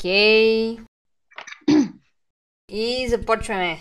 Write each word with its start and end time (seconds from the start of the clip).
Окей. 0.00 0.78
И 2.68 3.08
започваме. 3.08 3.78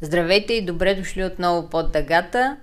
Здравейте 0.00 0.52
и 0.52 0.64
добре 0.64 0.94
дошли 0.94 1.24
отново 1.24 1.70
под 1.70 1.92
дъгата. 1.92 2.56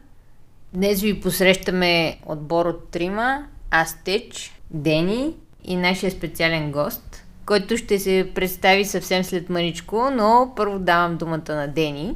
Днес 0.74 1.02
ви 1.02 1.22
посрещаме 1.22 2.18
отбор 2.26 2.66
от 2.66 2.90
трима. 2.90 3.48
Аз 3.72 4.04
Теч, 4.04 4.54
Дени 4.72 5.34
и 5.64 5.76
нашия 5.76 6.12
специален 6.12 6.72
гост, 6.72 7.26
който 7.46 7.78
ще 7.78 8.00
се 8.00 8.32
представи 8.36 8.86
съвсем 8.86 9.24
след 9.24 9.50
мъничко, 9.50 10.10
но 10.12 10.54
първо 10.56 10.80
давам 10.80 11.18
думата 11.18 11.56
на 11.56 11.68
Дени. 11.68 12.16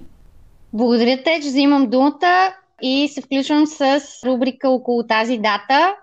Благодаря, 0.74 1.24
Теч. 1.24 1.44
Взимам 1.44 1.90
думата 1.90 2.54
и 2.82 3.08
се 3.14 3.22
включвам 3.22 3.68
с 3.68 4.02
рубрика 4.26 4.70
около 4.70 5.08
тази 5.08 5.38
дата. 5.38 5.96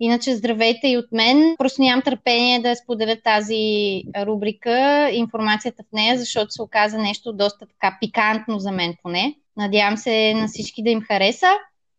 Иначе 0.00 0.36
здравейте 0.36 0.88
и 0.88 0.98
от 0.98 1.12
мен. 1.12 1.54
Просто 1.58 1.82
нямам 1.82 2.02
търпение 2.02 2.60
да 2.60 2.76
споделя 2.76 3.16
тази 3.24 4.02
рубрика, 4.26 5.10
информацията 5.12 5.82
в 5.82 5.92
нея, 5.92 6.18
защото 6.18 6.50
се 6.50 6.62
оказа 6.62 6.98
нещо 6.98 7.32
доста 7.32 7.66
така 7.66 7.96
пикантно 8.00 8.58
за 8.58 8.72
мен 8.72 8.94
поне. 9.02 9.34
Надявам 9.56 9.96
се 9.96 10.34
на 10.34 10.48
всички 10.48 10.82
да 10.82 10.90
им 10.90 11.02
хареса. 11.02 11.52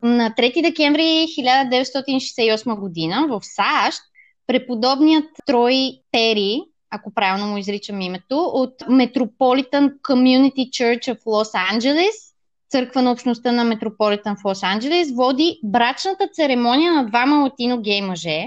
На 0.03 0.31
3 0.37 0.61
декември 0.61 1.01
1968 1.01 2.79
година 2.79 3.27
в 3.29 3.41
САЩ 3.43 4.01
преподобният 4.47 5.25
Трой 5.45 5.91
Пери, 6.11 6.61
ако 6.89 7.13
правилно 7.13 7.51
му 7.51 7.57
изричам 7.57 8.01
името, 8.01 8.37
от 8.39 8.79
Metropolitan 8.79 9.99
Community 10.01 10.69
Church 10.69 11.13
of 11.13 11.23
Los 11.23 11.71
Angeles 11.71 12.34
църква 12.75 13.01
на 13.01 13.11
общността 13.11 13.51
на 13.51 13.63
Метрополитън 13.63 14.35
в 14.35 14.43
Лос-Анджелес, 14.43 15.15
води 15.15 15.59
брачната 15.63 16.27
церемония 16.33 16.93
на 16.93 17.05
двама 17.05 17.43
латино-гей 17.43 18.01
мъже. 18.01 18.45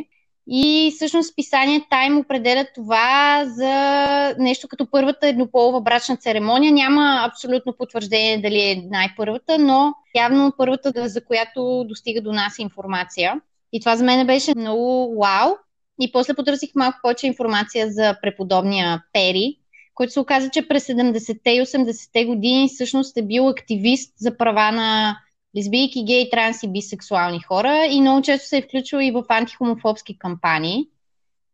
И 0.51 0.93
всъщност 0.97 1.33
списание 1.33 1.81
Time 1.93 2.21
определя 2.21 2.65
това 2.75 3.45
за 3.47 3.75
нещо 4.39 4.69
като 4.69 4.91
първата 4.91 5.29
еднополова 5.29 5.81
брачна 5.81 6.17
церемония. 6.17 6.73
Няма 6.73 7.21
абсолютно 7.31 7.73
потвърждение 7.79 8.39
дали 8.39 8.61
е 8.61 8.83
най-първата, 8.91 9.59
но 9.59 9.95
явно 10.17 10.53
първата, 10.59 11.09
за 11.09 11.25
която 11.25 11.85
достига 11.89 12.21
до 12.21 12.33
нас 12.33 12.59
информация. 12.59 13.41
И 13.73 13.81
това 13.81 13.97
за 13.97 14.05
мен 14.05 14.27
беше 14.27 14.53
много 14.57 15.17
вау. 15.21 15.51
И 16.01 16.13
после 16.13 16.35
потърсих 16.35 16.71
малко 16.75 16.99
повече 17.03 17.27
информация 17.27 17.91
за 17.91 18.17
преподобния 18.23 19.03
Пери, 19.13 19.57
който 19.99 20.13
се 20.13 20.21
оказа, 20.21 20.51
че 20.51 20.69
през 20.69 20.87
70-те 20.87 21.51
и 21.51 21.61
80-те 21.61 22.25
години 22.25 22.69
всъщност 22.69 23.17
е 23.17 23.23
бил 23.23 23.49
активист 23.49 24.15
за 24.19 24.37
права 24.37 24.73
на 24.73 25.19
лесбийки, 25.57 26.05
гей, 26.05 26.31
транс 26.31 26.63
и 26.63 26.73
бисексуални 26.73 27.41
хора 27.41 27.87
и 27.91 28.01
много 28.01 28.23
често 28.23 28.49
се 28.49 28.59
е 28.59 28.63
включвал 28.63 29.01
и 29.01 29.11
в 29.11 29.25
антихомофобски 29.29 30.19
кампании. 30.19 30.89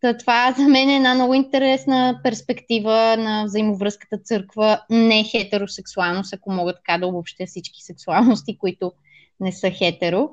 Та 0.00 0.16
това 0.16 0.54
за 0.58 0.68
мен 0.68 0.88
е 0.88 0.96
една 0.96 1.14
много 1.14 1.34
интересна 1.34 2.20
перспектива 2.22 3.16
на 3.16 3.44
взаимовръзката 3.44 4.18
църква 4.18 4.80
не 4.90 5.24
хетеросексуалност, 5.24 6.34
ако 6.34 6.52
мога 6.52 6.74
така 6.74 6.98
да 6.98 7.06
обобщя 7.06 7.46
всички 7.46 7.82
сексуалности, 7.82 8.58
които 8.58 8.92
не 9.40 9.52
са 9.52 9.70
хетеро. 9.70 10.30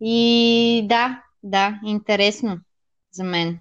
И 0.00 0.82
да, 0.84 1.22
да, 1.42 1.80
интересно 1.86 2.58
за 3.12 3.24
мен. 3.24 3.58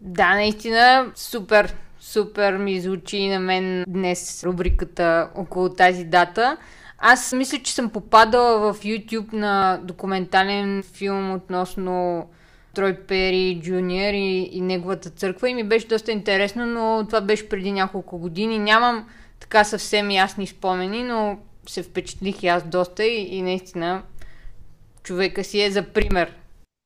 Да, 0.00 0.34
наистина 0.34 1.12
супер 1.16 1.74
супер 2.02 2.56
ми 2.56 2.80
звучи 2.80 3.28
на 3.28 3.40
мен 3.40 3.84
днес 3.88 4.44
рубриката 4.44 5.30
около 5.34 5.68
тази 5.68 6.04
дата. 6.04 6.56
Аз 6.98 7.32
мисля, 7.32 7.58
че 7.58 7.74
съм 7.74 7.90
попадала 7.90 8.72
в 8.72 8.80
YouTube 8.80 9.32
на 9.32 9.80
документален 9.84 10.82
филм 10.82 11.32
относно 11.32 12.26
Трой 12.74 12.96
Пери 12.96 13.60
Джуниор 13.62 14.12
и, 14.14 14.48
и 14.52 14.60
неговата 14.60 15.10
църква 15.10 15.50
и 15.50 15.54
ми 15.54 15.64
беше 15.64 15.86
доста 15.88 16.12
интересно, 16.12 16.66
но 16.66 17.06
това 17.06 17.20
беше 17.20 17.48
преди 17.48 17.72
няколко 17.72 18.18
години. 18.18 18.58
Нямам 18.58 19.08
така 19.40 19.64
съвсем 19.64 20.10
ясни 20.10 20.46
спомени, 20.46 21.02
но 21.04 21.38
се 21.68 21.82
впечатлих 21.82 22.42
и 22.42 22.46
аз 22.46 22.62
доста 22.62 23.04
и, 23.04 23.36
и 23.36 23.42
наистина 23.42 24.02
човека 25.02 25.44
си 25.44 25.60
е 25.60 25.70
за 25.70 25.82
пример 25.82 26.32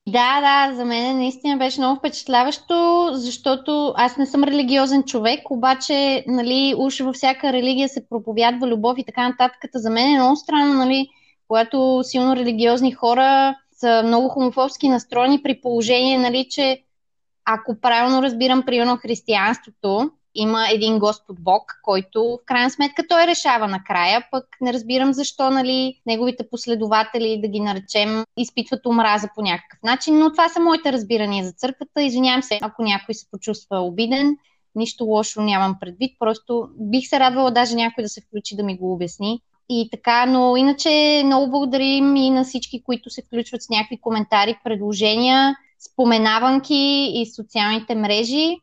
да, 0.09 0.41
да, 0.41 0.77
за 0.77 0.85
мен 0.85 1.17
наистина 1.17 1.57
беше 1.57 1.81
много 1.81 1.99
впечатляващо, 1.99 3.09
защото 3.13 3.95
аз 3.97 4.17
не 4.17 4.27
съм 4.27 4.45
религиозен 4.45 5.03
човек, 5.03 5.51
обаче, 5.51 6.25
нали, 6.27 6.75
уж 6.79 7.01
във 7.01 7.15
всяка 7.15 7.53
религия 7.53 7.89
се 7.89 8.09
проповядва 8.09 8.69
любов 8.69 8.99
и 8.99 9.05
така 9.05 9.29
нататък. 9.29 9.71
За 9.75 9.91
мен 9.91 10.09
е 10.09 10.19
много 10.19 10.37
странно, 10.37 10.75
нали, 10.75 11.09
когато 11.49 12.01
силно 12.03 12.37
религиозни 12.37 12.93
хора 12.93 13.57
са 13.73 14.03
много 14.07 14.29
хомофобски 14.29 14.89
настроени 14.89 15.43
при 15.43 15.61
положение, 15.61 16.19
нали, 16.19 16.47
че 16.51 16.83
ако 17.45 17.81
правилно 17.81 18.23
разбирам, 18.23 18.63
примерно 18.63 18.97
християнството, 18.97 20.11
има 20.37 20.67
един 20.71 20.99
Господ 20.99 21.37
Бог, 21.41 21.63
който 21.83 22.23
в 22.23 22.47
крайна 22.47 22.71
сметка 22.71 23.03
той 23.09 23.27
решава 23.27 23.69
накрая, 23.69 24.27
пък 24.31 24.45
не 24.61 24.73
разбирам 24.73 25.13
защо 25.13 25.51
нали, 25.51 26.01
неговите 26.07 26.49
последователи, 26.51 27.41
да 27.41 27.49
ги 27.49 27.61
наречем, 27.61 28.25
изпитват 28.37 28.87
омраза 28.87 29.29
по 29.35 29.43
някакъв 29.43 29.79
начин, 29.83 30.19
но 30.19 30.31
това 30.31 30.49
са 30.49 30.61
моите 30.61 30.93
разбирания 30.93 31.45
за 31.45 31.53
църквата. 31.53 32.03
Извинявам 32.03 32.43
се, 32.43 32.59
ако 32.63 32.83
някой 32.83 33.15
се 33.15 33.31
почувства 33.31 33.79
обиден, 33.79 34.37
нищо 34.75 35.05
лошо 35.05 35.43
нямам 35.43 35.77
предвид, 35.81 36.17
просто 36.19 36.69
бих 36.81 37.09
се 37.09 37.21
радвала 37.21 37.51
даже 37.51 37.75
някой 37.75 38.03
да 38.03 38.09
се 38.09 38.21
включи 38.21 38.57
да 38.57 38.63
ми 38.63 38.79
го 38.79 38.93
обясни. 38.93 39.41
И 39.69 39.89
така, 39.91 40.27
но 40.27 40.57
иначе 40.57 41.23
много 41.25 41.51
благодарим 41.51 42.17
и 42.17 42.31
на 42.31 42.45
всички, 42.45 42.83
които 42.83 43.11
се 43.11 43.23
включват 43.23 43.63
с 43.63 43.69
някакви 43.69 44.01
коментари, 44.01 44.59
предложения, 44.65 45.57
споменаванки 45.93 47.11
и 47.15 47.27
социалните 47.37 47.95
мрежи. 47.95 48.57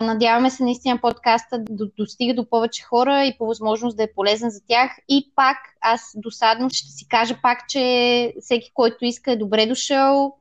Надяваме 0.00 0.50
се 0.50 0.62
наистина 0.62 1.00
подкаста 1.00 1.58
да 1.70 1.86
достига 1.98 2.34
до 2.34 2.48
повече 2.48 2.82
хора 2.82 3.24
и 3.24 3.38
по 3.38 3.46
възможност 3.46 3.96
да 3.96 4.02
е 4.02 4.12
полезен 4.14 4.50
за 4.50 4.60
тях. 4.68 4.90
И 5.08 5.32
пак, 5.36 5.56
аз 5.80 6.12
досадно 6.16 6.70
ще 6.70 6.88
си 6.88 7.08
кажа 7.08 7.36
пак, 7.42 7.68
че 7.68 8.34
всеки, 8.40 8.70
който 8.74 9.04
иска 9.04 9.32
е 9.32 9.36
добре 9.36 9.66
дошъл 9.66 10.36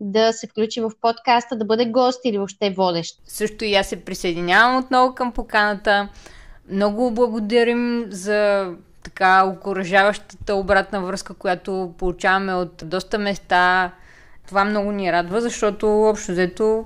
да 0.00 0.32
се 0.32 0.46
включи 0.46 0.80
в 0.80 0.90
подкаста, 1.00 1.56
да 1.56 1.64
бъде 1.64 1.86
гост 1.86 2.20
или 2.24 2.38
въобще 2.38 2.70
водещ. 2.70 3.20
Също 3.26 3.64
и 3.64 3.74
аз 3.74 3.86
се 3.86 4.04
присъединявам 4.04 4.76
отново 4.76 5.14
към 5.14 5.32
поканата. 5.32 6.08
Много 6.70 7.10
благодарим 7.10 8.06
за 8.08 8.70
така 9.02 9.44
окоръжаващата 9.44 10.54
обратна 10.54 11.00
връзка, 11.00 11.34
която 11.34 11.94
получаваме 11.98 12.54
от 12.54 12.82
доста 12.84 13.18
места. 13.18 13.92
Това 14.46 14.64
много 14.64 14.92
ни 14.92 15.12
радва, 15.12 15.40
защото 15.40 16.02
общо 16.02 16.32
взето 16.32 16.84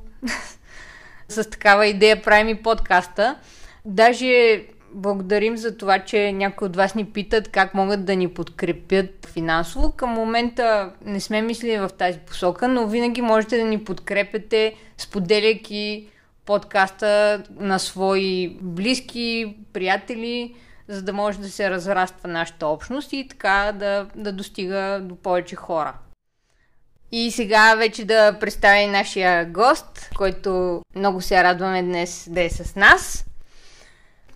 с 1.28 1.50
такава 1.50 1.86
идея 1.86 2.22
правим 2.22 2.48
и 2.48 2.62
подкаста. 2.62 3.36
Даже 3.84 4.62
благодарим 4.94 5.56
за 5.56 5.76
това, 5.76 5.98
че 5.98 6.32
някои 6.32 6.66
от 6.66 6.76
вас 6.76 6.94
ни 6.94 7.04
питат 7.04 7.48
как 7.48 7.74
могат 7.74 8.04
да 8.04 8.16
ни 8.16 8.28
подкрепят 8.28 9.28
финансово. 9.32 9.92
Към 9.92 10.10
момента 10.10 10.92
не 11.04 11.20
сме 11.20 11.42
мислили 11.42 11.78
в 11.78 11.90
тази 11.98 12.18
посока, 12.18 12.68
но 12.68 12.86
винаги 12.86 13.22
можете 13.22 13.58
да 13.58 13.64
ни 13.64 13.84
подкрепяте, 13.84 14.74
споделяйки 14.98 16.08
подкаста 16.46 17.42
на 17.56 17.78
свои 17.78 18.56
близки, 18.60 19.56
приятели, 19.72 20.54
за 20.88 21.02
да 21.02 21.12
може 21.12 21.38
да 21.38 21.48
се 21.48 21.70
разраства 21.70 22.28
нашата 22.28 22.66
общност 22.66 23.12
и 23.12 23.28
така 23.28 23.72
да, 23.78 24.06
да 24.16 24.32
достига 24.32 25.00
до 25.02 25.16
повече 25.16 25.56
хора. 25.56 25.94
И 27.12 27.30
сега 27.30 27.74
вече 27.74 28.04
да 28.04 28.38
представя 28.40 28.86
нашия 28.86 29.46
гост, 29.46 30.10
който 30.16 30.82
много 30.96 31.20
се 31.20 31.44
радваме 31.44 31.82
днес 31.82 32.28
да 32.30 32.42
е 32.42 32.50
с 32.50 32.76
нас. 32.76 33.24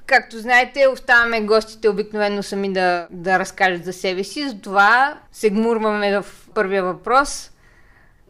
Както 0.06 0.38
знаете, 0.38 0.86
оставаме 0.86 1.40
гостите 1.40 1.88
обикновено 1.88 2.42
сами 2.42 2.72
да, 2.72 3.06
да 3.10 3.38
разкажат 3.38 3.84
за 3.84 3.92
себе 3.92 4.24
си, 4.24 4.48
затова 4.48 5.18
се 5.32 5.50
гмурваме 5.50 6.20
в 6.20 6.26
първия 6.54 6.84
въпрос. 6.84 7.50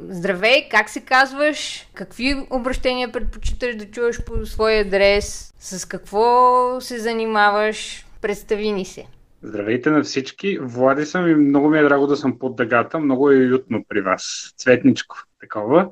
Здравей, 0.09 0.69
как 0.69 0.91
се 0.91 1.01
казваш? 1.01 1.87
Какви 1.95 2.47
обращения 2.51 3.13
предпочиташ 3.13 3.77
да 3.77 3.91
чуеш 3.91 4.23
по 4.25 4.47
своя 4.47 4.81
адрес? 4.81 5.55
С 5.59 5.89
какво 5.89 6.81
се 6.81 6.99
занимаваш? 6.99 8.07
Представи 8.21 8.73
ни 8.73 8.85
се. 8.85 9.07
Здравейте 9.45 9.91
на 9.91 10.03
всички. 10.03 10.59
Влади 10.61 11.07
съм 11.07 11.29
и 11.29 11.35
много 11.35 11.69
ми 11.69 11.79
е 11.79 11.83
драго 11.83 12.07
да 12.07 12.17
съм 12.17 12.39
под 12.39 12.57
дъгата. 12.57 12.99
Много 12.99 13.31
е 13.31 13.37
уютно 13.37 13.85
при 13.89 14.01
вас. 14.01 14.55
Цветничко 14.57 15.17
такова. 15.41 15.91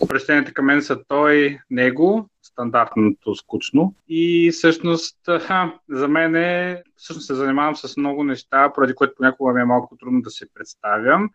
Обращенията 0.00 0.54
към 0.54 0.66
мен 0.66 0.82
са 0.82 1.04
той, 1.08 1.58
него, 1.70 2.30
стандартното 2.42 3.34
скучно. 3.34 3.94
И 4.08 4.50
всъщност 4.52 5.18
ха, 5.40 5.72
за 5.88 6.08
мен 6.08 6.34
е, 6.34 6.82
всъщност 6.96 7.26
се 7.26 7.34
занимавам 7.34 7.76
с 7.76 7.96
много 7.96 8.24
неща, 8.24 8.72
поради 8.74 8.94
което 8.94 9.14
понякога 9.16 9.52
ми 9.52 9.60
е 9.60 9.64
малко 9.64 9.96
трудно 9.96 10.22
да 10.22 10.30
се 10.30 10.46
представям. 10.54 11.30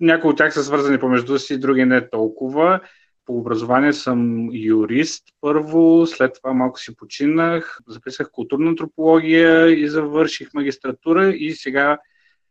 Някои 0.00 0.30
от 0.30 0.36
тях 0.36 0.54
са 0.54 0.64
свързани 0.64 0.98
помежду 0.98 1.38
си, 1.38 1.60
други 1.60 1.84
не 1.84 2.08
толкова. 2.10 2.80
По 3.26 3.38
образование 3.38 3.92
съм 3.92 4.48
юрист 4.52 5.24
първо, 5.40 6.06
след 6.06 6.34
това 6.34 6.52
малко 6.52 6.80
си 6.80 6.96
починах, 6.96 7.78
записах 7.88 8.30
културна 8.30 8.70
антропология 8.70 9.80
и 9.80 9.88
завърших 9.88 10.54
магистратура 10.54 11.28
и 11.28 11.52
сега 11.52 11.98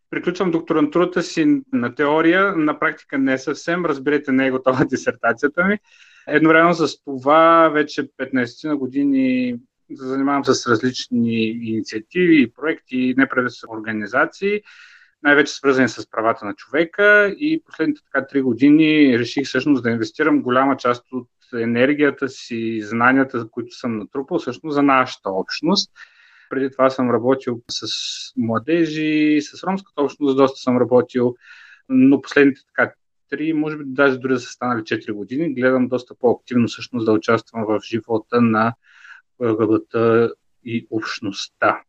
приключвам 0.09 0.51
докторантурата 0.51 1.23
си 1.23 1.61
на 1.73 1.95
теория, 1.95 2.55
на 2.55 2.79
практика 2.79 3.17
не 3.17 3.37
съвсем, 3.37 3.85
разберете, 3.85 4.31
не 4.31 4.47
е 4.47 4.51
готова 4.51 4.85
дисертацията 4.89 5.65
ми, 5.65 5.79
Едновременно 6.27 6.73
с 6.73 7.03
това 7.03 7.69
вече 7.69 8.03
15 8.03 8.67
на 8.67 8.77
години 8.77 9.55
занимавам 9.91 10.45
с 10.45 10.67
различни 10.67 11.41
инициативи 11.43 12.51
проекти 12.51 12.97
и 12.97 13.15
неправителствени 13.17 13.77
организации, 13.77 14.61
най-вече 15.25 15.53
свързани 15.53 15.89
с 15.89 16.09
правата 16.09 16.45
на 16.45 16.53
човека 16.53 17.35
и 17.39 17.63
последните 17.65 18.01
така 18.11 18.27
три 18.27 18.41
години 18.41 19.19
реших 19.19 19.47
всъщност 19.47 19.83
да 19.83 19.89
инвестирам 19.89 20.41
голяма 20.41 20.77
част 20.77 21.05
от 21.11 21.29
енергията 21.53 22.29
си, 22.29 22.81
знанията, 22.81 23.47
които 23.51 23.75
съм 23.75 23.97
натрупал, 23.97 24.39
всъщност 24.39 24.73
за 24.73 24.83
нашата 24.83 25.29
общност. 25.29 25.91
Преди 26.49 26.71
това 26.71 26.89
съм 26.89 27.11
работил 27.11 27.61
с 27.71 27.87
младежи, 28.37 29.39
с 29.41 29.63
ромската 29.63 30.01
общност, 30.01 30.37
доста 30.37 30.59
съм 30.59 30.77
работил, 30.77 31.35
но 31.89 32.21
последните 32.21 32.61
така 32.75 32.93
три, 33.29 33.53
може 33.53 33.77
би 33.77 33.83
даже 33.87 34.17
дори 34.17 34.33
да 34.33 34.39
са 34.39 34.49
станали 34.49 34.81
4 34.81 35.11
години, 35.11 35.53
гледам 35.53 35.87
доста 35.87 36.15
по-активно 36.15 36.67
всъщност 36.67 37.05
да 37.05 37.11
участвам 37.11 37.65
в 37.65 37.79
живота 37.83 38.41
на 38.41 38.73
ЛГБТ 39.39 39.95
и 40.63 40.87
общността. 40.91 41.81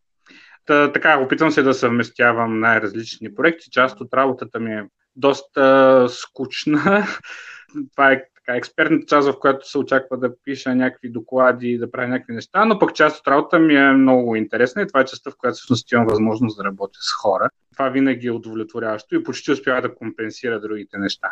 Та, 0.66 0.92
така, 0.92 1.18
опитвам 1.18 1.50
се 1.50 1.62
да 1.62 1.74
съвместявам 1.74 2.60
най-различни 2.60 3.34
проекти. 3.34 3.70
Част 3.70 4.00
от 4.00 4.14
работата 4.14 4.60
ми 4.60 4.72
е 4.72 4.84
доста 5.16 6.06
скучна. 6.08 7.06
Това 7.92 8.12
е 8.12 8.22
така, 8.34 8.56
експертната 8.56 9.06
част, 9.06 9.28
в 9.28 9.38
която 9.38 9.70
се 9.70 9.78
очаква 9.78 10.18
да 10.18 10.42
пиша 10.44 10.74
някакви 10.74 11.08
доклади, 11.08 11.78
да 11.78 11.90
правя 11.90 12.08
някакви 12.08 12.34
неща, 12.34 12.64
но 12.64 12.78
пък 12.78 12.94
част 12.94 13.20
от 13.20 13.28
работата 13.28 13.58
ми 13.58 13.76
е 13.76 13.92
много 13.92 14.36
интересна 14.36 14.82
и 14.82 14.86
това 14.86 15.00
е 15.00 15.04
частта, 15.04 15.30
в 15.30 15.36
която 15.38 15.54
всъщност 15.54 15.92
имам 15.92 16.06
възможност 16.06 16.56
да 16.56 16.64
работя 16.64 16.98
с 17.00 17.12
хора. 17.12 17.48
Това 17.72 17.88
винаги 17.88 18.26
е 18.26 18.32
удовлетворяващо 18.32 19.14
и 19.14 19.24
почти 19.24 19.52
успява 19.52 19.82
да 19.82 19.94
компенсира 19.94 20.60
другите 20.60 20.98
неща. 20.98 21.28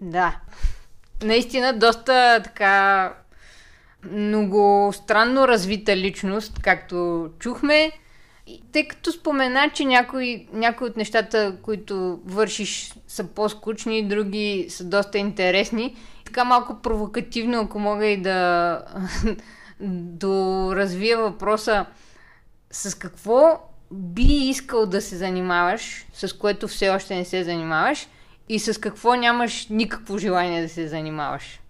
Да. 0.00 0.36
Наистина 1.24 1.78
доста 1.78 2.40
така 2.44 3.12
много 4.10 4.92
странно 4.92 5.48
развита 5.48 5.96
личност, 5.96 6.62
както 6.62 7.28
чухме. 7.38 7.92
Тъй 8.72 8.88
като 8.88 9.12
спомена, 9.12 9.70
че 9.74 9.84
някои, 9.84 10.48
някои 10.52 10.86
от 10.86 10.96
нещата, 10.96 11.56
които 11.62 12.20
вършиш, 12.24 12.94
са 13.08 13.24
по-скучни, 13.24 14.08
други 14.08 14.66
са 14.68 14.84
доста 14.84 15.18
интересни. 15.18 15.96
Така 16.24 16.44
малко 16.44 16.82
провокативно, 16.82 17.60
ако 17.60 17.78
мога 17.78 18.06
и 18.06 18.22
да 18.22 18.80
доразвия 19.80 21.18
въпроса 21.18 21.86
с 22.70 22.98
какво 22.98 23.60
би 23.90 24.22
искал 24.22 24.86
да 24.86 25.00
се 25.00 25.16
занимаваш, 25.16 26.06
с 26.12 26.38
което 26.38 26.68
все 26.68 26.90
още 26.90 27.16
не 27.16 27.24
се 27.24 27.44
занимаваш 27.44 28.08
и 28.48 28.58
с 28.58 28.80
какво 28.80 29.14
нямаш 29.14 29.66
никакво 29.70 30.18
желание 30.18 30.62
да 30.62 30.68
се 30.68 30.88
занимаваш? 30.88 31.60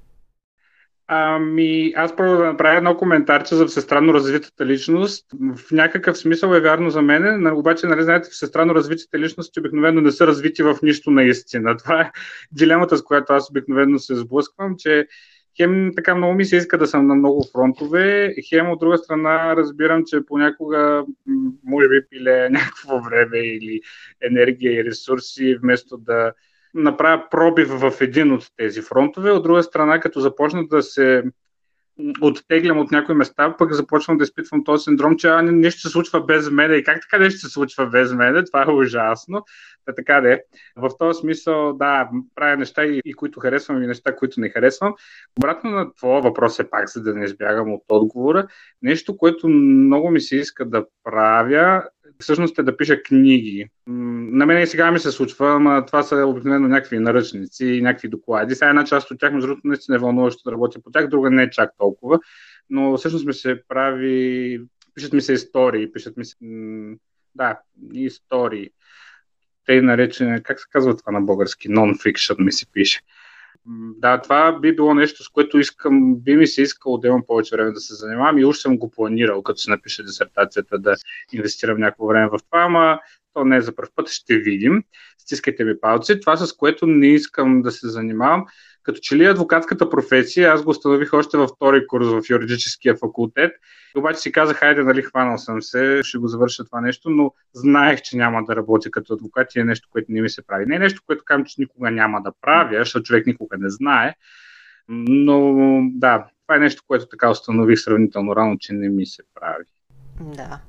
Ами, 1.07 1.93
аз 1.97 2.17
първо 2.17 2.37
да 2.37 2.45
направя 2.45 2.77
едно 2.77 2.97
коментарче 2.97 3.55
за 3.55 3.67
всестранно 3.67 4.15
развитата 4.15 4.67
личност. 4.67 5.27
В 5.57 5.73
някакъв 5.73 6.19
смисъл 6.19 6.55
е 6.55 6.61
вярно 6.61 6.91
за 6.91 7.03
мен, 7.03 7.47
обаче, 7.47 7.87
нали, 7.87 8.03
знаете, 8.03 8.29
всестранно 8.31 8.75
развитите 8.75 9.19
личности 9.19 9.61
обикновено 9.61 10.01
не 10.01 10.11
са 10.11 10.27
развити 10.27 10.63
в 10.63 10.77
нищо 10.83 11.11
наистина. 11.11 11.77
Това 11.85 12.01
е 12.01 12.11
дилемата, 12.53 12.97
с 12.97 13.03
която 13.03 13.33
аз 13.33 13.51
обикновено 13.51 13.99
се 13.99 14.15
сблъсквам, 14.15 14.75
че 14.79 15.07
хем 15.57 15.91
така 15.97 16.15
много 16.15 16.35
ми 16.35 16.45
се 16.45 16.57
иска 16.57 16.79
да 16.79 16.87
съм 16.87 17.07
на 17.07 17.15
много 17.15 17.45
фронтове, 17.53 18.35
хем 18.49 18.71
от 18.71 18.81
друга 18.81 18.99
страна 18.99 19.57
разбирам, 19.57 20.03
че 20.07 20.27
понякога 20.27 21.05
може 21.65 21.89
би 21.89 22.01
пиле 22.11 22.51
някакво 22.51 23.01
време 23.01 23.39
или 23.39 23.81
енергия 24.23 24.73
и 24.73 24.85
ресурси, 24.85 25.57
вместо 25.63 25.97
да 25.97 26.33
направя 26.75 27.23
пробив 27.31 27.69
в 27.69 27.93
един 28.01 28.33
от 28.33 28.47
тези 28.57 28.83
фронтове. 28.83 29.31
От 29.31 29.43
друга 29.43 29.63
страна, 29.63 30.01
като 30.01 30.21
започна 30.21 30.67
да 30.67 30.83
се 30.83 31.25
оттеглям 32.21 32.79
от 32.79 32.91
някои 32.91 33.15
места, 33.15 33.57
пък 33.59 33.73
започвам 33.73 34.19
да 34.19 34.25
изпитвам 34.25 34.65
този 34.65 34.85
синдром, 34.85 35.17
че 35.17 35.29
а, 35.29 35.43
нещо 35.43 35.81
се 35.81 35.89
случва 35.89 36.21
без 36.21 36.51
мен 36.51 36.75
и 36.75 36.85
как 36.85 37.01
така 37.01 37.23
нещо 37.23 37.41
се 37.41 37.49
случва 37.49 37.87
без 37.87 38.13
мен, 38.13 38.45
това 38.47 38.63
е 38.63 38.71
ужасно. 38.71 39.45
Та, 39.85 39.95
така 39.95 40.21
де. 40.21 40.43
В 40.77 40.91
този 40.99 41.21
смисъл, 41.21 41.73
да, 41.73 42.11
правя 42.35 42.57
неща 42.57 42.85
и, 42.85 43.01
и 43.05 43.15
които 43.15 43.41
харесвам 43.41 43.83
и 43.83 43.87
неща, 43.87 44.17
които 44.17 44.41
не 44.41 44.51
харесвам. 44.51 44.95
Обратно 45.39 45.71
на 45.71 45.95
това 45.95 46.21
въпрос 46.21 46.59
е 46.59 46.71
пак, 46.71 46.91
за 46.91 47.03
да 47.03 47.15
не 47.15 47.25
избягам 47.25 47.73
от 47.73 47.83
отговора, 47.89 48.47
нещо, 48.83 49.17
което 49.17 49.49
много 49.49 50.11
ми 50.11 50.21
се 50.21 50.37
иска 50.37 50.65
да 50.65 50.87
правя, 51.05 51.83
всъщност 52.19 52.59
е 52.59 52.63
да 52.63 52.77
пиша 52.77 53.03
книги. 53.03 53.69
На 53.87 54.47
мен 54.47 54.63
и 54.63 54.67
сега 54.67 54.91
ми 54.91 54.99
се 54.99 55.11
случва, 55.11 55.55
ама 55.55 55.87
това 55.87 56.03
са 56.03 56.17
обикновено 56.27 56.69
някакви 56.69 56.99
наръчници 56.99 57.67
и 57.67 57.83
някакви 57.83 58.09
доклади. 58.09 58.55
Сега 58.55 58.69
една 58.69 58.85
част 58.85 59.11
от 59.11 59.21
тях, 59.21 59.33
между 59.33 59.47
другото, 59.47 59.69
наистина 59.69 59.97
е 59.97 60.01
вълнуващо 60.01 60.43
да 60.45 60.53
работя 60.53 60.83
по 60.83 60.91
тях, 60.91 61.09
друга 61.09 61.31
не 61.31 61.43
е 61.43 61.51
чак 61.51 61.71
толкова. 61.79 62.19
Но 62.71 62.97
всъщност 62.97 63.27
ми 63.27 63.35
се 63.35 63.63
прави, 63.69 64.61
пишат 64.95 65.13
ми 65.13 65.21
се 65.21 65.33
истории, 65.33 65.93
пишат 65.93 66.17
ми 66.17 66.25
се, 66.25 66.37
да, 67.35 67.59
истории. 67.93 68.71
Те 69.67 69.83
наречени, 69.83 70.43
как 70.43 70.61
се 70.61 70.67
казва 70.71 70.97
това 70.97 71.13
на 71.13 71.21
български, 71.21 71.69
non-fiction 71.69 72.45
ми 72.45 72.53
се 72.53 72.67
пише. 72.73 73.01
Да, 73.67 74.21
това 74.21 74.59
би 74.61 74.77
било 74.77 74.95
нещо, 74.95 75.25
с 75.25 75.29
което 75.29 75.59
искам, 75.59 76.17
би 76.17 76.37
ми 76.37 76.47
се 76.47 76.63
искало 76.63 76.99
да 76.99 77.09
имам 77.09 77.23
повече 77.27 77.57
време 77.57 77.73
да 77.73 77.81
се 77.81 77.95
занимавам 77.95 78.39
и 78.39 78.45
уж 78.45 78.57
съм 78.57 78.79
го 78.79 78.91
планирал, 78.91 79.43
като 79.43 79.61
се 79.61 79.71
напиша 79.71 80.03
дисертацията, 80.03 80.79
да 80.79 80.95
инвестирам 81.33 81.81
някакво 81.81 82.07
време 82.07 82.27
в 82.27 82.39
това, 82.51 82.63
ама 82.63 83.01
то 83.33 83.45
не 83.45 83.57
е 83.57 83.61
за 83.61 83.75
първ 83.75 83.89
път, 83.95 84.09
ще 84.09 84.39
видим. 84.39 84.83
Стискайте 85.19 85.65
ми 85.65 85.81
палци. 85.81 86.21
Това, 86.21 86.37
с 86.37 86.53
което 86.53 86.87
не 86.87 87.07
искам 87.07 87.63
да 87.63 87.71
се 87.71 87.89
занимавам, 87.89 88.47
като 88.85 88.99
че 89.03 89.17
ли 89.17 89.25
адвокатската 89.25 89.91
професия, 89.91 90.53
аз 90.53 90.63
го 90.63 90.71
установих 90.71 91.13
още 91.13 91.37
във 91.37 91.51
втори 91.51 91.87
курс 91.87 92.07
в 92.07 92.23
юридическия 92.31 92.97
факултет, 92.97 93.53
обаче 93.97 94.21
си 94.21 94.33
казах, 94.33 94.57
хайде, 94.57 94.83
нали, 94.83 95.03
хванал 95.03 95.39
съм 95.39 95.63
се, 95.63 96.01
ще 96.03 96.19
го 96.19 96.29
завърша 96.29 96.65
това 96.65 96.81
нещо, 96.81 97.11
но 97.11 97.33
знаех, 97.53 98.03
че 98.03 98.17
няма 98.17 98.45
да 98.45 98.57
работя 98.57 98.91
като 98.91 99.15
адвокат 99.15 99.55
и 99.55 99.61
е 99.61 99.65
нещо, 99.65 99.89
което 99.93 100.13
не 100.13 100.23
ми 100.23 100.31
се 100.31 100.47
прави. 100.47 100.67
Не 100.67 100.77
е 100.77 100.79
нещо, 100.79 101.03
което 101.07 101.25
казвам, 101.25 101.45
че 101.45 101.55
никога 101.59 101.91
няма 101.91 102.23
да 102.23 102.33
правя, 102.41 102.79
защото 102.79 103.03
човек 103.03 103.27
никога 103.27 103.57
не 103.59 103.71
знае, 103.71 104.15
но 104.89 105.81
да, 105.95 106.27
това 106.47 106.57
е 106.57 106.61
нещо, 106.61 106.83
което 106.87 107.07
така 107.07 107.31
установих 107.31 107.81
сравнително 107.81 108.37
рано, 108.37 108.57
че 108.59 108.73
не 108.73 108.89
ми 108.89 109.07
се 109.07 109.23
прави. 109.35 109.65
Да. 110.21 110.61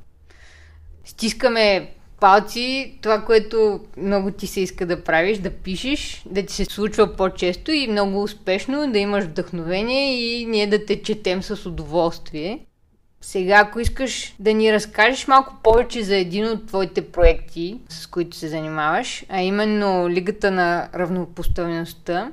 Стискаме 1.05 1.95
палци, 2.25 2.97
това, 3.01 3.21
което 3.21 3.79
много 3.97 4.31
ти 4.31 4.47
се 4.47 4.61
иска 4.61 4.85
да 4.85 5.03
правиш, 5.03 5.37
да 5.37 5.49
пишеш, 5.49 6.23
да 6.25 6.45
ти 6.45 6.53
се 6.53 6.65
случва 6.65 7.15
по-често 7.15 7.71
и 7.71 7.87
много 7.87 8.23
успешно, 8.23 8.91
да 8.91 8.99
имаш 8.99 9.23
вдъхновение 9.23 10.15
и 10.15 10.45
ние 10.45 10.67
да 10.67 10.85
те 10.85 11.01
четем 11.01 11.43
с 11.43 11.65
удоволствие. 11.65 12.59
Сега, 13.21 13.55
ако 13.59 13.79
искаш 13.79 14.35
да 14.39 14.53
ни 14.53 14.73
разкажеш 14.73 15.27
малко 15.27 15.53
повече 15.63 16.03
за 16.03 16.15
един 16.15 16.45
от 16.45 16.67
твоите 16.67 17.11
проекти, 17.11 17.79
с 17.89 18.07
които 18.07 18.37
се 18.37 18.47
занимаваш, 18.47 19.25
а 19.29 19.41
именно 19.41 20.09
Лигата 20.09 20.51
на 20.51 20.89
равнопоставеността 20.95 22.31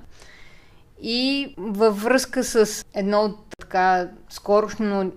и 1.03 1.55
във 1.57 2.03
връзка 2.03 2.45
с 2.45 2.85
едно 2.95 3.21
от 3.21 3.39
така 3.59 4.09
скорошно 4.31 5.13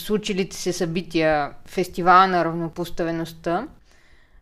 случилите 0.00 0.56
се 0.56 0.72
събития 0.72 1.50
Фестивала 1.66 2.26
на 2.26 2.44
равнопоставеността, 2.44 3.68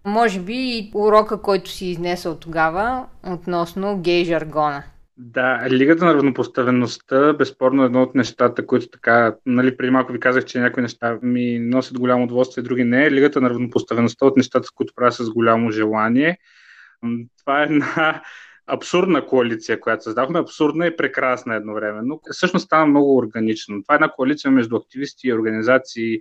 може 0.04 0.40
би 0.40 0.54
и 0.54 0.90
урока, 0.94 1.42
който 1.42 1.70
си 1.70 1.86
изнесъл 1.86 2.36
тогава 2.36 3.06
относно 3.26 4.00
гей 4.00 4.24
жаргона. 4.24 4.82
Да, 5.22 5.66
Лигата 5.70 6.04
на 6.04 6.14
равнопоставеността 6.14 7.32
безспорно 7.32 7.82
е 7.82 7.86
едно 7.86 8.02
от 8.02 8.14
нещата, 8.14 8.66
които 8.66 8.88
така, 8.88 9.36
нали, 9.46 9.76
преди 9.76 9.90
малко 9.90 10.12
ви 10.12 10.20
казах, 10.20 10.44
че 10.44 10.60
някои 10.60 10.82
неща 10.82 11.18
ми 11.22 11.58
носят 11.58 11.98
голямо 11.98 12.24
удоволствие, 12.24 12.64
други 12.64 12.84
не. 12.84 13.10
Лигата 13.10 13.40
на 13.40 13.50
равнопоставеността 13.50 14.26
от 14.26 14.36
нещата, 14.36 14.68
които 14.74 14.94
правя 14.96 15.12
с 15.12 15.30
голямо 15.30 15.70
желание. 15.70 16.38
Това 17.38 17.62
е 17.62 17.64
една 17.64 18.22
абсурдна 18.66 19.26
коалиция, 19.26 19.80
която 19.80 20.02
създахме. 20.02 20.38
Абсурдна 20.38 20.86
и 20.86 20.96
прекрасна 20.96 21.54
едновременно. 21.54 22.20
Всъщност 22.30 22.66
стана 22.66 22.86
много 22.86 23.16
органично. 23.16 23.82
Това 23.82 23.94
е 23.94 23.96
една 23.96 24.08
коалиция 24.08 24.50
между 24.50 24.76
активисти 24.76 25.28
и 25.28 25.32
организации, 25.32 26.20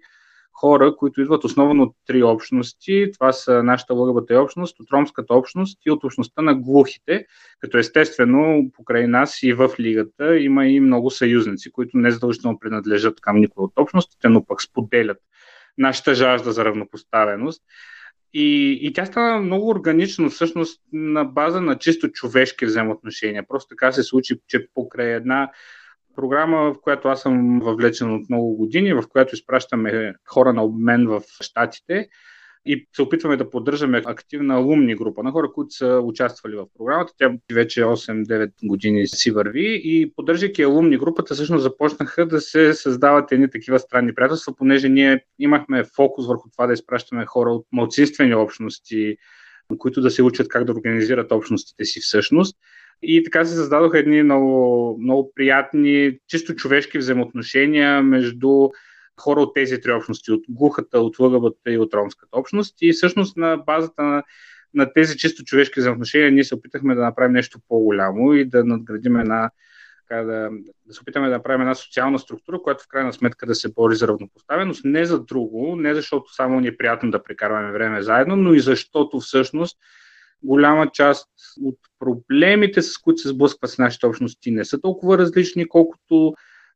хора, 0.53 0.96
които 0.96 1.22
идват 1.22 1.44
основно 1.44 1.84
от 1.84 1.96
три 2.06 2.24
общности. 2.24 3.12
Това 3.13 3.32
са 3.32 3.63
нашата 3.63 3.94
ЛГБТ 3.94 4.32
общност, 4.32 4.79
от 4.79 4.91
ромската 4.91 5.34
общност 5.34 5.79
и 5.86 5.91
от 5.91 6.03
общността 6.03 6.41
на 6.41 6.56
глухите, 6.56 7.25
като 7.60 7.77
естествено 7.77 8.72
покрай 8.74 9.08
нас 9.08 9.44
и 9.44 9.53
в 9.53 9.70
лигата 9.79 10.39
има 10.39 10.68
и 10.68 10.79
много 10.79 11.10
съюзници, 11.10 11.72
които 11.72 11.98
не 11.98 12.12
задължително 12.12 12.60
принадлежат 12.60 13.22
към 13.22 13.39
никой 13.39 13.63
от 13.63 13.74
общностите, 13.75 14.29
но 14.29 14.46
пък 14.46 14.62
споделят 14.62 15.18
нашата 15.77 16.15
жажда 16.15 16.51
за 16.51 16.65
равнопоставеност. 16.65 17.63
И, 18.34 18.79
и 18.82 18.94
тя 18.94 19.06
стана 19.06 19.39
много 19.39 19.70
органично, 19.70 20.29
всъщност 20.29 20.82
на 20.94 21.25
база 21.25 21.62
на 21.62 21.77
чисто 21.77 22.12
човешки 22.12 22.65
взаимоотношения. 22.65 23.48
Просто 23.48 23.68
така 23.70 23.91
се 23.91 24.03
случи, 24.03 24.39
че 24.48 24.68
покрай 24.74 25.13
една 25.13 25.51
програма, 26.16 26.74
в 26.74 26.82
която 26.82 27.08
аз 27.08 27.22
съм 27.22 27.60
въвлечен 27.60 28.16
от 28.16 28.30
много 28.30 28.56
години, 28.56 28.94
в 28.94 29.04
която 29.10 29.36
изпращаме 29.36 30.13
хора 30.25 30.54
на 30.54 30.63
обмен 30.63 31.08
в 31.08 31.22
Штатите. 31.42 32.10
и 32.66 32.88
се 32.96 33.01
опитваме 33.01 33.38
да 33.38 33.50
поддържаме 33.50 34.01
активна 34.06 34.56
алумни 34.56 34.96
група 34.96 35.24
на 35.24 35.32
хора, 35.32 35.51
които 35.54 35.72
са 35.72 36.01
участвали 36.04 36.56
в 36.56 36.66
програмата. 36.78 37.13
Тя 37.18 37.32
вече 37.54 37.84
8-9 37.84 38.51
години 38.63 39.08
си 39.08 39.32
върви 39.32 39.82
и 39.84 40.13
поддържайки 40.16 40.63
алумни 40.63 40.98
групата, 40.98 41.34
всъщност 41.34 41.63
започнаха 41.63 42.28
да 42.28 42.42
се 42.42 42.74
създават 42.74 43.32
едни 43.32 43.50
такива 43.50 43.80
странни 43.80 44.16
приятелства, 44.16 44.56
понеже 44.56 44.89
ние 44.89 45.25
имахме 45.39 45.84
фокус 45.96 46.28
върху 46.28 46.50
това 46.50 46.68
да 46.68 46.74
изпращаме 46.74 47.25
хора 47.25 47.50
от 47.50 47.66
малцинствени 47.72 48.36
общности, 48.36 49.16
които 49.78 50.01
да 50.01 50.12
се 50.12 50.24
учат 50.24 50.48
как 50.48 50.63
да 50.63 50.72
организират 50.72 51.32
общностите 51.32 51.86
си 51.86 52.00
всъщност. 52.00 52.58
И 53.01 53.24
така 53.24 53.46
се 53.46 53.56
създадоха 53.56 54.00
едни 54.00 54.24
много, 54.24 54.98
много 55.01 55.32
приятни, 55.36 56.18
чисто 56.27 56.56
човешки 56.56 56.98
взаимоотношения 56.98 58.03
между 58.03 58.70
хора 59.20 59.41
от 59.41 59.53
тези 59.53 59.82
три 59.82 59.91
общности, 59.91 60.32
от 60.32 60.44
глухата, 60.50 61.00
от 61.00 61.20
лъгавата 61.20 61.72
и 61.72 61.77
от 61.77 61.94
ромската 61.94 62.38
общност. 62.38 62.77
И 62.82 62.91
всъщност 62.91 63.38
на 63.38 63.58
базата 63.58 64.03
на, 64.03 64.24
на 64.74 64.94
тези 64.94 65.18
чисто 65.18 65.44
човешки 65.44 65.79
взаимоотношения 65.79 66.32
ние 66.32 66.44
се 66.44 66.56
опитахме 66.56 66.96
да 66.96 67.01
направим 67.01 67.34
нещо 67.34 67.60
по-голямо 67.68 68.34
и 68.34 68.46
да 68.46 68.63
надградим 68.63 69.15
една 69.15 69.51
да, 70.12 70.50
да 70.86 70.94
се 70.94 71.01
опитаме 71.01 71.27
да 71.27 71.34
направим 71.34 71.62
една 71.62 71.75
социална 71.75 72.20
структура, 72.20 72.62
която 72.62 72.84
в 72.84 72.88
крайна 72.88 73.13
сметка 73.13 73.46
да 73.46 73.56
се 73.56 73.74
бори 73.74 73.96
за 73.96 74.08
равнопоставеност, 74.08 74.86
не 74.86 75.06
за 75.06 75.20
друго, 75.20 75.75
не 75.75 75.96
защото 75.96 76.34
само 76.34 76.60
ни 76.60 76.68
е 76.68 76.77
приятно 76.77 77.12
да 77.12 77.24
прекарваме 77.24 77.72
време 77.72 78.01
заедно, 78.01 78.36
но 78.36 78.53
и 78.53 78.60
защото 78.60 79.20
всъщност 79.20 79.77
голяма 80.43 80.91
част 80.91 81.29
от 81.62 81.77
проблемите, 82.00 82.81
с 82.81 82.98
които 82.98 83.22
се 83.22 83.27
сблъскват 83.27 83.72
с 83.72 83.77
нашите 83.77 84.05
общности, 84.05 84.51
не 84.51 84.65
са 84.65 84.81
толкова 84.81 85.17
различни, 85.17 85.67
колкото 85.67 86.34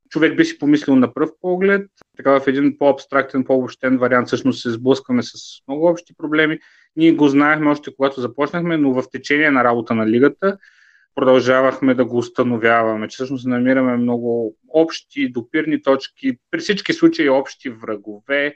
човек 0.09 0.37
би 0.37 0.45
си 0.45 0.59
помислил 0.59 0.95
на 0.95 1.13
пръв 1.13 1.29
поглед. 1.41 1.87
Така 2.17 2.39
в 2.39 2.47
един 2.47 2.77
по-абстрактен, 2.77 3.43
по-обобщен 3.43 3.97
вариант 3.97 4.27
всъщност 4.27 4.61
се 4.61 4.71
сблъскваме 4.71 5.23
с 5.23 5.33
много 5.67 5.85
общи 5.87 6.13
проблеми. 6.17 6.59
Ние 6.95 7.11
го 7.11 7.27
знаехме 7.27 7.69
още 7.69 7.95
когато 7.95 8.21
започнахме, 8.21 8.77
но 8.77 8.93
в 8.93 9.03
течение 9.11 9.51
на 9.51 9.63
работа 9.63 9.95
на 9.95 10.07
лигата 10.07 10.57
продължавахме 11.15 11.93
да 11.95 12.05
го 12.05 12.17
установяваме, 12.17 13.07
че 13.07 13.15
всъщност 13.15 13.47
намираме 13.47 13.97
много 13.97 14.55
общи 14.69 15.31
допирни 15.31 15.81
точки, 15.81 16.37
при 16.51 16.59
всички 16.59 16.93
случаи 16.93 17.29
общи 17.29 17.69
врагове 17.69 18.55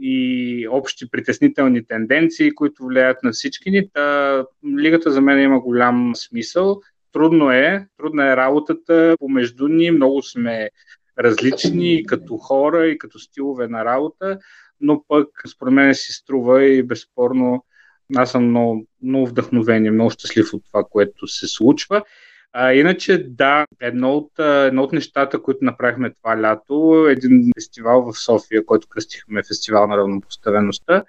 и 0.00 0.68
общи 0.70 1.10
притеснителни 1.10 1.86
тенденции, 1.86 2.54
които 2.54 2.84
влияят 2.84 3.22
на 3.22 3.32
всички 3.32 3.70
ни. 3.70 3.90
Та, 3.90 4.44
лигата 4.78 5.10
за 5.10 5.20
мен 5.20 5.40
има 5.40 5.60
голям 5.60 6.12
смисъл. 6.16 6.80
Трудно 7.12 7.50
е, 7.50 7.86
трудна 7.98 8.32
е 8.32 8.36
работата 8.36 9.16
помежду 9.18 9.68
ни, 9.68 9.90
много 9.90 10.22
сме 10.22 10.70
различни 11.18 11.94
и 11.94 12.06
като 12.06 12.36
хора, 12.36 12.86
и 12.86 12.98
като 12.98 13.18
стилове 13.18 13.68
на 13.68 13.84
работа, 13.84 14.38
но 14.80 15.04
пък 15.08 15.28
според 15.48 15.74
мен 15.74 15.94
си 15.94 16.12
струва 16.12 16.64
и 16.64 16.82
безспорно 16.82 17.64
аз 18.14 18.30
съм 18.30 18.48
много, 18.48 18.86
много 19.02 19.26
вдъхновен 19.26 19.84
и 19.84 19.90
много 19.90 20.10
щастлив 20.10 20.54
от 20.54 20.62
това, 20.66 20.84
което 20.90 21.26
се 21.26 21.48
случва. 21.48 22.02
А, 22.52 22.72
иначе, 22.72 23.26
да, 23.28 23.66
едно 23.80 24.16
от, 24.16 24.38
едно 24.38 24.82
от 24.82 24.92
нещата, 24.92 25.42
които 25.42 25.64
направихме 25.64 26.14
това 26.14 26.42
лято, 26.42 27.06
един 27.10 27.50
фестивал 27.58 28.12
в 28.12 28.18
София, 28.18 28.66
който 28.66 28.88
кръстихме 28.88 29.42
Фестивал 29.42 29.86
на 29.86 29.96
равнопоставеността. 29.96 31.04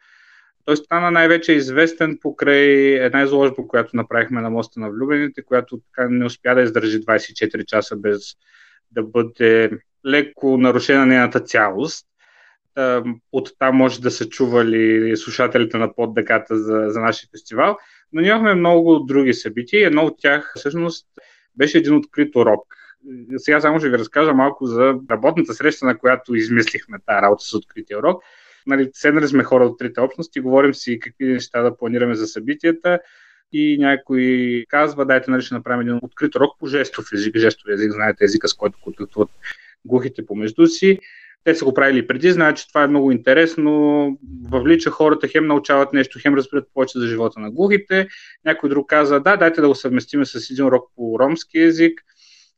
Той 0.66 0.78
стана 0.78 1.12
най-вече 1.12 1.54
известен 1.54 2.18
покрай 2.22 2.66
една 3.06 3.24
изложба, 3.24 3.68
която 3.68 3.96
направихме 3.96 4.42
на 4.42 4.50
моста 4.50 4.80
на 4.80 4.90
влюбените, 4.90 5.44
която 5.44 5.78
така 5.78 6.10
не 6.10 6.26
успя 6.26 6.56
да 6.56 6.62
издържи 6.62 7.02
24 7.02 7.66
часа 7.66 7.96
без 7.96 8.36
да 8.92 9.04
бъде 9.04 9.72
леко 10.06 10.58
нарушена 10.58 11.06
нейната 11.06 11.40
цялост. 11.40 12.08
От 13.32 13.50
там 13.60 13.76
може 13.76 14.02
да 14.02 14.12
са 14.12 14.30
чували 14.30 15.18
слушателите 15.18 15.78
на 15.78 15.96
поддеката 15.96 16.58
за, 16.58 16.86
за 16.88 17.00
нашия 17.00 17.30
фестивал. 17.32 17.78
Но 18.14 18.22
имахме 18.22 18.56
много 18.56 19.00
други 19.00 19.34
събития. 19.34 19.88
Едно 19.88 20.06
от 20.06 20.20
тях 20.20 20.54
всъщност 20.56 21.08
беше 21.56 21.78
един 21.78 21.96
открит 21.96 22.36
урок. 22.36 22.76
Сега 23.38 23.62
само 23.62 23.80
ще 23.80 23.90
ви 23.90 23.98
разкажа 23.98 24.34
малко 24.34 24.66
за 24.66 24.96
работната 25.12 25.54
среща, 25.54 25.86
на 25.86 25.98
която 25.98 26.36
измислихме 26.36 26.98
тази 27.06 27.22
работа 27.22 27.44
с 27.44 27.54
открития 27.54 28.00
урок 28.00 28.24
нали, 28.68 28.90
седнали 28.94 29.28
сме 29.28 29.44
хора 29.44 29.66
от 29.66 29.80
трите 29.80 30.02
общности, 30.02 30.40
говорим 30.40 30.74
си 30.74 31.00
какви 31.00 31.26
неща 31.26 31.62
да 31.62 31.78
планираме 31.78 32.16
за 32.16 32.28
събитията 32.28 33.00
и 33.52 33.78
някой 33.80 34.66
казва, 34.70 35.06
дайте 35.06 35.32
нали, 35.32 35.42
ще 35.42 35.56
направим 35.56 35.82
един 35.82 36.00
открит 36.02 36.36
урок 36.36 36.60
по 36.60 36.68
жестов 36.68 37.06
език. 37.14 37.38
Жестов 37.38 37.70
език, 37.70 37.92
знаете, 37.92 38.24
езика, 38.24 38.48
с 38.48 38.54
който 38.54 38.80
контактуват 38.82 39.30
глухите 39.86 40.26
помежду 40.26 40.68
си. 40.68 41.00
Те 41.48 41.56
са 41.56 41.66
го 41.66 41.74
правили 41.74 42.08
преди, 42.08 42.32
знаят, 42.32 42.58
че 42.58 42.68
това 42.68 42.84
е 42.84 42.88
много 42.88 43.12
интересно, 43.12 44.08
въвлича 44.50 44.90
хората, 44.90 45.28
хем 45.28 45.48
научават 45.48 45.94
нещо, 45.94 46.20
хем 46.22 46.36
разбират 46.36 46.68
повече 46.74 47.00
за 47.00 47.08
живота 47.08 47.40
на 47.40 47.52
глухите. 47.52 48.08
Някой 48.46 48.70
друг 48.70 48.90
каза, 48.90 49.20
да, 49.20 49.38
дайте 49.38 49.62
да 49.62 49.68
го 49.68 49.76
съвместиме 49.76 50.26
с 50.26 50.50
един 50.52 50.66
урок 50.66 50.92
по 50.96 51.20
ромски 51.20 51.58
язик. 51.58 52.02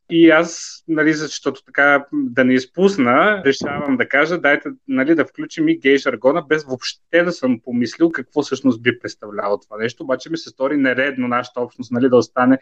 И 0.10 0.30
аз, 0.30 0.84
нали, 0.88 1.14
защото 1.14 1.64
така 1.64 2.06
да 2.14 2.46
не 2.46 2.54
изпусна, 2.54 3.44
решавам 3.46 3.98
да 3.98 4.08
кажа, 4.08 4.38
дайте 4.38 4.70
нали, 4.88 5.16
да 5.16 5.26
включим 5.26 5.70
и 5.70 5.80
гей 5.80 5.98
жаргона, 5.98 6.46
без 6.50 6.64
въобще 6.64 7.24
да 7.24 7.32
съм 7.32 7.60
помислил 7.64 8.10
какво 8.12 8.42
всъщност 8.42 8.82
би 8.82 9.00
представлявало 9.00 9.60
това 9.60 9.78
нещо. 9.78 10.04
Обаче 10.04 10.30
ми 10.30 10.38
се 10.38 10.50
стори 10.50 10.78
нередно 10.78 11.28
нашата 11.28 11.62
общност 11.62 11.92
нали, 11.92 12.10
да 12.10 12.18
остане 12.18 12.60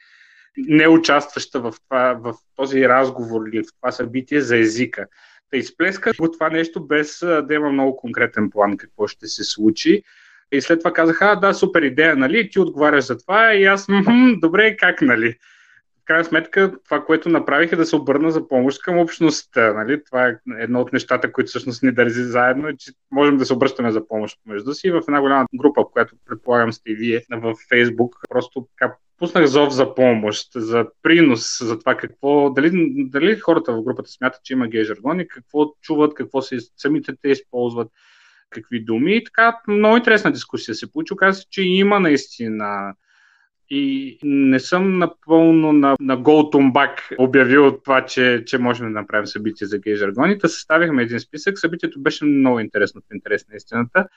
неучастваща 0.58 1.60
в, 1.60 1.74
това, 1.90 2.14
в 2.14 2.34
този 2.56 2.90
разговор 2.90 3.42
или 3.48 3.64
в 3.64 3.68
това 3.82 3.92
събитие 3.92 4.42
за 4.42 4.58
езика. 4.58 5.08
Да 5.52 5.58
изплеска 5.58 6.12
го 6.20 6.32
това 6.32 6.50
нещо 6.50 6.88
без 6.88 7.20
да 7.20 7.54
има 7.54 7.70
много 7.70 7.98
конкретен 7.98 8.50
план 8.50 8.78
какво 8.78 9.08
ще 9.08 9.28
се 9.28 9.44
случи. 9.44 10.04
И 10.52 10.62
след 10.62 10.80
това 10.80 10.94
казаха, 10.94 11.26
а, 11.26 11.36
да, 11.36 11.54
супер 11.54 11.82
идея, 11.82 12.16
нали, 12.16 12.50
ти 12.50 12.60
отговаряш 12.60 13.04
за 13.04 13.18
това 13.18 13.54
и 13.54 13.66
аз, 13.66 13.88
добре, 14.42 14.78
как, 14.78 15.02
нали? 15.02 15.36
крайна 16.08 16.26
сметка 16.26 16.74
това, 16.86 17.06
което 17.06 17.30
направих 17.30 17.72
е 17.72 17.76
да 17.76 17.86
се 17.86 17.96
обърна 17.96 18.32
за 18.32 18.48
помощ 18.48 18.82
към 18.84 18.98
общността. 18.98 19.74
Нали? 19.74 20.04
Това 20.04 20.28
е 20.28 20.36
едно 20.60 20.82
от 20.82 20.94
нещата, 20.94 21.32
които 21.32 21.48
всъщност 21.48 21.84
ни 21.84 21.92
държи 21.92 22.24
заедно, 22.24 22.68
е, 22.68 22.78
че 22.78 22.92
можем 23.12 23.38
да 23.38 23.46
се 23.46 23.54
обръщаме 23.54 23.92
за 23.92 24.08
помощ 24.08 24.40
между 24.46 24.74
си. 24.74 24.92
В 24.92 25.02
една 25.08 25.22
голяма 25.22 25.46
група, 25.56 25.82
в 25.82 25.92
която 25.92 26.16
предполагам 26.26 26.74
сте 26.74 26.92
и 26.92 26.96
вие 26.96 27.22
в 27.32 27.56
Фейсбук, 27.70 28.16
просто 28.30 28.68
така 28.78 28.96
пуснах 29.18 29.46
зов 29.46 29.74
за 29.74 29.96
помощ, 29.96 30.48
за 30.56 30.86
принос, 31.04 31.60
за 31.62 31.80
това 31.80 31.98
какво, 31.98 32.50
дали, 32.50 32.72
дали 32.98 33.40
хората 33.40 33.74
в 33.74 33.84
групата 33.84 34.10
смятат, 34.10 34.44
че 34.44 34.54
има 34.54 34.68
гей 34.68 34.84
жаргони, 34.84 35.28
какво 35.28 35.74
чуват, 35.82 36.14
какво 36.14 36.42
се, 36.42 36.58
самите 36.78 37.14
те 37.22 37.30
използват, 37.30 37.92
какви 38.50 38.84
думи. 38.84 39.18
И 39.18 39.24
така, 39.24 39.60
много 39.68 39.98
интересна 39.98 40.32
дискусия 40.32 40.76
се 40.76 40.92
получи. 40.92 41.14
Оказва 41.14 41.42
се, 41.42 41.46
че 41.50 41.64
има 41.64 42.00
наистина 42.00 42.94
и 43.70 44.18
не 44.24 44.60
съм 44.60 44.98
напълно 44.98 45.74
на, 45.74 45.96
на 46.00 46.18
Голтумбак 46.18 47.10
обявил 47.18 47.78
това, 47.84 48.06
че, 48.06 48.44
че 48.46 48.58
можем 48.58 48.88
да 48.88 49.00
направим 49.00 49.28
събитие 49.28 49.68
за 49.68 49.78
гей 49.78 49.96
жаргоните. 49.96 50.48
Съставихме 50.48 51.04
един 51.04 51.20
списък. 51.20 51.60
Събитието 51.60 52.02
беше 52.02 52.26
много 52.26 52.60
интересно 52.60 53.02
в 53.02 53.14
интерес 53.16 53.48
на 53.48 53.56
истината. 53.56 54.08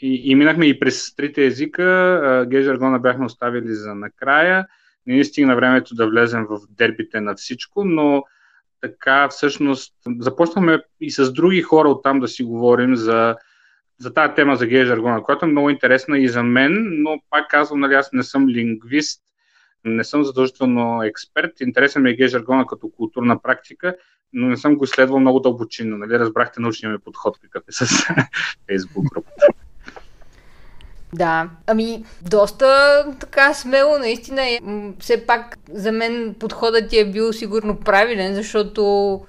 И, 0.00 0.30
и 0.30 0.34
минахме 0.34 0.66
и 0.66 0.78
през 0.78 1.14
трите 1.14 1.46
езика. 1.46 2.46
Гей 2.50 2.62
жаргона 2.62 2.98
бяхме 2.98 3.26
оставили 3.26 3.74
за 3.74 3.94
накрая. 3.94 4.66
Не 5.06 5.14
ни 5.14 5.24
стигна 5.24 5.56
времето 5.56 5.94
да 5.94 6.08
влезем 6.08 6.46
в 6.50 6.60
дербите 6.70 7.20
на 7.20 7.34
всичко, 7.34 7.84
но 7.84 8.24
така 8.80 9.28
всъщност 9.28 9.94
започнахме 10.18 10.82
и 11.00 11.10
с 11.10 11.32
други 11.32 11.62
хора 11.62 11.88
оттам 11.88 12.20
да 12.20 12.28
си 12.28 12.44
говорим 12.44 12.96
за 12.96 13.36
за 13.98 14.14
тази 14.14 14.34
тема 14.34 14.56
за 14.56 14.66
гей 14.66 14.84
жаргона, 14.84 15.22
която 15.22 15.44
е 15.44 15.48
много 15.48 15.70
интересна 15.70 16.18
и 16.18 16.28
за 16.28 16.42
мен, 16.42 17.02
но 17.02 17.22
пак 17.30 17.50
казвам, 17.50 17.80
нали, 17.80 17.94
аз 17.94 18.12
не 18.12 18.22
съм 18.22 18.48
лингвист, 18.48 19.22
не 19.84 20.04
съм 20.04 20.24
задължително 20.24 21.02
експерт. 21.02 21.60
Интересен 21.60 22.02
ми 22.02 22.10
е 22.10 22.14
гей 22.14 22.28
жаргона 22.28 22.66
като 22.66 22.90
културна 22.90 23.42
практика, 23.42 23.96
но 24.32 24.48
не 24.48 24.56
съм 24.56 24.76
го 24.76 24.84
изследвал 24.84 25.20
много 25.20 25.40
дълбочинно. 25.40 25.98
Нали? 25.98 26.18
Разбрахте 26.18 26.60
научния 26.60 26.92
ми 26.92 26.98
подход, 26.98 27.38
какъв 27.40 27.62
е 27.68 27.72
с 27.72 27.86
Facebook 28.70 29.12
групата. 29.12 29.46
Да, 31.12 31.50
ами 31.66 32.04
доста 32.22 33.04
така 33.20 33.54
смело, 33.54 33.98
наистина. 33.98 34.42
Все 35.00 35.26
пак 35.26 35.58
за 35.72 35.92
мен 35.92 36.34
подходът 36.38 36.88
ти 36.88 36.98
е 36.98 37.10
бил 37.10 37.32
сигурно 37.32 37.76
правилен, 37.76 38.34
защото 38.34 39.20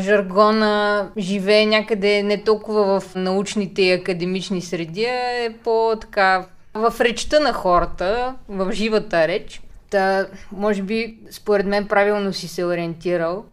жаргона 0.00 1.08
живее 1.18 1.66
някъде 1.66 2.22
не 2.22 2.44
толкова 2.44 3.00
в 3.00 3.14
научните 3.14 3.82
и 3.82 3.92
академични 3.92 4.62
среди, 4.62 5.04
а 5.04 5.44
е 5.44 5.54
по-така 5.64 6.46
в 6.74 6.94
речта 7.00 7.40
на 7.40 7.52
хората, 7.52 8.34
в 8.48 8.72
живата 8.72 9.28
реч. 9.28 9.62
Та, 9.90 10.26
може 10.52 10.82
би, 10.82 11.18
според 11.30 11.66
мен, 11.66 11.88
правилно 11.88 12.32
си 12.32 12.48
се 12.48 12.64
ориентирал. 12.64 13.44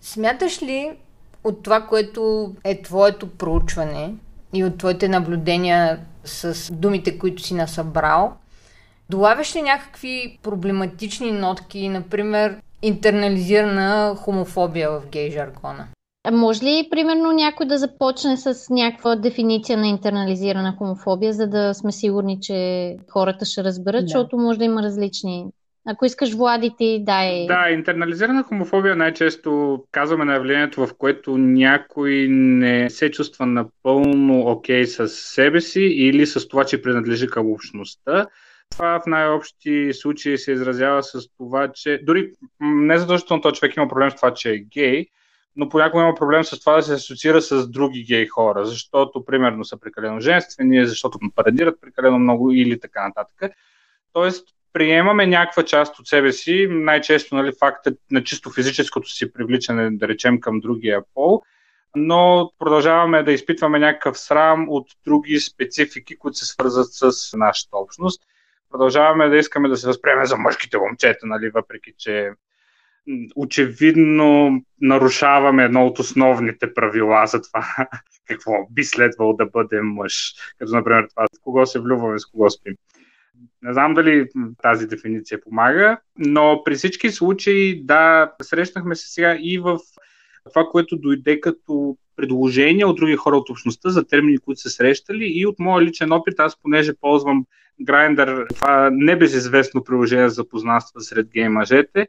Смяташ 0.00 0.62
ли 0.62 0.92
от 1.44 1.62
това, 1.62 1.80
което 1.80 2.52
е 2.64 2.82
твоето 2.82 3.26
проучване 3.26 4.14
и 4.52 4.64
от 4.64 4.78
твоите 4.78 5.08
наблюдения 5.08 6.00
с 6.24 6.72
думите, 6.72 7.18
които 7.18 7.42
си 7.42 7.54
насъбрал, 7.54 8.32
долавяш 9.10 9.56
ли 9.56 9.62
някакви 9.62 10.38
проблематични 10.42 11.32
нотки, 11.32 11.88
например, 11.88 12.56
интернализирана 12.82 14.16
хомофобия 14.16 14.90
в 14.90 15.02
гей 15.10 15.30
жаргона? 15.30 15.86
може 16.30 16.64
ли, 16.64 16.88
примерно, 16.90 17.32
някой 17.32 17.66
да 17.66 17.78
започне 17.78 18.36
с 18.36 18.70
някаква 18.70 19.16
дефиниция 19.16 19.78
на 19.78 19.86
интернализирана 19.88 20.74
хомофобия, 20.78 21.32
за 21.32 21.46
да 21.46 21.74
сме 21.74 21.92
сигурни, 21.92 22.38
че 22.40 22.96
хората 23.08 23.44
ще 23.44 23.64
разберат, 23.64 24.00
да. 24.00 24.06
защото 24.06 24.36
може 24.36 24.58
да 24.58 24.64
има 24.64 24.82
различни 24.82 25.46
ако 25.86 26.04
искаш, 26.04 26.34
Влади, 26.34 26.74
ти 26.78 27.04
дай. 27.04 27.46
Да, 27.46 27.70
интернализирана 27.70 28.42
хомофобия 28.42 28.96
най-често 28.96 29.84
казваме 29.92 30.24
на 30.24 30.34
явлението, 30.34 30.86
в 30.86 30.94
което 30.98 31.38
някой 31.38 32.26
не 32.30 32.90
се 32.90 33.10
чувства 33.10 33.46
напълно 33.46 34.40
окей 34.40 34.82
okay 34.82 34.86
с 34.86 35.08
себе 35.08 35.60
си 35.60 35.80
или 35.80 36.26
с 36.26 36.48
това, 36.48 36.64
че 36.64 36.82
принадлежи 36.82 37.26
към 37.26 37.50
общността. 37.50 38.26
Това 38.70 39.00
в 39.00 39.06
най-общи 39.06 39.92
случаи 39.92 40.38
се 40.38 40.52
изразява 40.52 41.02
с 41.02 41.28
това, 41.36 41.68
че 41.68 42.00
дори 42.02 42.32
не 42.60 42.98
задължително 42.98 43.42
този 43.42 43.54
човек 43.54 43.76
има 43.76 43.88
проблем 43.88 44.10
с 44.10 44.16
това, 44.16 44.34
че 44.34 44.50
е 44.50 44.58
гей, 44.58 45.06
но 45.56 45.68
понякога 45.68 46.02
има 46.02 46.14
проблем 46.14 46.44
с 46.44 46.60
това 46.60 46.76
да 46.76 46.82
се 46.82 46.94
асоциира 46.94 47.42
с 47.42 47.68
други 47.68 48.04
гей 48.04 48.26
хора, 48.26 48.64
защото 48.66 49.24
примерно 49.24 49.64
са 49.64 49.80
прекалено 49.80 50.20
женствени, 50.20 50.86
защото 50.86 51.18
парадират 51.34 51.80
прекалено 51.80 52.18
много 52.18 52.50
или 52.52 52.80
така 52.80 53.08
нататък. 53.08 53.52
Тоест, 54.12 54.48
приемаме 54.72 55.26
някаква 55.26 55.62
част 55.62 55.98
от 55.98 56.06
себе 56.06 56.32
си, 56.32 56.66
най-често 56.70 57.34
нали, 57.34 57.52
факта 57.60 57.92
на 58.10 58.24
чисто 58.24 58.50
физическото 58.50 59.08
си 59.10 59.32
привличане, 59.32 59.90
да 59.90 60.08
речем, 60.08 60.40
към 60.40 60.60
другия 60.60 61.02
пол, 61.14 61.42
но 61.96 62.52
продължаваме 62.58 63.22
да 63.22 63.32
изпитваме 63.32 63.78
някакъв 63.78 64.18
срам 64.18 64.66
от 64.68 64.88
други 65.04 65.40
специфики, 65.40 66.18
които 66.18 66.38
се 66.38 66.46
свързват 66.46 66.88
с 66.90 67.36
нашата 67.36 67.76
общност. 67.76 68.22
Продължаваме 68.70 69.28
да 69.28 69.36
искаме 69.36 69.68
да 69.68 69.76
се 69.76 69.86
възприеме 69.86 70.26
за 70.26 70.36
мъжките 70.36 70.78
момчета, 70.78 71.26
нали, 71.26 71.50
въпреки 71.50 71.92
че 71.98 72.30
очевидно 73.36 74.60
нарушаваме 74.80 75.64
едно 75.64 75.86
от 75.86 75.98
основните 75.98 76.74
правила 76.74 77.26
за 77.26 77.42
това 77.42 77.66
какво 78.28 78.52
би 78.70 78.84
следвало 78.84 79.32
да 79.32 79.46
бъде 79.46 79.80
мъж. 79.82 80.34
Като, 80.58 80.72
например, 80.72 81.06
това 81.10 81.26
с 81.36 81.38
кого 81.38 81.66
се 81.66 81.80
влюбваме, 81.80 82.18
с 82.18 82.26
кого 82.26 82.50
спим. 82.50 82.74
Не 83.62 83.72
знам 83.72 83.94
дали 83.94 84.28
тази 84.62 84.86
дефиниция 84.86 85.40
помага, 85.40 85.98
но 86.18 86.62
при 86.64 86.74
всички 86.74 87.10
случаи, 87.10 87.84
да, 87.84 88.32
срещнахме 88.42 88.94
се 88.94 89.08
сега 89.08 89.36
и 89.40 89.58
в 89.58 89.78
това, 90.50 90.64
което 90.64 90.96
дойде 90.96 91.40
като 91.40 91.96
предложения 92.16 92.88
от 92.88 92.96
други 92.96 93.16
хора 93.16 93.36
от 93.36 93.50
общността 93.50 93.90
за 93.90 94.06
термини, 94.06 94.38
които 94.38 94.60
са 94.60 94.70
срещали. 94.70 95.24
И 95.24 95.46
от 95.46 95.58
моя 95.58 95.84
личен 95.84 96.12
опит, 96.12 96.34
аз 96.40 96.62
понеже 96.62 96.92
ползвам 97.00 97.44
Grindr, 97.82 98.54
това 98.54 98.90
небезизвестно 98.92 99.84
приложение 99.84 100.28
за 100.28 100.48
познанства 100.48 101.00
сред 101.00 101.28
гей 101.28 101.48
мъжете 101.48 102.08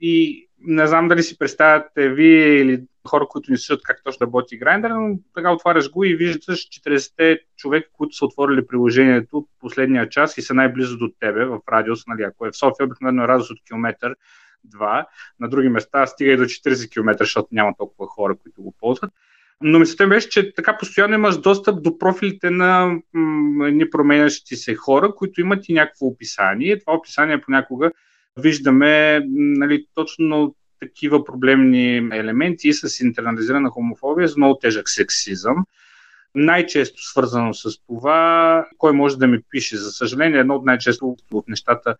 и 0.00 0.48
не 0.64 0.86
знам 0.86 1.08
дали 1.08 1.22
си 1.22 1.38
представяте 1.38 2.08
вие 2.08 2.60
или 2.60 2.82
хора, 3.08 3.26
които 3.28 3.50
ни 3.50 3.58
слушат 3.58 3.82
как 3.84 4.04
точно 4.04 4.26
работи 4.26 4.60
Grindr, 4.60 4.88
но 4.88 5.18
така 5.34 5.52
отваряш 5.52 5.90
го 5.90 6.04
и 6.04 6.14
виждаш 6.14 6.68
40 6.68 7.38
човека, 7.56 7.88
които 7.92 8.16
са 8.16 8.24
отворили 8.24 8.66
приложението 8.66 9.48
последния 9.60 10.08
час 10.08 10.38
и 10.38 10.42
са 10.42 10.54
най-близо 10.54 10.98
до 10.98 11.10
тебе 11.20 11.44
в 11.44 11.60
радиус, 11.72 12.06
нали, 12.06 12.22
ако 12.22 12.46
е 12.46 12.50
в 12.50 12.56
София, 12.56 12.86
обикновено 12.86 13.24
е 13.24 13.28
радиус 13.28 13.50
от 13.50 13.58
километър, 13.66 14.14
два. 14.64 15.06
На 15.40 15.48
други 15.48 15.68
места 15.68 16.06
стига 16.06 16.32
и 16.32 16.36
до 16.36 16.42
40 16.42 16.92
км, 16.92 17.16
защото 17.18 17.48
няма 17.52 17.72
толкова 17.78 18.06
хора, 18.06 18.36
които 18.42 18.62
го 18.62 18.74
ползват. 18.80 19.12
Но 19.62 19.78
мисълта 19.78 20.06
беше, 20.06 20.28
че 20.28 20.54
така 20.54 20.78
постоянно 20.78 21.14
имаш 21.14 21.38
достъп 21.38 21.82
до 21.82 21.98
профилите 21.98 22.50
на 22.50 22.98
едни 23.66 23.90
променящи 23.90 24.56
се 24.56 24.74
хора, 24.74 25.14
които 25.14 25.40
имат 25.40 25.68
и 25.68 25.72
някакво 25.72 26.06
описание. 26.06 26.78
Това 26.78 26.92
описание 26.92 27.40
понякога 27.40 27.90
виждаме 28.36 29.20
нали, 29.30 29.86
точно 29.94 30.54
такива 30.80 31.24
проблемни 31.24 31.96
елементи 31.96 32.68
и 32.68 32.72
с 32.72 33.00
интернализирана 33.00 33.70
хомофобия, 33.70 34.28
с 34.28 34.36
много 34.36 34.58
тежък 34.58 34.90
сексизъм. 34.90 35.56
Най-често 36.34 37.02
свързано 37.02 37.54
с 37.54 37.78
това, 37.86 38.66
кой 38.78 38.92
може 38.92 39.18
да 39.18 39.26
ми 39.26 39.38
пише. 39.50 39.76
За 39.76 39.90
съжаление, 39.90 40.40
едно 40.40 40.54
от 40.54 40.64
най-често 40.64 41.16
от 41.32 41.48
нещата, 41.48 41.96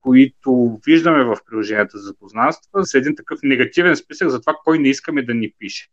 които 0.00 0.80
виждаме 0.86 1.24
в 1.24 1.36
приложенията 1.46 1.98
за 1.98 2.14
познанства, 2.14 2.86
с 2.86 2.94
един 2.94 3.16
такъв 3.16 3.38
негативен 3.42 3.96
списък 3.96 4.28
за 4.28 4.40
това, 4.40 4.54
кой 4.64 4.78
не 4.78 4.88
искаме 4.88 5.22
да 5.22 5.34
ни 5.34 5.52
пише. 5.58 5.88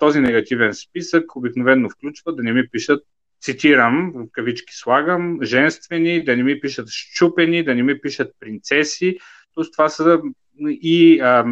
Този 0.00 0.20
негативен 0.20 0.74
списък 0.74 1.36
обикновено 1.36 1.90
включва 1.90 2.34
да 2.34 2.42
не 2.42 2.52
ми 2.52 2.68
пишат 2.68 3.02
цитирам, 3.40 4.12
в 4.14 4.26
кавички 4.32 4.74
слагам, 4.74 5.38
женствени, 5.42 6.24
да 6.24 6.36
не 6.36 6.42
ми 6.42 6.60
пишат 6.60 6.88
щупени, 6.88 7.64
да 7.64 7.74
не 7.74 7.82
ми 7.82 8.00
пишат 8.00 8.32
принцеси. 8.40 9.18
Тоест 9.54 9.72
това 9.72 9.88
са 9.88 10.20
и 10.68 11.20
а, 11.20 11.46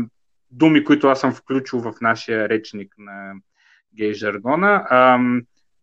думи, 0.51 0.85
които 0.85 1.09
аз 1.09 1.20
съм 1.20 1.35
включил 1.35 1.81
в 1.81 1.94
нашия 2.01 2.49
речник 2.49 2.94
на 2.99 3.35
гей 3.96 4.12
жаргона. 4.12 4.87
А, 4.90 5.20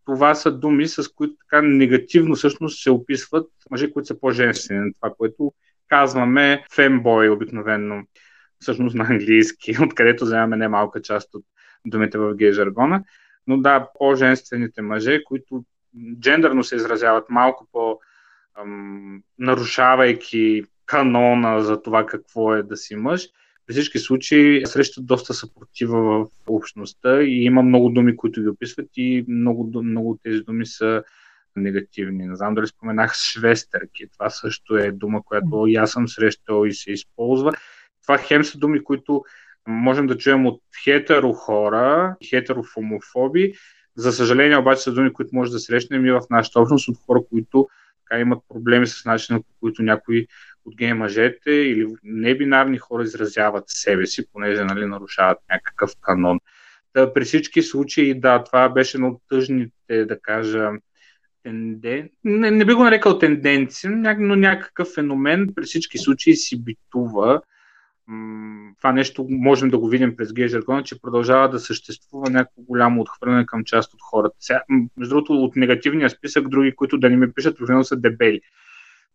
това 0.04 0.34
са 0.34 0.58
думи, 0.58 0.88
с 0.88 1.08
които 1.08 1.34
така 1.36 1.62
негативно 1.62 2.34
всъщност 2.34 2.82
се 2.82 2.90
описват 2.90 3.50
мъже, 3.70 3.90
които 3.90 4.06
са 4.06 4.20
по-женствени. 4.20 4.92
Това, 4.94 5.14
което 5.18 5.52
казваме 5.88 6.64
фембой 6.74 7.28
обикновено, 7.28 8.02
всъщност 8.60 8.96
на 8.96 9.04
английски, 9.04 9.76
откъдето 9.82 10.24
вземаме 10.24 10.56
немалка 10.56 11.02
част 11.02 11.34
от 11.34 11.44
думите 11.86 12.18
в 12.18 12.34
гей 12.34 12.52
жаргона. 12.52 13.04
Но 13.46 13.60
да, 13.60 13.88
по-женствените 13.98 14.82
мъже, 14.82 15.24
които 15.24 15.64
джендърно 16.20 16.64
се 16.64 16.76
изразяват 16.76 17.30
малко 17.30 17.68
по 17.72 17.98
нарушавайки 19.38 20.62
канона 20.86 21.62
за 21.62 21.82
това 21.82 22.06
какво 22.06 22.54
е 22.54 22.62
да 22.62 22.76
си 22.76 22.96
мъж, 22.96 23.28
при 23.66 23.74
всички 23.74 23.98
случаи 23.98 24.66
срещат 24.66 25.06
доста 25.06 25.34
съпротива 25.34 26.24
в 26.24 26.26
общността 26.46 27.22
и 27.22 27.44
има 27.44 27.62
много 27.62 27.88
думи, 27.88 28.16
които 28.16 28.42
ги 28.42 28.48
описват 28.48 28.86
и 28.96 29.24
много, 29.28 29.82
много 29.82 30.10
от 30.10 30.20
тези 30.22 30.40
думи 30.40 30.66
са 30.66 31.02
негативни. 31.56 32.26
Не 32.26 32.36
знам 32.36 32.54
дали 32.54 32.66
споменах 32.66 33.14
швестерки. 33.14 34.08
Това 34.12 34.30
също 34.30 34.76
е 34.76 34.92
дума, 34.92 35.22
която 35.22 35.66
и 35.66 35.76
аз 35.76 35.90
съм 35.90 36.08
срещал 36.08 36.66
и 36.66 36.72
се 36.72 36.92
използва. 36.92 37.52
Това 38.02 38.18
хем 38.18 38.44
са 38.44 38.58
думи, 38.58 38.84
които 38.84 39.24
можем 39.68 40.06
да 40.06 40.18
чуем 40.18 40.46
от 40.46 40.60
хетеро 40.84 41.32
хора, 41.32 42.16
хетерофомофоби. 42.28 43.52
За 43.96 44.12
съжаление 44.12 44.56
обаче 44.56 44.82
са 44.82 44.92
думи, 44.92 45.12
които 45.12 45.34
може 45.34 45.52
да 45.52 45.58
срещнем 45.58 46.06
и 46.06 46.10
в 46.10 46.22
нашата 46.30 46.60
общност 46.60 46.88
от 46.88 46.96
хора, 47.06 47.20
които 47.30 47.68
така, 48.04 48.20
имат 48.20 48.38
проблеми 48.48 48.86
с 48.86 49.04
начина, 49.04 49.38
по 49.38 49.46
който 49.60 49.82
някои 49.82 50.26
от 50.64 50.76
гей 50.76 50.94
мъжете 50.94 51.50
или 51.50 51.86
небинарни 52.02 52.78
хора 52.78 53.02
изразяват 53.02 53.64
себе 53.66 54.06
си, 54.06 54.26
понеже 54.32 54.64
нали, 54.64 54.86
нарушават 54.86 55.38
някакъв 55.50 55.90
канон. 56.00 56.38
Та, 56.92 57.12
при 57.12 57.24
всички 57.24 57.62
случаи, 57.62 58.20
да, 58.20 58.44
това 58.44 58.68
беше 58.68 58.96
едно 58.96 59.08
от 59.08 59.22
тъжните, 59.28 60.04
да 60.04 60.20
кажа, 60.20 60.70
тенден... 61.42 62.10
не, 62.24 62.50
не 62.50 62.64
би 62.64 62.72
го 62.72 62.84
нарекал 62.84 63.18
тенденция, 63.18 63.90
но 64.18 64.36
някакъв 64.36 64.88
феномен 64.94 65.52
при 65.54 65.64
всички 65.64 65.98
случаи 65.98 66.36
си 66.36 66.64
битува. 66.64 67.40
Това 68.78 68.92
нещо 68.92 69.26
можем 69.30 69.70
да 69.70 69.78
го 69.78 69.88
видим 69.88 70.16
през 70.16 70.32
гей 70.32 70.48
че 70.84 71.00
продължава 71.00 71.48
да 71.48 71.60
съществува 71.60 72.30
някакво 72.30 72.62
голямо 72.62 73.00
отхвърляне 73.00 73.46
към 73.46 73.64
част 73.64 73.94
от 73.94 74.00
хората. 74.02 74.36
Сега, 74.40 74.62
между 74.96 75.14
другото, 75.14 75.32
от 75.32 75.56
негативния 75.56 76.10
списък, 76.10 76.48
други, 76.48 76.74
които 76.76 76.98
да 76.98 77.10
не 77.10 77.16
ми 77.16 77.32
пишат, 77.32 77.58
профилно 77.58 77.84
са 77.84 77.96
дебели 77.96 78.40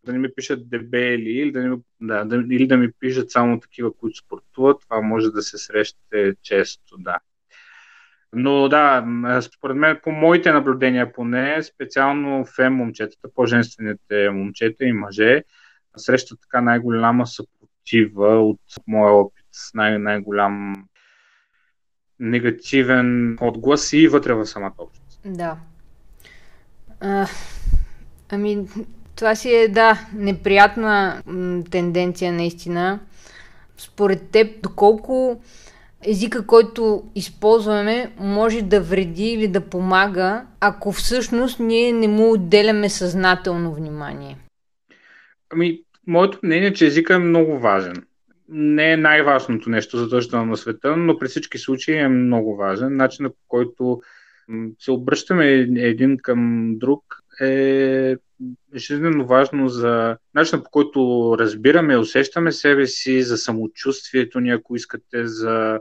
да 0.04 0.14
не 0.14 0.20
ми 0.20 0.34
пишат 0.36 0.70
дебели 0.70 1.30
или 1.30 1.52
да, 1.52 1.60
ми, 1.60 1.78
да, 2.02 2.26
да, 2.26 2.36
или 2.36 2.68
да 2.68 2.78
ми 2.78 2.92
пишат 3.00 3.32
само 3.32 3.60
такива, 3.60 3.94
които 3.94 4.18
спортуват. 4.18 4.82
Това 4.82 5.02
може 5.02 5.30
да 5.30 5.42
се 5.42 5.58
срещате 5.58 6.36
често, 6.44 6.98
да. 6.98 7.18
Но 8.34 8.70
да, 8.70 9.06
според 9.42 9.78
мен, 9.78 10.00
по 10.04 10.12
моите 10.12 10.52
наблюдения 10.52 11.14
поне, 11.14 11.64
специално 11.64 12.46
фем 12.46 12.74
момчетата, 12.74 13.34
по-женствените 13.36 14.30
момчета 14.30 14.86
и 14.86 14.94
мъже, 14.94 15.44
срещат 15.98 16.40
така 16.42 16.62
най-голяма 16.62 17.28
съпротива 17.28 17.59
от 18.18 18.60
моя 18.88 19.14
опит, 19.14 19.46
най- 19.74 19.98
най-голям 19.98 20.74
негативен 22.20 23.38
отглас 23.42 23.94
и 23.94 24.08
вътре 24.08 24.34
в 24.34 24.46
самата 24.46 24.74
общност. 24.78 25.20
Да. 25.26 25.58
А, 27.00 27.28
ами, 28.30 28.68
това 29.16 29.36
си 29.36 29.54
е, 29.54 29.68
да, 29.68 30.08
неприятна 30.14 31.22
м- 31.26 31.64
тенденция 31.72 32.34
наистина. 32.34 33.00
Според 33.78 34.30
теб, 34.30 34.62
доколко 34.62 35.42
езика, 36.02 36.46
който 36.46 37.04
използваме, 37.16 38.12
може 38.20 38.62
да 38.62 38.82
вреди 38.82 39.32
или 39.32 39.48
да 39.48 39.70
помага, 39.70 40.46
ако 40.60 40.92
всъщност 40.92 41.60
ние 41.60 41.94
не 41.94 42.08
му 42.08 42.32
отделяме 42.32 42.90
съзнателно 42.90 43.74
внимание? 43.74 44.38
Ами, 45.50 45.82
моето 46.10 46.40
мнение 46.44 46.68
е, 46.68 46.74
че 46.74 46.86
езика 46.86 47.14
е 47.14 47.20
много 47.20 47.60
важен. 47.60 47.96
Не 48.50 48.92
е 48.92 48.98
най-важното 48.98 49.70
нещо 49.70 49.98
задължително 49.98 50.46
на 50.46 50.58
света, 50.58 50.98
но 50.98 51.20
при 51.20 51.28
всички 51.28 51.58
случаи 51.58 51.96
е 51.96 52.08
много 52.08 52.56
важен. 52.56 52.96
Начинът 52.96 53.34
по 53.34 53.44
който 53.48 54.02
се 54.80 54.92
обръщаме 54.92 55.54
един 55.78 56.18
към 56.18 56.72
друг 56.78 57.04
е 57.42 58.16
жизненно 58.76 59.28
важно 59.28 59.70
за 59.70 60.18
начина 60.36 60.64
по 60.64 60.70
който 60.70 61.36
разбираме, 61.40 61.98
усещаме 61.98 62.52
себе 62.52 62.88
си, 62.88 63.22
за 63.22 63.38
самочувствието 63.38 64.40
ни, 64.40 64.50
ако 64.50 64.76
искате, 64.76 65.28
за 65.28 65.80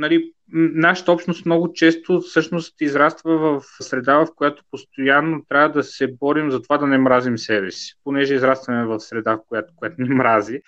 нали, 0.00 0.32
нашата 0.52 1.12
общност 1.12 1.46
много 1.46 1.72
често 1.72 2.20
всъщност 2.20 2.80
израства 2.80 3.38
в 3.38 3.62
среда, 3.80 4.18
в 4.18 4.26
която 4.36 4.64
постоянно 4.70 5.44
трябва 5.48 5.68
да 5.68 5.82
се 5.82 6.06
борим 6.20 6.50
за 6.50 6.62
това 6.62 6.78
да 6.78 6.86
не 6.86 6.98
мразим 6.98 7.38
себе 7.38 7.70
си, 7.70 7.94
понеже 8.04 8.34
израстваме 8.34 8.84
в 8.84 9.00
среда, 9.00 9.34
в 9.34 9.40
която, 9.48 9.72
която 9.76 10.02
ни 10.02 10.08
мрази. 10.08 10.60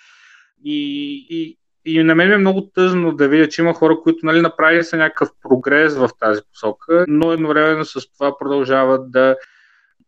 И, 0.65 1.27
и, 1.31 1.59
и 1.85 2.03
на 2.03 2.15
мен 2.15 2.33
е 2.33 2.37
много 2.37 2.71
тъжно 2.75 3.13
да 3.13 3.29
видя, 3.29 3.49
че 3.49 3.63
има 3.63 3.75
хора, 3.75 4.01
които 4.03 4.27
нали, 4.27 4.41
направили 4.41 4.85
са 4.85 4.97
някакъв 4.97 5.29
прогрес 5.43 5.97
в 5.97 6.11
тази 6.21 6.41
посока, 6.53 7.05
но 7.09 7.33
едновременно 7.33 7.85
с 7.85 8.13
това 8.13 8.39
продължават 8.39 9.11
да 9.11 9.37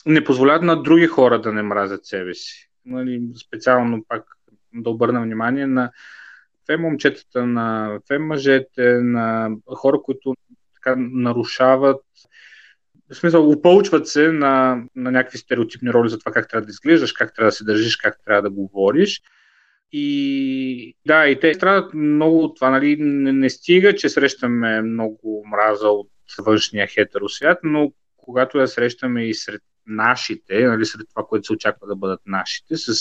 не 0.06 0.24
позволяват 0.24 0.62
на 0.62 0.82
други 0.82 1.06
хора 1.06 1.40
да 1.40 1.52
не 1.52 1.62
мразят 1.62 2.06
себе 2.06 2.34
си. 2.34 2.70
Нали, 2.86 3.22
специално 3.46 4.04
пак 4.08 4.24
да 4.74 4.90
обърна 4.90 5.22
внимание 5.22 5.66
на 5.66 5.90
фем 6.66 6.80
момчетата, 6.80 7.46
на 7.46 7.98
фем 8.08 8.26
мъжете, 8.26 8.98
на 9.00 9.50
хора, 9.66 9.98
които 10.02 10.34
така 10.74 10.94
нарушават 10.98 12.00
в 13.10 13.16
смисъл, 13.16 13.50
упълчват 13.50 14.08
се 14.08 14.32
на, 14.32 14.82
на 14.96 15.10
някакви 15.10 15.38
стереотипни 15.38 15.92
роли 15.92 16.08
за 16.08 16.18
това 16.18 16.32
как 16.32 16.48
трябва 16.48 16.66
да 16.66 16.70
изглеждаш, 16.70 17.12
как 17.12 17.34
трябва 17.34 17.48
да 17.48 17.52
се 17.52 17.64
държиш, 17.64 17.96
как 17.96 18.18
трябва 18.24 18.42
да 18.42 18.50
говориш. 18.50 19.22
И 19.92 20.96
да, 21.06 21.28
и 21.28 21.40
те 21.40 21.54
страдат 21.54 21.94
много 21.94 22.44
от 22.44 22.56
това. 22.56 22.70
Нали? 22.70 22.96
Не, 22.98 23.32
не 23.32 23.50
стига, 23.50 23.94
че 23.94 24.08
срещаме 24.08 24.82
много 24.82 25.44
мраза 25.46 25.88
от 25.88 26.10
външния 26.38 26.86
хетеросвят, 26.86 27.58
но 27.62 27.92
когато 28.16 28.58
я 28.58 28.68
срещаме 28.68 29.24
и 29.24 29.34
сред 29.34 29.62
нашите, 29.86 30.64
нали, 30.64 30.86
сред 30.86 31.08
това, 31.08 31.26
което 31.26 31.46
се 31.46 31.52
очаква 31.52 31.86
да 31.86 31.96
бъдат 31.96 32.20
нашите, 32.26 32.76
с, 32.76 32.94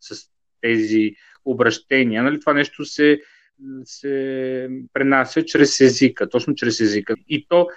с 0.00 0.30
тези 0.60 1.14
обращения, 1.44 2.22
нали, 2.22 2.40
това 2.40 2.52
нещо 2.52 2.84
се, 2.84 3.20
се 3.84 4.68
пренася 4.92 5.44
чрез 5.44 5.80
езика, 5.80 6.28
точно 6.28 6.54
чрез 6.54 6.80
езика. 6.80 7.14
И 7.28 7.46
то, 7.48 7.68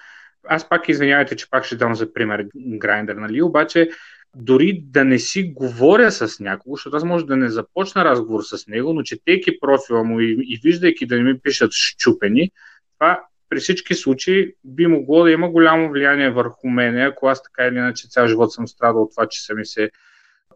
аз 0.47 0.69
пак 0.69 0.89
извинявайте, 0.89 1.35
че 1.35 1.49
пак 1.49 1.65
ще 1.65 1.75
дам 1.75 1.95
за 1.95 2.13
пример 2.13 2.45
Grindr, 2.55 3.13
нали, 3.13 3.41
обаче 3.41 3.89
дори 4.35 4.83
да 4.85 5.05
не 5.05 5.19
си 5.19 5.43
говоря 5.43 6.11
с 6.11 6.39
някого, 6.39 6.75
защото 6.75 6.97
аз 6.97 7.03
може 7.03 7.25
да 7.25 7.37
не 7.37 7.49
започна 7.49 8.05
разговор 8.05 8.41
с 8.43 8.67
него, 8.67 8.93
но 8.93 9.03
четейки 9.03 9.59
профила 9.59 10.03
му 10.03 10.19
и, 10.21 10.37
и 10.39 10.59
виждайки 10.63 11.05
да 11.05 11.15
не 11.17 11.23
ми 11.23 11.39
пишат 11.39 11.71
щупени, 11.73 12.51
това 12.99 13.23
при 13.49 13.59
всички 13.59 13.93
случаи 13.95 14.53
би 14.63 14.87
могло 14.87 15.23
да 15.23 15.31
има 15.31 15.49
голямо 15.49 15.89
влияние 15.91 16.29
върху 16.29 16.67
мене, 16.67 17.01
ако 17.01 17.27
аз 17.27 17.43
така 17.43 17.67
или 17.67 17.75
иначе 17.75 18.09
цял 18.09 18.27
живот 18.27 18.53
съм 18.53 18.67
страдал 18.67 19.01
от 19.01 19.11
това, 19.11 19.27
че 19.27 19.45
са 19.45 19.55
ми 19.55 19.65
се 19.65 19.89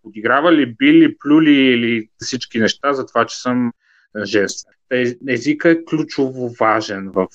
подигравали, 0.03 0.75
били, 0.75 1.17
плюли 1.17 1.51
или 1.51 2.09
всички 2.17 2.59
неща 2.59 2.93
за 2.93 3.05
това, 3.05 3.25
че 3.25 3.41
съм 3.41 3.71
женствен. 4.23 4.73
Езика 5.27 5.69
е 5.69 5.85
ключово 5.85 6.49
важен 6.59 7.09
в, 7.11 7.27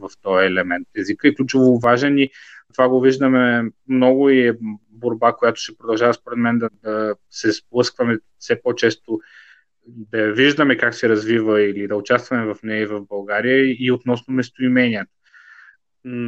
в 0.00 0.10
този 0.22 0.46
елемент. 0.46 0.88
Езика 0.96 1.28
е 1.28 1.34
ключово 1.34 1.78
важен 1.78 2.18
и 2.18 2.30
това 2.72 2.88
го 2.88 3.00
виждаме 3.00 3.70
много 3.88 4.30
и 4.30 4.48
е 4.48 4.56
борба, 4.90 5.32
която 5.32 5.60
ще 5.60 5.76
продължава 5.76 6.14
според 6.14 6.38
мен 6.38 6.58
да, 6.58 6.68
да 6.82 7.14
се 7.30 7.52
сблъскваме 7.52 8.18
все 8.38 8.62
по-често 8.62 9.20
да 9.86 10.32
виждаме 10.32 10.76
как 10.76 10.94
се 10.94 11.08
развива 11.08 11.62
или 11.62 11.88
да 11.88 11.96
участваме 11.96 12.54
в 12.54 12.62
нея 12.62 12.88
в 12.88 13.06
България 13.06 13.76
и 13.78 13.92
относно 13.92 14.34
местоимението. 14.34 15.10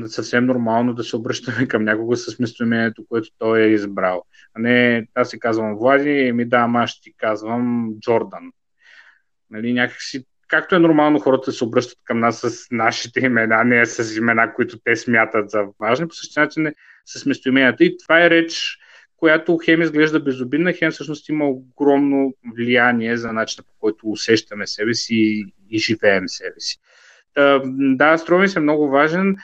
Съвсем 0.07 0.47
нормално 0.47 0.95
да 0.95 1.05
се 1.05 1.17
обръщаме 1.17 1.69
към 1.69 1.85
някого 1.85 2.17
с 2.17 2.39
местоимението, 2.39 3.07
което 3.09 3.29
той 3.39 3.63
е 3.63 3.73
избрал. 3.73 4.25
А 4.55 4.61
не, 4.61 5.07
аз 5.15 5.31
си 5.31 5.41
казвам 5.41 5.77
Влади 5.77 6.33
ми 6.33 6.45
да, 6.45 6.71
аз 6.75 7.01
ти 7.01 7.13
казвам 7.17 7.91
Джордан. 8.01 8.51
Нали, 9.51 9.73
някакси, 9.73 10.25
както 10.49 10.75
е 10.75 10.79
нормално 10.79 11.19
хората 11.19 11.53
се 11.53 11.65
обръщат 11.65 11.99
към 12.05 12.21
нас 12.21 12.41
с 12.41 12.71
нашите 12.71 13.21
имена, 13.21 13.65
не 13.65 13.87
с 13.87 14.17
имена, 14.17 14.55
които 14.55 14.79
те 14.85 14.97
смятат 14.97 15.51
за 15.51 15.65
важни, 15.81 16.09
по 16.09 16.15
същия 16.15 16.43
начин 16.43 16.67
е 16.67 16.75
с 17.05 17.27
местоименията. 17.27 17.85
И 17.85 17.97
това 17.99 18.25
е 18.25 18.31
реч, 18.31 18.79
която 19.17 19.59
хем 19.65 19.83
изглежда 19.83 20.21
безобидна, 20.21 20.73
хем 20.73 20.91
всъщност 20.91 21.29
има 21.29 21.45
огромно 21.49 22.35
влияние 22.57 23.17
за 23.17 23.33
начина 23.33 23.65
по 23.65 23.75
който 23.81 24.11
усещаме 24.11 24.67
себе 24.67 24.95
си 24.95 25.15
и, 25.15 25.55
и 25.71 25.79
живеем 25.79 26.29
себе 26.29 26.61
си. 26.61 26.79
Да, 27.97 28.19
струва 28.19 28.41
ми 28.41 28.49
се 28.49 28.61
много 28.61 28.89
важен. 28.89 29.37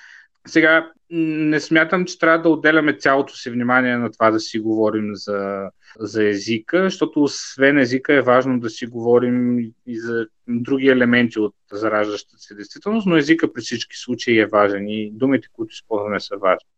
Сега 0.47 0.91
не 1.11 1.61
смятам, 1.61 2.05
че 2.05 2.19
трябва 2.19 2.43
да 2.43 2.49
отделяме 2.49 2.93
цялото 2.93 3.37
си 3.37 3.51
внимание 3.51 3.97
на 3.97 4.13
това 4.13 4.31
да 4.31 4.41
си 4.41 4.59
говорим 4.59 5.11
за, 5.15 5.71
за 5.99 6.29
езика, 6.29 6.83
защото 6.83 7.23
освен 7.23 7.79
езика 7.79 8.15
е 8.15 8.23
важно 8.23 8.61
да 8.61 8.71
си 8.71 8.87
говорим 8.87 9.59
и 9.87 10.01
за 10.01 10.27
други 10.49 10.89
елементи 10.89 11.39
от 11.39 11.55
зараждащата 11.73 12.39
се 12.39 12.55
действителност, 12.55 13.07
но 13.07 13.17
езика 13.17 13.53
при 13.53 13.63
всички 13.63 13.97
случаи 13.97 14.39
е 14.39 14.47
важен 14.47 14.89
и 14.89 15.11
думите, 15.13 15.49
които 15.53 15.73
използваме 15.73 16.21
са 16.21 16.37
важни. 16.37 16.69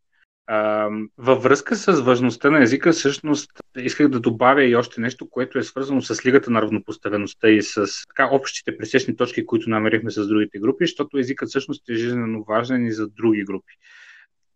А, 0.46 0.88
във 1.18 1.42
връзка 1.42 1.76
с 1.76 2.00
важността 2.00 2.50
на 2.50 2.62
езика, 2.62 2.92
всъщност 2.92 3.50
исках 3.76 4.08
да 4.08 4.20
добавя 4.20 4.64
и 4.64 4.76
още 4.76 5.00
нещо, 5.00 5.28
което 5.30 5.58
е 5.58 5.62
свързано 5.62 6.02
с 6.02 6.26
Лигата 6.26 6.50
на 6.50 6.62
равнопоставеността 6.62 7.48
и 7.48 7.62
с 7.62 7.86
така 8.08 8.28
общите 8.32 8.76
пресечни 8.76 9.16
точки, 9.16 9.46
които 9.46 9.70
намерихме 9.70 10.10
с 10.10 10.26
другите 10.26 10.58
групи, 10.58 10.84
защото 10.84 11.18
езикът 11.18 11.48
всъщност 11.48 11.88
е 11.88 11.94
жизненно 11.94 12.44
важен 12.48 12.86
и 12.86 12.92
за 12.92 13.08
други 13.08 13.44
групи. 13.44 13.72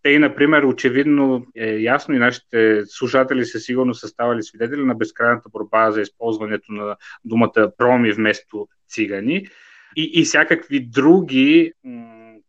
Те, 0.03 0.18
например, 0.18 0.62
очевидно 0.62 1.46
е 1.57 1.77
ясно 1.77 2.14
и 2.14 2.18
нашите 2.18 2.83
слушатели 2.87 3.44
са 3.44 3.61
сигурно 3.61 3.94
са 3.94 4.09
ставали 4.09 4.42
свидетели 4.42 4.85
на 4.85 4.94
безкрайната 4.94 5.49
борба 5.49 5.90
за 5.90 6.01
използването 6.01 6.72
на 6.72 6.96
думата 7.25 7.72
проми 7.79 8.12
вместо 8.12 8.68
цигани 8.88 9.46
и, 9.96 10.11
и 10.14 10.25
всякакви 10.25 10.81
други 10.81 11.72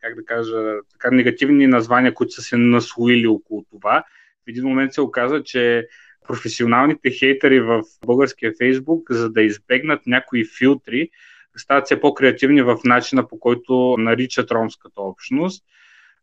как 0.08 0.16
да 0.16 0.26
кажа, 0.26 0.74
така 0.92 1.16
негативни 1.16 1.68
названия, 1.68 2.14
които 2.14 2.34
са 2.34 2.42
се 2.42 2.58
наслоили 2.58 3.28
около 3.28 3.66
това. 3.72 4.04
В 4.46 4.50
един 4.50 4.64
момент 4.64 4.94
се 4.94 5.02
оказа, 5.02 5.44
че 5.44 5.88
професионалните 6.28 7.12
хейтери 7.12 7.60
в 7.60 7.82
българския 8.06 8.54
фейсбук, 8.58 9.12
за 9.12 9.30
да 9.30 9.42
избегнат 9.42 10.08
някои 10.08 10.46
филтри, 10.58 11.10
стават 11.58 11.86
все 11.86 12.00
по-креативни 12.00 12.62
в 12.62 12.78
начина 12.84 13.28
по 13.28 13.40
който 13.40 13.96
наричат 14.00 14.52
ромската 14.52 15.02
общност. 15.02 15.64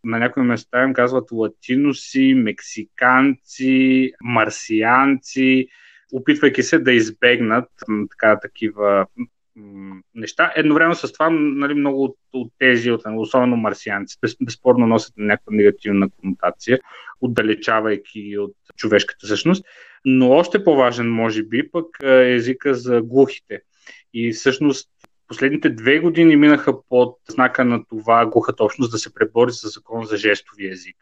На 0.05 0.18
някои 0.18 0.42
места 0.42 0.85
им 0.85 0.94
казват 0.94 1.33
латиноси, 1.33 2.35
мексиканци, 2.37 4.12
марсианци, 4.23 5.68
опитвайки 6.12 6.62
се 6.62 6.79
да 6.79 6.92
избегнат 6.92 7.68
така, 8.11 8.40
такива 8.40 9.07
неща. 10.14 10.52
Едновременно 10.56 10.94
с 10.94 11.12
това 11.12 11.30
нали, 11.30 11.74
много 11.74 12.04
от, 12.04 12.16
от 12.32 12.52
тези, 12.58 12.90
от, 12.90 13.02
особено 13.16 13.56
марсианци, 13.56 14.18
без, 14.20 14.36
безспорно 14.40 14.86
носят 14.86 15.12
някаква 15.16 15.52
негативна 15.52 16.08
конотация, 16.10 16.78
отдалечавайки 17.20 18.38
от 18.38 18.52
човешката 18.76 19.26
същност. 19.26 19.64
Но 20.04 20.30
още 20.30 20.64
по-важен, 20.64 21.10
може 21.10 21.42
би, 21.42 21.70
пък 21.70 21.86
е 22.02 22.34
езика 22.34 22.74
за 22.74 23.02
глухите. 23.02 23.60
И 24.14 24.32
всъщност 24.32 24.90
последните 25.28 25.70
две 25.70 25.98
години 25.98 26.36
минаха 26.36 26.82
под 26.88 27.16
знака 27.28 27.64
на 27.64 27.84
това 27.84 28.26
глухата 28.26 28.64
общност 28.64 28.92
да 28.92 28.98
се 28.98 29.14
пребори 29.14 29.52
с 29.52 29.68
закон 29.68 30.04
за 30.04 30.16
жестови 30.16 30.70
език. 30.70 30.96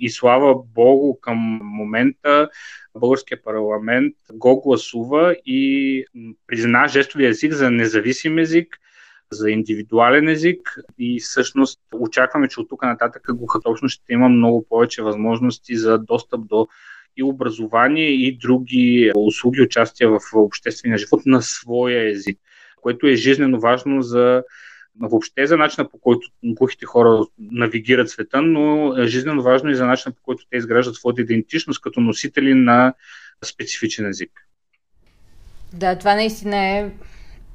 И 0.00 0.10
слава 0.10 0.54
Богу, 0.74 1.20
към 1.20 1.60
момента 1.62 2.48
българския 2.98 3.42
парламент 3.42 4.14
го 4.32 4.60
гласува 4.60 5.36
и 5.46 6.04
призна 6.46 6.88
жестовия 6.88 7.28
език 7.28 7.52
за 7.52 7.70
независим 7.70 8.38
език, 8.38 8.78
за 9.30 9.50
индивидуален 9.50 10.28
език. 10.28 10.78
И 10.98 11.20
всъщност 11.20 11.80
очакваме, 11.94 12.48
че 12.48 12.60
от 12.60 12.68
тук 12.68 12.82
нататък 12.82 13.22
глухата 13.34 13.70
общност 13.70 13.94
ще 13.94 14.12
има 14.12 14.28
много 14.28 14.66
повече 14.68 15.02
възможности 15.02 15.76
за 15.76 15.98
достъп 15.98 16.46
до 16.46 16.68
и 17.16 17.22
образование 17.22 18.08
и 18.08 18.38
други 18.38 19.12
услуги, 19.16 19.62
участия 19.62 20.10
в 20.10 20.20
обществения 20.34 20.98
живот 20.98 21.22
на 21.26 21.42
своя 21.42 22.10
език, 22.10 22.38
което 22.76 23.06
е 23.06 23.14
жизненно 23.14 23.60
важно 23.60 24.02
за 24.02 24.42
въобще 25.00 25.46
за 25.46 25.56
начина 25.56 25.88
по 25.88 25.98
който 25.98 26.30
глухите 26.44 26.86
хора 26.86 27.24
навигират 27.38 28.10
света, 28.10 28.42
но 28.42 28.96
е 28.98 29.06
жизненно 29.06 29.42
важно 29.42 29.70
и 29.70 29.74
за 29.74 29.86
начина 29.86 30.14
по 30.14 30.22
който 30.22 30.46
те 30.50 30.56
изграждат 30.56 30.94
своята 30.94 31.20
идентичност 31.20 31.80
като 31.80 32.00
носители 32.00 32.54
на 32.54 32.94
специфичен 33.44 34.06
език. 34.06 34.30
Да, 35.72 35.98
това 35.98 36.14
наистина 36.14 36.56
е 36.56 36.90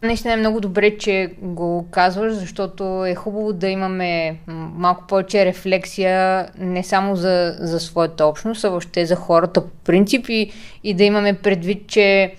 Наистина 0.03 0.33
е 0.33 0.37
много 0.37 0.61
добре, 0.61 0.97
че 0.97 1.33
го 1.41 1.87
казваш, 1.91 2.33
защото 2.33 3.05
е 3.05 3.15
хубаво 3.15 3.53
да 3.53 3.67
имаме 3.67 4.39
малко 4.75 5.07
повече 5.07 5.45
рефлексия 5.45 6.47
не 6.57 6.83
само 6.83 7.15
за, 7.15 7.55
за 7.59 7.79
своята 7.79 8.25
общност, 8.25 8.63
а 8.63 8.69
въобще 8.69 9.05
за 9.05 9.15
хората 9.15 9.65
по 9.65 9.69
принцип 9.69 10.25
и, 10.29 10.51
и 10.83 10.93
да 10.93 11.03
имаме 11.03 11.33
предвид, 11.33 11.87
че 11.87 12.35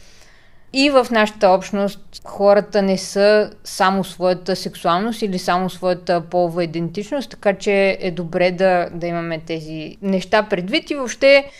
и 0.77 0.91
в 0.91 1.07
нашата 1.11 1.49
общност 1.49 2.23
хората 2.25 2.83
не 2.83 2.99
са 2.99 3.51
само 3.65 4.05
своята 4.05 4.57
сексуалност 4.57 5.23
или 5.23 5.39
само 5.39 5.71
своята 5.71 6.21
полова 6.21 6.65
идентичност, 6.65 7.31
така 7.31 7.55
че 7.55 7.99
е 8.01 8.11
добре 8.11 8.51
да, 8.51 8.89
да 8.93 9.07
имаме 9.07 9.41
тези 9.47 9.97
неща 10.03 10.43
предвид 10.43 10.91
и 10.91 10.95
въобще 10.95 11.51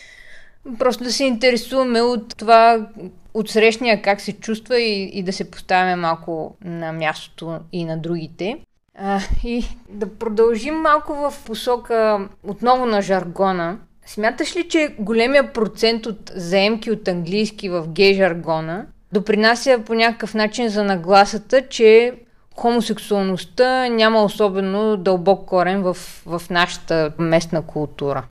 просто 0.79 1.03
да 1.03 1.11
се 1.11 1.23
интересуваме 1.23 2.01
от 2.01 2.37
това 2.37 2.87
от 3.33 3.49
срещния 3.49 4.01
как 4.01 4.21
се 4.21 4.33
чувства 4.33 4.79
и, 4.79 5.03
и 5.03 5.23
да 5.23 5.33
се 5.33 5.51
поставяме 5.51 5.95
малко 5.95 6.55
на 6.65 6.91
мястото 6.91 7.59
и 7.71 7.85
на 7.85 7.97
другите. 7.97 8.57
А, 8.97 9.19
и 9.43 9.65
да 9.89 10.15
продължим 10.15 10.75
малко 10.75 11.13
в 11.13 11.33
посока 11.45 12.27
отново 12.43 12.85
на 12.85 13.01
жаргона. 13.01 13.77
Смяташ 14.05 14.55
ли, 14.55 14.69
че 14.69 14.95
големия 14.99 15.53
процент 15.53 16.05
от 16.05 16.31
заемки 16.35 16.91
от 16.91 17.07
английски 17.07 17.69
в 17.69 17.87
гей 17.87 18.13
жаргона 18.13 18.85
допринася 19.13 19.83
по 19.85 19.93
някакъв 19.93 20.33
начин 20.33 20.69
за 20.69 20.83
нагласата, 20.83 21.67
че 21.69 22.13
хомосексуалността 22.55 23.87
няма 23.89 24.23
особено 24.23 24.97
дълбок 24.97 25.47
корен 25.47 25.83
в, 25.83 25.93
в 26.25 26.41
нашата 26.49 27.13
местна 27.19 27.67
култура? 27.67 28.27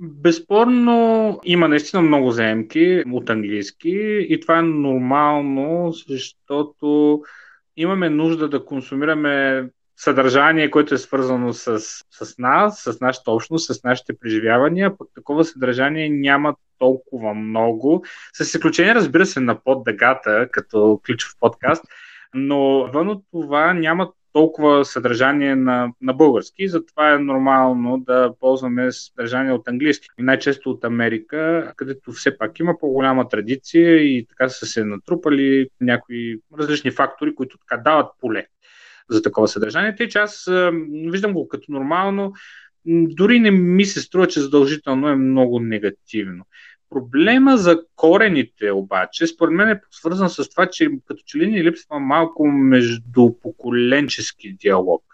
Безспорно 0.00 1.40
има 1.44 1.68
наистина 1.68 2.02
много 2.02 2.30
заемки 2.30 3.02
от 3.12 3.30
английски 3.30 4.26
и 4.28 4.40
това 4.40 4.58
е 4.58 4.62
нормално, 4.62 5.92
защото 6.08 7.20
имаме 7.76 8.10
нужда 8.10 8.48
да 8.48 8.64
консумираме 8.64 9.64
съдържание, 9.96 10.70
което 10.70 10.94
е 10.94 10.98
свързано 10.98 11.52
с, 11.52 11.80
с 12.10 12.38
нас, 12.38 12.82
с 12.82 13.00
нашата 13.00 13.30
общност, 13.30 13.74
с 13.74 13.84
нашите 13.84 14.18
преживявания, 14.18 14.96
пък 14.98 15.08
такова 15.14 15.44
съдържание 15.44 16.08
няма 16.08 16.54
толкова 16.78 17.34
много, 17.34 18.04
с 18.32 18.40
изключение, 18.40 18.94
разбира 18.94 19.26
се, 19.26 19.40
на 19.40 19.62
под 19.64 19.84
дъгата, 19.84 20.48
като 20.52 21.00
ключов 21.06 21.32
подкаст, 21.40 21.84
но 22.34 22.90
вън 22.92 23.08
от 23.08 23.24
това 23.30 23.74
няма 23.74 24.12
толкова 24.32 24.84
съдържание 24.84 25.56
на, 25.56 25.92
на 26.00 26.12
български, 26.12 26.68
затова 26.68 27.12
е 27.12 27.18
нормално 27.18 27.98
да 27.98 28.32
ползваме 28.40 28.92
съдържание 28.92 29.52
от 29.52 29.68
английски. 29.68 30.08
Най-често 30.18 30.70
от 30.70 30.84
Америка, 30.84 31.72
където 31.76 32.12
все 32.12 32.38
пак 32.38 32.58
има 32.58 32.78
по-голяма 32.78 33.28
традиция 33.28 33.96
и 33.96 34.26
така 34.26 34.48
са 34.48 34.66
се 34.66 34.84
натрупали 34.84 35.68
някои 35.80 36.40
различни 36.58 36.90
фактори, 36.90 37.34
които 37.34 37.58
така 37.58 37.82
дават 37.82 38.06
поле 38.20 38.46
за 39.10 39.22
такова 39.22 39.48
съдържание. 39.48 39.94
Тъй 39.94 40.08
че 40.08 40.18
аз 40.18 40.50
виждам 41.10 41.32
го 41.32 41.48
като 41.48 41.72
нормално. 41.72 42.32
Дори 42.86 43.40
не 43.40 43.50
ми 43.50 43.84
се 43.84 44.00
струва, 44.00 44.28
че 44.28 44.40
задължително 44.40 45.08
е 45.08 45.16
много 45.16 45.60
негативно. 45.60 46.44
Проблема 46.90 47.56
за 47.56 47.80
корените 47.96 48.72
обаче, 48.72 49.26
според 49.26 49.54
мен 49.54 49.68
е 49.68 49.80
свързан 49.90 50.30
с 50.30 50.50
това, 50.50 50.66
че 50.66 50.88
като 51.06 51.22
че 51.26 51.38
ли 51.38 51.46
ни 51.46 51.64
липсва 51.64 51.98
малко 51.98 52.46
междупоколенчески 52.46 54.52
диалог 54.52 55.04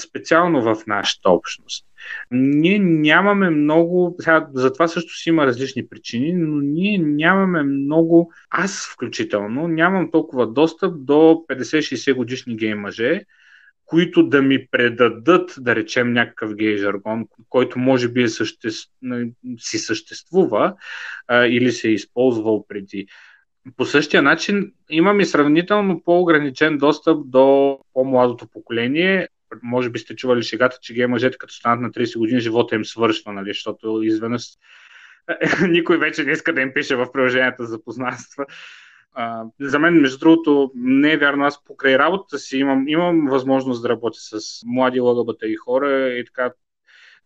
специално 0.00 0.62
в 0.62 0.86
нашата 0.86 1.30
общност. 1.30 1.86
Ние 2.30 2.78
нямаме 2.78 3.50
много, 3.50 4.16
сега, 4.20 4.48
за 4.54 4.72
това 4.72 4.88
също 4.88 5.14
си 5.14 5.28
има 5.28 5.46
различни 5.46 5.88
причини, 5.88 6.32
но 6.32 6.60
ние 6.60 6.98
нямаме 6.98 7.62
много, 7.62 8.32
аз 8.50 8.88
включително, 8.92 9.68
нямам 9.68 10.10
толкова 10.10 10.52
достъп 10.52 10.94
до 11.04 11.44
50-60 11.48 12.14
годишни 12.14 12.56
гей 12.56 12.74
мъже, 12.74 13.20
които 13.86 14.22
да 14.28 14.42
ми 14.42 14.66
предадат, 14.70 15.54
да 15.58 15.76
речем, 15.76 16.12
някакъв 16.12 16.54
гей 16.54 16.76
жаргон, 16.76 17.26
който 17.48 17.78
може 17.78 18.08
би 18.08 18.22
е 18.22 18.28
съще... 18.28 18.68
си 19.58 19.78
съществува 19.78 20.74
а, 21.28 21.46
или 21.46 21.72
се 21.72 21.88
е 21.88 21.92
използвал 21.92 22.66
преди. 22.68 23.06
По 23.76 23.84
същия 23.84 24.22
начин 24.22 24.72
имам 24.90 25.20
и 25.20 25.24
сравнително 25.24 26.02
по-ограничен 26.04 26.78
достъп 26.78 27.30
до 27.30 27.78
по-младото 27.92 28.48
поколение. 28.48 29.28
Може 29.62 29.90
би 29.90 29.98
сте 29.98 30.16
чували 30.16 30.42
шегата, 30.42 30.78
че 30.82 30.94
гей 30.94 31.06
мъжете 31.06 31.38
като 31.38 31.54
станат 31.54 31.80
на 31.80 31.90
30 31.90 32.18
години, 32.18 32.40
живота 32.40 32.74
им 32.74 32.84
свършва, 32.84 33.32
нали? 33.32 33.50
защото 33.50 34.02
изведнъж 34.02 34.46
никой 35.68 35.98
вече 35.98 36.24
не 36.24 36.32
иска 36.32 36.54
да 36.54 36.60
им 36.60 36.72
пише 36.74 36.96
в 36.96 37.12
приложенията 37.12 37.66
за 37.66 37.82
познанства. 37.82 38.46
За 39.60 39.78
мен, 39.78 39.94
между 39.94 40.18
другото, 40.18 40.72
не 40.74 41.12
е 41.12 41.16
вярно. 41.16 41.44
Аз 41.44 41.64
покрай 41.64 41.98
работата 41.98 42.38
си 42.38 42.58
имам, 42.58 42.88
имам 42.88 43.26
възможност 43.28 43.82
да 43.82 43.88
работя 43.88 44.18
с 44.20 44.62
млади 44.66 45.00
ЛГБТ 45.00 45.38
и 45.42 45.56
хора 45.56 46.08
и 46.08 46.24
така. 46.24 46.52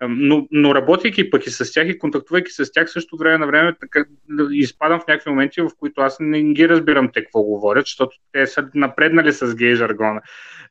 Но, 0.08 0.48
но 0.50 0.74
работейки 0.74 1.30
пък 1.30 1.46
и 1.46 1.50
с 1.50 1.72
тях 1.72 1.88
и 1.88 1.98
контактувайки 1.98 2.52
с 2.52 2.72
тях 2.72 2.90
също 2.90 3.16
време 3.16 3.38
на 3.38 3.46
време, 3.46 3.74
така, 3.80 4.04
изпадам 4.50 5.00
в 5.00 5.06
някакви 5.06 5.30
моменти, 5.30 5.60
в 5.60 5.70
които 5.78 6.00
аз 6.00 6.16
не 6.20 6.42
ги 6.42 6.68
разбирам 6.68 7.10
те 7.12 7.22
какво 7.22 7.42
говорят, 7.42 7.86
защото 7.86 8.16
те 8.32 8.46
са 8.46 8.68
напреднали 8.74 9.32
с 9.32 9.54
гей 9.54 9.74
жаргона 9.74 10.20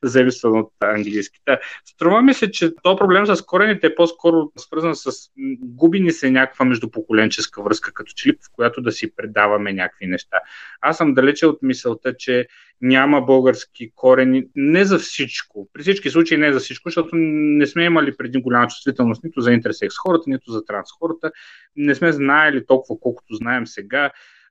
зависим 0.02 0.58
от 0.58 0.72
английските. 0.80 1.58
Струва 1.84 2.22
ми 2.22 2.34
се, 2.34 2.50
че 2.50 2.74
то 2.82 2.96
проблем 2.96 3.26
с 3.26 3.42
корените 3.42 3.86
е 3.86 3.94
по-скоро 3.94 4.52
свързан 4.56 4.94
с 4.94 5.10
губи 5.60 6.00
ни 6.00 6.12
се 6.12 6.30
някаква 6.30 6.64
междупоколенческа 6.64 7.62
връзка, 7.62 7.92
като 7.92 8.12
че 8.16 8.32
в 8.32 8.52
която 8.52 8.82
да 8.82 8.92
си 8.92 9.14
предаваме 9.16 9.72
някакви 9.72 10.06
неща. 10.06 10.36
Аз 10.80 10.96
съм 10.96 11.14
далече 11.14 11.46
от 11.46 11.58
мисълта, 11.62 12.16
че 12.16 12.46
няма 12.80 13.20
български 13.20 13.90
корени, 13.94 14.44
не 14.56 14.84
за 14.84 14.98
всичко. 14.98 15.68
При 15.72 15.82
всички 15.82 16.10
случаи 16.10 16.38
не 16.38 16.52
за 16.52 16.60
всичко, 16.60 16.88
защото 16.88 17.10
не 17.12 17.66
сме 17.66 17.84
имали 17.84 18.16
преди 18.16 18.40
голяма 18.42 18.68
чувствителност 18.68 19.24
нито 19.24 19.40
за 19.40 19.52
интерсекс 19.52 19.96
хората, 19.98 20.24
нито 20.26 20.52
за 20.52 20.64
транс 20.64 20.88
хората. 20.98 21.32
Не 21.76 21.94
сме 21.94 22.12
знаели 22.12 22.66
толкова, 22.66 23.00
колкото 23.00 23.34
знаем 23.34 23.66
сега 23.66 24.10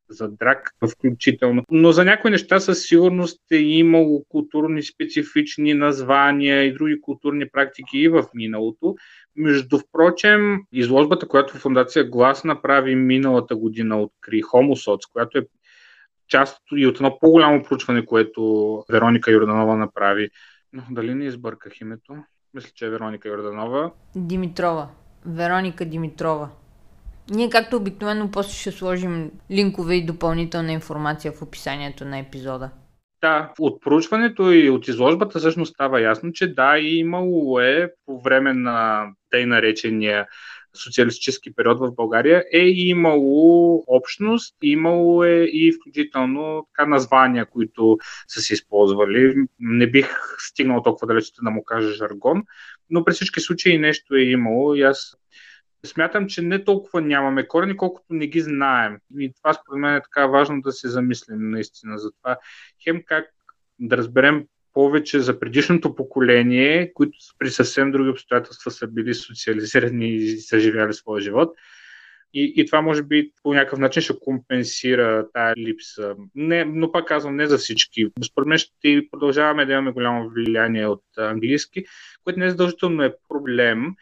за 0.09 0.29
драк 0.29 0.71
включително. 0.91 1.63
Но 1.71 1.91
за 1.91 2.05
някои 2.05 2.31
неща 2.31 2.59
със 2.59 2.83
сигурност 2.83 3.41
е 3.51 3.55
имало 3.55 4.25
културни 4.29 4.83
специфични 4.83 5.73
названия 5.73 6.63
и 6.63 6.73
други 6.73 7.01
културни 7.01 7.49
практики 7.49 7.97
и 7.97 8.07
в 8.07 8.25
миналото. 8.33 8.95
Между 9.35 9.79
впрочем, 9.79 10.59
изложбата, 10.71 11.27
която 11.27 11.57
Фундация 11.57 12.03
Глас 12.03 12.43
направи 12.43 12.95
миналата 12.95 13.55
година 13.55 14.01
откри 14.01 14.41
Homosoc, 14.41 14.99
която 15.13 15.37
е 15.37 15.45
част 16.29 16.61
и 16.71 16.87
от 16.87 16.95
едно 16.95 17.17
по-голямо 17.19 17.63
проучване, 17.63 18.05
което 18.05 18.41
Вероника 18.91 19.31
Йорданова 19.31 19.75
направи. 19.75 20.29
Но 20.73 20.83
дали 20.91 21.15
не 21.15 21.25
избърках 21.25 21.81
името? 21.81 22.15
Мисля, 22.53 22.69
че 22.75 22.85
е 22.85 22.89
Вероника 22.89 23.29
Йорданова. 23.29 23.91
Димитрова. 24.15 24.87
Вероника 25.25 25.85
Димитрова. 25.85 26.49
Ние, 27.29 27.49
както 27.49 27.75
обикновено, 27.75 28.31
после 28.31 28.53
ще 28.53 28.71
сложим 28.71 29.31
линкове 29.51 29.95
и 29.95 30.05
допълнителна 30.05 30.71
информация 30.71 31.31
в 31.31 31.41
описанието 31.41 32.05
на 32.05 32.19
епизода. 32.19 32.69
Да, 33.21 33.53
от 33.59 33.81
проучването 33.81 34.51
и 34.51 34.69
от 34.69 34.87
изложбата 34.87 35.39
всъщност 35.39 35.73
става 35.73 36.01
ясно, 36.01 36.31
че 36.31 36.53
да, 36.53 36.77
и 36.77 36.97
имало 36.97 37.59
е 37.59 37.91
по 38.05 38.21
време 38.21 38.53
на 38.53 39.07
тъй 39.29 39.45
наречения 39.45 40.27
социалистически 40.75 41.55
период 41.55 41.79
в 41.79 41.91
България 41.95 42.43
е 42.53 42.67
имало 42.67 43.84
общност, 43.88 44.55
имало 44.63 45.23
е 45.23 45.43
и 45.43 45.71
включително 45.71 46.67
така 46.75 46.89
названия, 46.89 47.45
които 47.45 47.97
са 48.27 48.41
се 48.41 48.53
използвали. 48.53 49.36
Не 49.60 49.88
бих 49.88 50.08
стигнал 50.38 50.84
толкова 50.84 51.08
далеч 51.08 51.32
да 51.43 51.49
му 51.49 51.63
кажа 51.63 51.93
жаргон, 51.93 52.43
но 52.89 53.05
при 53.05 53.13
всички 53.13 53.39
случаи 53.39 53.77
нещо 53.77 54.15
е 54.15 54.21
имало 54.21 54.75
и 54.75 54.82
аз 54.82 55.19
Смятам, 55.86 56.27
че 56.27 56.41
не 56.41 56.63
толкова 56.63 57.01
нямаме 57.01 57.47
корени, 57.47 57.77
колкото 57.77 58.13
не 58.13 58.27
ги 58.27 58.41
знаем. 58.41 58.97
И 59.19 59.34
това 59.34 59.53
според 59.53 59.79
мен 59.79 59.95
е 59.95 60.01
така 60.01 60.27
важно 60.27 60.62
да 60.62 60.71
се 60.71 60.88
замислим 60.88 61.49
наистина 61.49 61.97
за 61.97 62.12
това. 62.12 62.38
Хем 62.84 63.03
как 63.05 63.25
да 63.79 63.97
разберем 63.97 64.45
повече 64.73 65.19
за 65.19 65.39
предишното 65.39 65.95
поколение, 65.95 66.93
които 66.93 67.17
при 67.39 67.49
съвсем 67.49 67.91
други 67.91 68.10
обстоятелства 68.10 68.71
са 68.71 68.88
били 68.88 69.13
социализирани 69.13 70.10
и 70.10 70.38
са 70.38 70.60
живяли 70.60 70.93
своя 70.93 71.21
живот. 71.21 71.49
И, 72.34 72.53
и 72.55 72.65
това 72.65 72.82
може 72.82 73.03
би 73.03 73.32
по 73.43 73.53
някакъв 73.53 73.79
начин 73.79 74.01
ще 74.01 74.19
компенсира 74.19 75.27
тая 75.34 75.55
липса. 75.58 76.15
Не, 76.36 76.65
но 76.65 76.91
пак 76.91 77.08
казвам, 77.08 77.36
не 77.36 77.47
за 77.47 77.58
всички. 77.58 78.08
Според 78.25 78.47
мен 78.47 78.58
ще 78.58 79.08
продължаваме 79.12 79.65
да 79.65 79.73
имаме 79.73 79.91
голямо 79.91 80.29
влияние 80.29 80.88
от 80.88 81.03
английски, 81.17 81.86
което 82.23 82.39
не 82.39 82.45
е 82.45 82.49
задължително 82.49 83.03
е 83.03 83.15
проблем, 83.29 83.95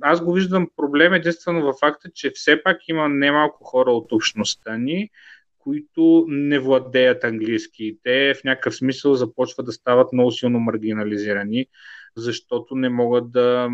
аз 0.00 0.24
го 0.24 0.32
виждам 0.32 0.68
проблем 0.76 1.14
единствено 1.14 1.62
във 1.62 1.76
факта, 1.80 2.10
че 2.14 2.30
все 2.30 2.62
пак 2.62 2.88
има 2.88 3.08
немалко 3.08 3.64
хора 3.64 3.90
от 3.90 4.12
общността 4.12 4.78
ни, 4.78 5.10
които 5.68 6.24
не 6.28 6.58
владеят 6.58 7.24
английски. 7.24 7.98
Те 8.02 8.34
в 8.34 8.44
някакъв 8.44 8.74
смисъл 8.74 9.14
започват 9.14 9.66
да 9.66 9.72
стават 9.72 10.12
много 10.12 10.30
силно 10.30 10.60
маргинализирани, 10.60 11.66
защото 12.16 12.74
не 12.74 12.88
могат 12.88 13.32
да. 13.32 13.70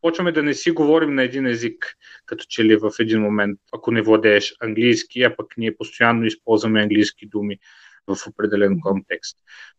Почваме 0.00 0.32
да 0.32 0.42
не 0.42 0.54
си 0.54 0.70
говорим 0.70 1.14
на 1.14 1.22
един 1.22 1.46
език, 1.46 1.96
като 2.26 2.44
че 2.48 2.64
ли 2.64 2.76
в 2.76 2.90
един 3.00 3.20
момент, 3.20 3.58
ако 3.72 3.90
не 3.90 4.02
владееш 4.02 4.54
английски, 4.60 5.22
а 5.22 5.36
пък 5.36 5.46
ние 5.56 5.76
постоянно 5.76 6.24
използваме 6.24 6.82
английски 6.82 7.26
думи 7.26 7.58
в 8.06 8.16
определен 8.28 8.80
контекст. 8.80 9.36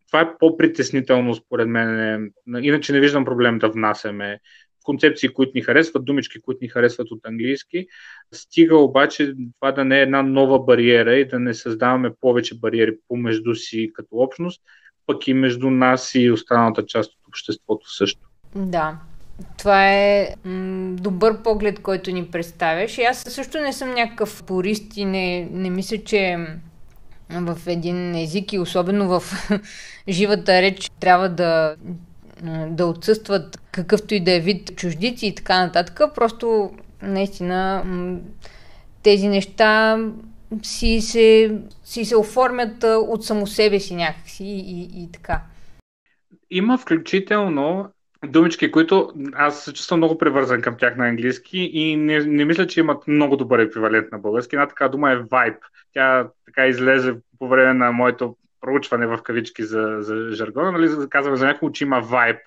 Това 0.08 0.22
е 0.22 0.38
по-притеснително, 0.40 1.36
според 1.36 1.68
мен. 1.68 2.32
Иначе 2.62 2.94
не 2.94 3.00
виждам 3.00 3.26
проблем 3.26 3.60
да 3.60 3.70
внасяме 3.70 4.40
концепции, 4.84 5.30
които 5.30 5.52
ни 5.56 5.62
харесват, 5.62 6.06
думички, 6.06 6.42
които 6.42 6.60
ни 6.62 6.68
харесват 6.68 7.12
от 7.12 7.20
английски. 7.26 7.88
Стига 8.32 8.78
обаче 8.78 9.34
това 9.60 9.72
да 9.72 9.86
не 9.86 10.00
е 10.00 10.02
една 10.02 10.22
нова 10.24 10.60
бариера 10.60 11.16
и 11.16 11.28
да 11.28 11.40
не 11.40 11.54
създаваме 11.54 12.12
повече 12.22 12.60
бариери 12.60 12.96
помежду 13.08 13.56
си 13.56 13.92
като 13.94 14.10
общност, 14.12 14.62
пък 15.06 15.28
и 15.28 15.34
между 15.34 15.70
нас 15.70 16.16
и 16.16 16.32
останалата 16.32 16.86
част 16.86 17.12
от 17.12 17.28
обществото 17.28 17.94
също. 17.94 18.30
Да, 18.56 18.98
това 19.58 19.92
е 19.92 20.36
м- 20.46 20.96
добър 20.96 21.44
поглед, 21.44 21.82
който 21.82 22.12
ни 22.12 22.26
представяш. 22.26 22.98
И 22.98 23.02
аз 23.02 23.18
също 23.18 23.60
не 23.60 23.74
съм 23.74 23.94
някакъв 23.94 24.44
порист 24.44 24.98
и 24.98 25.06
не, 25.06 25.50
не 25.52 25.70
мисля, 25.70 25.98
че 25.98 26.38
в 27.32 27.58
един 27.68 28.16
език 28.16 28.54
и 28.54 28.60
особено 28.60 29.20
в 29.20 29.24
живата 30.10 30.62
реч 30.62 30.92
трябва 31.00 31.30
да 31.30 31.76
да 32.70 32.86
отсъстват 32.86 33.62
какъвто 33.72 34.14
и 34.14 34.20
да 34.20 34.36
е 34.36 34.40
вид 34.40 34.76
чуждици 34.76 35.28
и 35.28 35.36
така 35.36 35.66
нататък. 35.66 36.02
Просто 36.16 36.72
наистина 37.02 37.84
тези 39.04 39.28
неща 39.28 40.00
си 40.64 41.02
се, 41.02 41.60
си 41.84 42.06
се 42.06 42.18
оформят 42.18 42.84
от 42.84 43.26
само 43.26 43.48
себе 43.48 43.80
си 43.80 43.96
някакси 43.96 44.44
и, 44.44 44.60
и, 44.60 45.04
и 45.04 45.12
така. 45.12 45.42
Има 46.50 46.78
включително 46.78 47.90
думички, 48.28 48.72
които 48.72 49.12
аз 49.34 49.64
се 49.64 49.74
чувствам 49.74 50.00
много 50.00 50.18
привързан 50.18 50.62
към 50.62 50.78
тях 50.78 50.98
на 50.98 51.08
английски 51.08 51.58
и 51.74 51.96
не, 51.96 52.20
не 52.20 52.46
мисля, 52.46 52.68
че 52.68 52.80
имат 52.80 53.08
много 53.08 53.38
добър 53.38 53.60
еквивалент 53.60 54.12
на 54.12 54.20
български. 54.20 54.56
Една 54.56 54.68
така 54.68 54.88
дума 54.88 55.12
е 55.12 55.18
vibe. 55.18 55.58
Тя 55.94 56.28
така 56.46 56.68
излезе 56.68 57.14
по 57.40 57.48
време 57.48 57.74
на 57.74 57.92
моето 57.92 58.36
проучване 58.62 59.08
в 59.08 59.20
кавички 59.24 59.64
за, 59.64 59.98
за 60.00 60.32
жаргона. 60.32 60.72
Нали, 60.72 61.10
казваме 61.10 61.38
за 61.38 61.46
някой, 61.46 61.72
че 61.72 61.84
има 61.84 62.04
vibe. 62.04 62.42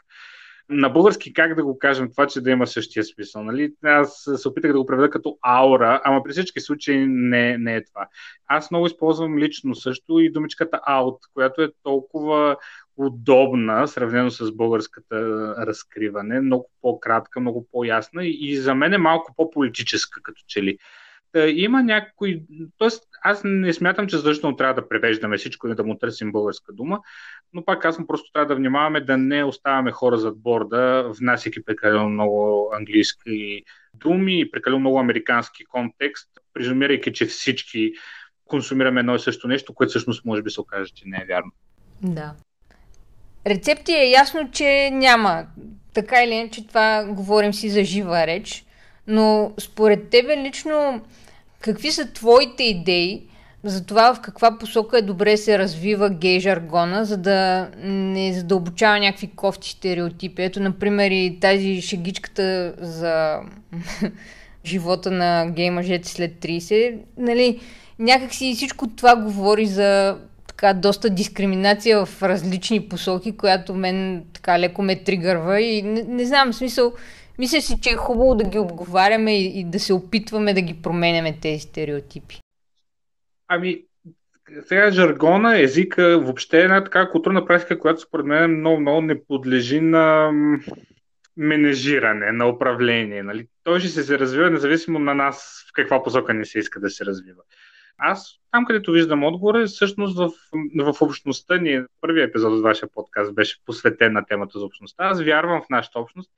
На 0.68 0.88
български 0.88 1.33
как 1.33 1.55
да 1.55 1.64
го 1.64 1.79
кажем 1.79 2.11
това, 2.11 2.27
че 2.27 2.40
да 2.40 2.50
има 2.50 2.66
същия 2.66 3.05
смисъл? 3.05 3.42
Нали? 3.42 3.72
Аз 3.85 4.29
се 4.37 4.48
опитах 4.48 4.72
да 4.72 4.79
го 4.79 4.87
преведа 4.87 5.11
като 5.11 5.38
аура, 5.42 6.00
ама 6.05 6.22
при 6.22 6.33
всички 6.33 6.61
случаи 6.61 7.07
не, 7.07 7.59
не 7.59 7.77
е 7.77 7.85
това. 7.85 8.09
Аз 8.46 8.70
много 8.70 8.87
използвам 8.87 9.38
лично 9.38 9.74
също 9.74 10.20
и 10.20 10.33
думичката 10.33 10.81
out, 10.88 11.18
която 11.35 11.62
е 11.62 11.68
толкова 11.83 12.57
удобна, 12.96 13.88
сравнено 13.88 14.31
с 14.31 14.53
българската 14.53 15.16
разкриване, 15.66 16.40
много 16.40 16.70
по-кратка, 16.83 17.40
много 17.40 17.66
по-ясна 17.72 18.24
и, 18.24 18.38
и 18.40 18.57
за 18.57 18.74
мен 18.74 18.92
е 18.92 18.98
малко 18.98 19.35
по-политическа 19.37 20.22
като 20.22 20.42
че 20.46 20.62
ли. 20.62 20.79
Та, 21.33 21.48
има 21.48 21.83
някой... 21.83 22.42
Тоест, 22.79 23.05
аз 23.27 23.41
не 23.45 23.73
смятам, 23.73 24.07
че 24.07 24.17
задължително 24.17 24.57
трябва 24.57 24.75
да 24.75 24.89
превеждаме 24.89 25.37
всичко 25.37 25.69
и 25.69 25.75
да 25.75 25.85
му 25.85 25.99
търсим 25.99 26.33
българска 26.33 26.73
дума, 26.73 27.01
но 27.53 27.65
пак 27.65 27.83
казвам, 27.83 28.07
просто 28.07 28.33
трябва 28.33 28.47
да 28.47 28.55
внимаваме 28.55 29.01
да 29.01 29.17
не 29.17 29.45
оставяме 29.45 29.93
хора 29.93 30.19
зад 30.19 30.39
борда, 30.39 31.11
внасяйки 31.19 31.65
прекалено 31.65 32.09
много 32.09 32.71
английски 32.75 33.63
думи 33.95 34.41
и 34.41 34.51
прекалено 34.51 34.81
много 34.81 34.99
американски 34.99 35.65
контекст, 35.65 36.29
презумирайки, 36.55 37.13
че 37.13 37.27
всички 37.27 37.93
консумираме 38.45 39.01
едно 39.01 39.15
и 39.15 39.21
също 39.21 39.49
нещо, 39.49 39.75
което 39.75 39.91
всъщност 39.91 40.25
може 40.25 40.43
би 40.43 40.51
се 40.51 40.61
окаже, 40.61 40.93
че 40.95 41.05
не 41.07 41.17
е 41.17 41.27
вярно. 41.29 41.53
Да. 42.03 42.35
Рецепти 43.47 43.93
е 43.93 44.11
ясно, 44.11 44.51
че 44.53 44.91
няма. 44.93 45.47
Така 45.95 46.23
или 46.25 46.33
иначе 46.33 46.67
това 46.67 47.05
говорим 47.09 47.55
си 47.55 47.71
за 47.71 47.85
жива 47.85 48.27
реч. 48.27 48.65
Но 49.07 49.55
според 49.61 50.11
тебе 50.11 50.37
лично 50.37 51.05
какви 51.64 51.92
са 51.92 52.12
твоите 52.12 52.62
идеи 52.62 53.22
за 53.64 53.87
това 53.87 54.14
в 54.14 54.20
каква 54.20 54.59
посока 54.59 54.98
е 54.98 55.03
добре 55.03 55.37
се 55.37 55.59
развива 55.59 56.11
гей 56.11 56.40
жаргона, 56.40 57.05
за 57.05 57.16
да 57.16 57.68
не 57.85 58.33
задълбочава 58.33 58.98
някакви 58.98 59.27
кофти 59.27 59.70
стереотипи. 59.70 60.42
Ето, 60.42 60.61
например, 60.61 61.11
и 61.11 61.38
тази 61.40 61.81
шегичката 61.81 62.74
за 62.79 63.38
живота 64.64 65.11
на 65.11 65.46
гей 65.50 65.70
мъжете 65.70 66.09
след 66.09 66.33
30. 66.33 66.98
Нали, 67.18 67.61
някакси 67.98 68.55
всичко 68.55 68.87
това 68.96 69.16
говори 69.16 69.66
за 69.66 70.16
така 70.46 70.74
доста 70.74 71.11
дискриминация 71.11 72.07
в 72.07 72.22
различни 72.22 72.81
посоки, 72.88 73.37
която 73.37 73.74
мен 73.74 74.24
така 74.33 74.59
леко 74.59 74.83
ме 74.83 74.96
тригърва 74.96 75.61
и 75.61 75.83
не, 75.83 76.03
не 76.03 76.24
знам, 76.24 76.53
смисъл, 76.53 76.92
мисля 77.38 77.61
си, 77.61 77.81
че 77.81 77.90
е 77.90 77.97
хубаво 77.97 78.35
да 78.35 78.44
ги 78.44 78.59
обговаряме 78.59 79.38
и, 79.38 79.61
и 79.61 79.64
да 79.64 79.81
се 79.81 79.92
опитваме 79.92 80.55
да 80.55 80.61
ги 80.61 80.83
променяме 80.83 81.38
тези 81.40 81.61
стереотипи. 81.61 82.40
Ами, 83.49 83.83
сега 84.66 84.90
жаргона, 84.90 85.61
езика, 85.61 86.18
въобще 86.18 86.59
е 86.59 86.62
една 86.62 86.85
така 86.85 87.11
културна 87.11 87.47
практика, 87.47 87.79
която 87.79 88.01
според 88.01 88.27
мен 88.27 88.59
много, 88.59 88.81
много 88.81 89.01
не 89.01 89.25
подлежи 89.25 89.81
на 89.81 90.31
менежиране, 91.37 92.33
на 92.33 92.49
управление. 92.49 93.23
Нали? 93.23 93.47
Той 93.62 93.81
ще 93.81 93.88
се 93.88 94.18
развива 94.18 94.51
независимо 94.51 94.99
на 94.99 95.14
нас 95.14 95.64
в 95.68 95.73
каква 95.73 96.03
посока 96.03 96.35
не 96.35 96.44
се 96.44 96.59
иска 96.59 96.81
да 96.81 96.90
се 96.90 97.05
развива. 97.05 97.42
Аз 97.98 98.38
там, 98.52 98.64
където 98.64 98.92
виждам 98.92 99.24
отговора, 99.24 99.66
всъщност 99.66 100.16
в, 100.16 100.30
в 100.78 101.02
общността 101.02 101.57
ни, 101.57 101.83
първият 102.00 102.28
епизод 102.30 102.52
от 102.52 102.62
вашия 102.62 102.88
подкаст 102.94 103.35
беше 103.35 103.57
посветен 103.66 104.12
на 104.12 104.26
темата 104.26 104.59
за 104.59 104.64
общността. 104.64 105.04
Аз 105.04 105.22
вярвам 105.22 105.62
в 105.62 105.70
нашата 105.70 105.98
общност. 105.98 106.30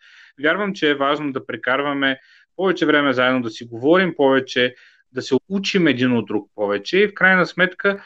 Вярвам, 0.42 0.74
че 0.74 0.90
е 0.90 0.94
важно 0.94 1.32
да 1.32 1.46
прекарваме 1.46 2.18
повече 2.56 2.86
време 2.86 3.12
заедно 3.12 3.42
да 3.42 3.50
си 3.50 3.64
говорим, 3.64 4.14
повече 4.16 4.74
да 5.12 5.22
се 5.22 5.34
учим 5.48 5.86
един 5.86 6.16
от 6.16 6.26
друг 6.26 6.50
повече 6.54 6.98
и 6.98 7.08
в 7.08 7.14
крайна 7.14 7.46
сметка 7.46 8.02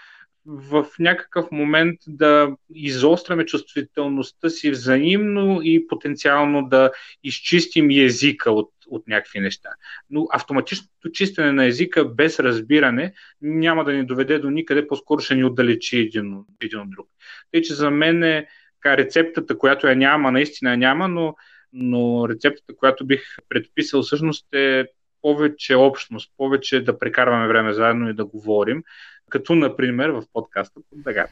в 0.47 0.87
някакъв 0.99 1.51
момент 1.51 2.01
да 2.07 2.57
изостряме 2.75 3.47
чувствителността 3.47 4.51
си 4.51 4.71
взаимно 4.71 5.61
и 5.63 5.87
потенциално 5.87 6.69
да 6.69 6.91
изчистим 7.25 7.91
езика 7.91 8.51
от, 8.51 8.71
от 8.91 9.09
някакви 9.09 9.41
неща. 9.41 9.69
Но 10.11 10.27
автоматичното 10.33 11.11
чистене 11.13 11.53
на 11.53 11.67
езика 11.67 12.05
без 12.05 12.41
разбиране 12.41 13.13
няма 13.43 13.85
да 13.85 13.93
ни 13.93 14.07
доведе 14.07 14.39
до 14.39 14.51
никъде, 14.51 14.87
по-скоро 14.87 15.21
ще 15.21 15.35
ни 15.35 15.45
отдалечи 15.45 15.99
един, 15.99 16.39
един 16.63 16.81
от 16.81 16.91
друг. 16.91 17.09
Тъй, 17.53 17.63
че 17.63 17.75
за 17.75 17.91
мен 17.91 18.23
е 18.23 18.47
така, 18.83 18.97
рецептата, 18.97 19.59
която 19.59 19.89
я 19.89 19.97
няма, 19.97 20.33
наистина 20.33 20.71
я 20.71 20.77
няма, 20.77 21.09
но, 21.09 21.35
но 21.73 22.29
рецептата, 22.29 22.77
която 22.77 23.07
бих 23.07 23.23
предписал 23.49 24.03
всъщност 24.03 24.55
е 24.55 24.87
повече 25.23 25.75
общност, 25.75 26.33
повече 26.37 26.85
да 26.85 26.99
прекарваме 26.99 27.49
време 27.49 27.73
заедно 27.73 28.11
и 28.11 28.15
да 28.15 28.25
говорим, 28.25 28.83
като 29.31 29.55
например 29.55 30.09
в 30.09 30.23
подкаста 30.33 30.81
Дага. 30.93 31.27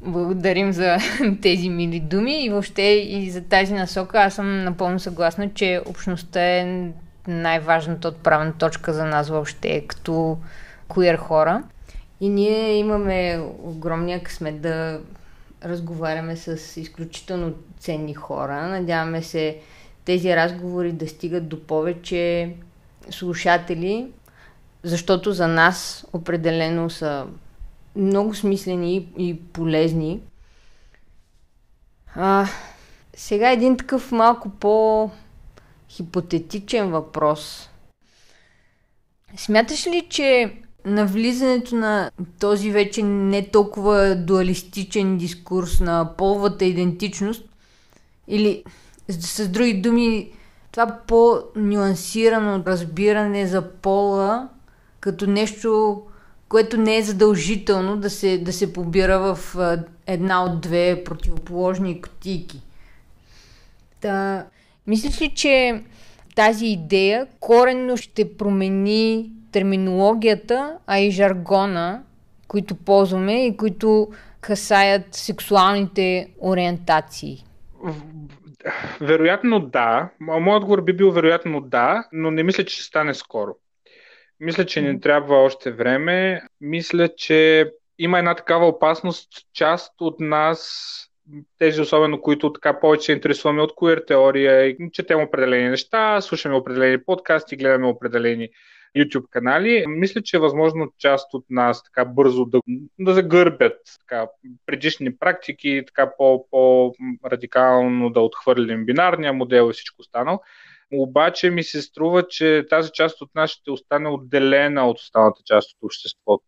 Благодарим 0.00 0.72
за 0.72 0.96
тези 1.42 1.68
мили 1.68 2.00
думи 2.00 2.44
и 2.44 2.50
въобще 2.50 2.82
и 2.82 3.30
за 3.30 3.42
тази 3.42 3.74
насока. 3.74 4.18
Аз 4.18 4.34
съм 4.34 4.64
напълно 4.64 5.00
съгласна, 5.00 5.50
че 5.54 5.80
общността 5.86 6.40
е 6.40 6.92
най-важната 7.26 8.08
отправна 8.08 8.52
точка 8.52 8.92
за 8.92 9.04
нас 9.04 9.28
въобще 9.28 9.84
като 9.86 10.38
queer 10.88 11.16
хора. 11.16 11.62
И 12.20 12.28
ние 12.28 12.76
имаме 12.76 13.40
огромния 13.62 14.22
късмет 14.22 14.60
да 14.60 15.00
разговаряме 15.64 16.36
с 16.36 16.80
изключително 16.80 17.54
ценни 17.78 18.14
хора. 18.14 18.68
Надяваме 18.68 19.22
се 19.22 19.58
тези 20.04 20.36
разговори 20.36 20.92
да 20.92 21.08
стигат 21.08 21.48
до 21.48 21.62
повече 21.62 22.54
слушатели, 23.10 24.06
защото 24.82 25.32
за 25.32 25.48
нас 25.48 26.06
определено 26.12 26.90
са 26.90 27.26
много 27.98 28.34
смислени 28.34 29.08
и 29.18 29.40
полезни. 29.52 30.20
А, 32.14 32.46
сега 33.16 33.50
един 33.50 33.76
такъв 33.76 34.12
малко 34.12 34.50
по-хипотетичен 34.50 36.90
въпрос. 36.90 37.70
Смяташ 39.36 39.86
ли, 39.86 40.06
че 40.10 40.52
навлизането 40.84 41.74
на 41.74 42.10
този 42.40 42.70
вече 42.70 43.02
не 43.02 43.48
толкова 43.48 44.16
дуалистичен 44.16 45.18
дискурс 45.18 45.80
на 45.80 46.16
половата 46.16 46.64
идентичност 46.64 47.44
или 48.28 48.64
с 49.08 49.48
други 49.48 49.74
думи 49.74 50.32
това 50.72 50.98
по-нюансирано 51.06 52.62
разбиране 52.66 53.46
за 53.46 53.70
пола 53.70 54.48
като 55.00 55.26
нещо, 55.26 56.02
което 56.48 56.76
не 56.76 56.96
е 56.96 57.02
задължително 57.02 57.96
да 57.96 58.10
се, 58.10 58.38
да 58.38 58.52
се 58.52 58.72
побира 58.72 59.18
в 59.18 59.56
една 60.06 60.44
от 60.44 60.60
две 60.60 61.02
противоположни 61.04 62.02
кутийки. 62.02 62.62
Та, 64.00 64.46
мислиш 64.86 65.20
ли, 65.20 65.34
че 65.34 65.82
тази 66.34 66.66
идея 66.66 67.26
коренно 67.40 67.96
ще 67.96 68.36
промени 68.36 69.32
терминологията, 69.52 70.78
а 70.86 70.98
и 70.98 71.10
жаргона, 71.10 72.02
които 72.48 72.74
ползваме 72.74 73.46
и 73.46 73.56
които 73.56 74.08
касаят 74.40 75.14
сексуалните 75.14 76.28
ориентации? 76.40 77.44
Вероятно 79.00 79.60
да. 79.60 80.10
Моят 80.20 80.62
отговор 80.62 80.82
би 80.82 80.92
бил 80.92 81.10
вероятно 81.10 81.60
да, 81.60 82.08
но 82.12 82.30
не 82.30 82.42
мисля, 82.42 82.64
че 82.64 82.74
ще 82.74 82.84
стане 82.84 83.14
скоро. 83.14 83.54
Мисля, 84.40 84.66
че 84.66 84.82
не 84.82 85.00
трябва 85.00 85.36
още 85.36 85.72
време. 85.72 86.42
Мисля, 86.60 87.08
че 87.16 87.70
има 87.98 88.18
една 88.18 88.34
такава 88.34 88.66
опасност. 88.66 89.28
Част 89.54 90.00
от 90.00 90.20
нас, 90.20 90.94
тези 91.58 91.80
особено, 91.80 92.20
които 92.20 92.52
така 92.52 92.80
повече 92.80 93.12
интересуваме 93.12 93.62
от 93.62 93.72
queer 93.72 94.06
теория, 94.06 94.76
четем 94.92 95.20
определени 95.20 95.68
неща, 95.68 96.20
слушаме 96.20 96.54
определени 96.54 97.04
подкасти, 97.04 97.56
гледаме 97.56 97.86
определени 97.86 98.48
YouTube 98.96 99.28
канали. 99.30 99.84
Мисля, 99.88 100.22
че 100.22 100.36
е 100.36 100.40
възможно 100.40 100.92
част 100.98 101.34
от 101.34 101.44
нас 101.50 101.82
така 101.82 102.04
бързо 102.04 102.44
да, 102.44 102.60
да 102.98 103.14
загърбят 103.14 103.78
така, 104.00 104.26
предишни 104.66 105.16
практики, 105.16 105.82
така 105.86 106.12
по-радикално 106.50 108.10
да 108.10 108.20
отхвърлим 108.20 108.84
бинарния 108.84 109.32
модел 109.32 109.70
и 109.70 109.72
всичко 109.72 110.00
останало. 110.00 110.40
Обаче 110.92 111.50
ми 111.50 111.62
се 111.62 111.82
струва, 111.82 112.28
че 112.28 112.66
тази 112.70 112.90
част 112.94 113.22
от 113.22 113.34
нас 113.34 113.50
ще 113.50 113.70
остане 113.70 114.08
отделена 114.08 114.88
от 114.88 114.98
останалата 114.98 115.40
част 115.44 115.70
от 115.72 115.78
обществото. 115.82 116.44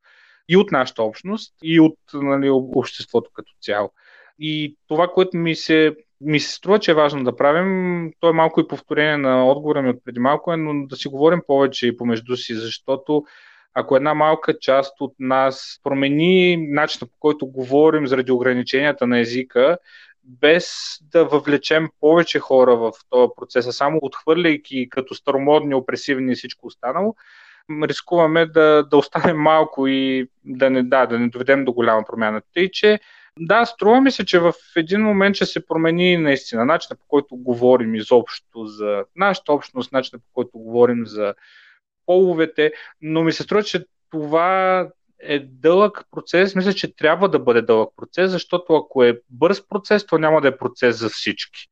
И 0.48 0.56
от 0.56 0.72
нашата 0.72 1.02
общност, 1.02 1.54
и 1.62 1.80
от 1.80 1.98
нали, 2.14 2.50
обществото 2.50 3.30
като 3.34 3.52
цяло. 3.60 3.90
И 4.38 4.76
това, 4.88 5.08
което 5.08 5.36
ми 5.36 5.54
се, 5.54 5.96
ми 6.20 6.40
се 6.40 6.52
струва, 6.52 6.78
че 6.78 6.90
е 6.90 6.94
важно 6.94 7.24
да 7.24 7.36
правим, 7.36 8.12
то 8.20 8.28
е 8.28 8.32
малко 8.32 8.60
и 8.60 8.68
повторение 8.68 9.16
на 9.16 9.48
отговора 9.48 9.82
ми 9.82 9.90
от 9.90 10.04
преди 10.04 10.20
малко, 10.20 10.56
но 10.56 10.86
да 10.86 10.96
си 10.96 11.08
говорим 11.08 11.40
повече 11.46 11.86
и 11.86 11.96
помежду 11.96 12.36
си, 12.36 12.54
защото 12.54 13.24
ако 13.74 13.96
една 13.96 14.14
малка 14.14 14.58
част 14.58 15.00
от 15.00 15.14
нас 15.18 15.80
промени 15.82 16.56
начина 16.56 17.08
по 17.08 17.16
който 17.18 17.46
говорим 17.46 18.06
заради 18.06 18.32
ограниченията 18.32 19.06
на 19.06 19.20
езика, 19.20 19.78
без 20.24 20.72
да 21.12 21.24
въвлечем 21.24 21.88
повече 22.00 22.38
хора 22.38 22.76
в 22.76 22.92
този 23.10 23.30
процес, 23.36 23.66
а 23.66 23.72
само 23.72 23.98
отхвърляйки 24.02 24.88
като 24.90 25.14
старомодни, 25.14 25.74
опресивни 25.74 26.32
и 26.32 26.34
всичко 26.34 26.66
останало, 26.66 27.14
рискуваме 27.82 28.46
да, 28.46 28.86
да 28.90 28.96
останем 28.96 29.36
малко 29.36 29.86
и 29.86 30.28
да 30.44 30.70
не, 30.70 30.82
да, 30.82 31.06
да 31.06 31.18
не 31.18 31.28
доведем 31.28 31.64
до 31.64 31.72
голяма 31.72 32.04
промяна. 32.04 32.42
Тъй, 32.54 32.70
че 32.70 33.00
да, 33.38 33.64
струва 33.64 34.00
ми 34.00 34.10
се, 34.10 34.24
че 34.24 34.38
в 34.38 34.52
един 34.76 35.00
момент 35.02 35.36
ще 35.36 35.46
се 35.46 35.66
промени 35.66 36.16
наистина 36.16 36.64
начинът 36.64 37.00
по 37.00 37.06
който 37.08 37.36
говорим 37.36 37.94
изобщо 37.94 38.66
за 38.66 39.04
нашата 39.16 39.52
общност, 39.52 39.92
начинът 39.92 40.22
по 40.22 40.32
който 40.32 40.50
говорим 40.58 41.06
за 41.06 41.34
половете, 42.06 42.72
но 43.00 43.22
ми 43.22 43.32
се 43.32 43.42
струва, 43.42 43.62
че 43.62 43.84
това 44.10 44.88
е 45.22 45.38
дълъг 45.38 46.04
процес. 46.10 46.54
Мисля, 46.54 46.72
че 46.72 46.96
трябва 46.96 47.28
да 47.28 47.38
бъде 47.38 47.62
дълъг 47.62 47.88
процес, 47.96 48.30
защото 48.30 48.74
ако 48.74 49.04
е 49.04 49.20
бърз 49.30 49.68
процес, 49.68 50.06
то 50.06 50.18
няма 50.18 50.40
да 50.40 50.48
е 50.48 50.56
процес 50.56 50.98
за 50.98 51.08
всички. 51.08 51.68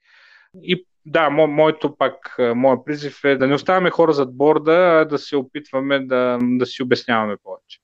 И 0.63 0.87
да, 1.07 1.31
мо, 1.31 1.47
моето 1.47 1.97
пак, 1.97 2.37
моят 2.39 2.85
призив 2.85 3.25
е 3.25 3.37
да 3.37 3.47
не 3.47 3.55
оставяме 3.55 3.91
хора 3.91 4.13
зад 4.13 4.37
борда, 4.37 4.73
а 4.73 5.05
да 5.05 5.19
се 5.19 5.37
опитваме 5.37 6.07
да, 6.07 6.39
да 6.43 6.67
си 6.67 6.83
обясняваме 6.83 7.37
повече. 7.45 7.79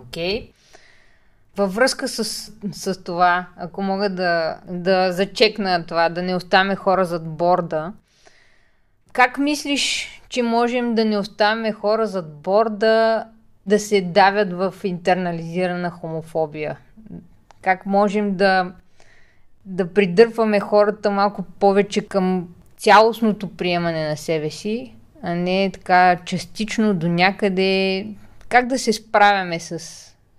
Окей. 0.00 0.42
Okay. 0.42 0.52
Във 1.56 1.74
връзка 1.74 2.08
с, 2.08 2.24
с 2.72 3.04
това, 3.04 3.46
ако 3.56 3.82
мога 3.82 4.10
да, 4.10 4.60
да 4.68 5.12
зачекна 5.12 5.86
това, 5.86 6.08
да 6.08 6.22
не 6.22 6.36
оставяме 6.36 6.76
хора 6.76 7.04
зад 7.04 7.36
борда, 7.36 7.92
как 9.12 9.38
мислиш, 9.38 10.08
че 10.28 10.42
можем 10.42 10.94
да 10.94 11.04
не 11.04 11.18
оставяме 11.18 11.72
хора 11.72 12.06
зад 12.06 12.42
борда 12.42 13.24
да 13.66 13.78
се 13.78 14.00
давят 14.00 14.52
в 14.52 14.74
интернализирана 14.84 15.90
хомофобия? 15.90 16.78
Как 17.62 17.86
можем 17.86 18.36
да, 18.36 18.72
да 19.64 19.92
придърпваме 19.94 20.60
хората 20.60 21.10
малко 21.10 21.42
повече 21.42 22.08
към 22.08 22.48
цялостното 22.76 23.56
приемане 23.56 24.08
на 24.08 24.16
себе 24.16 24.50
си, 24.50 24.94
а 25.22 25.34
не 25.34 25.70
така 25.72 26.16
частично 26.24 26.94
до 26.94 27.08
някъде. 27.08 28.06
Как 28.48 28.66
да 28.66 28.78
се 28.78 28.92
справяме 28.92 29.60
с, 29.60 29.78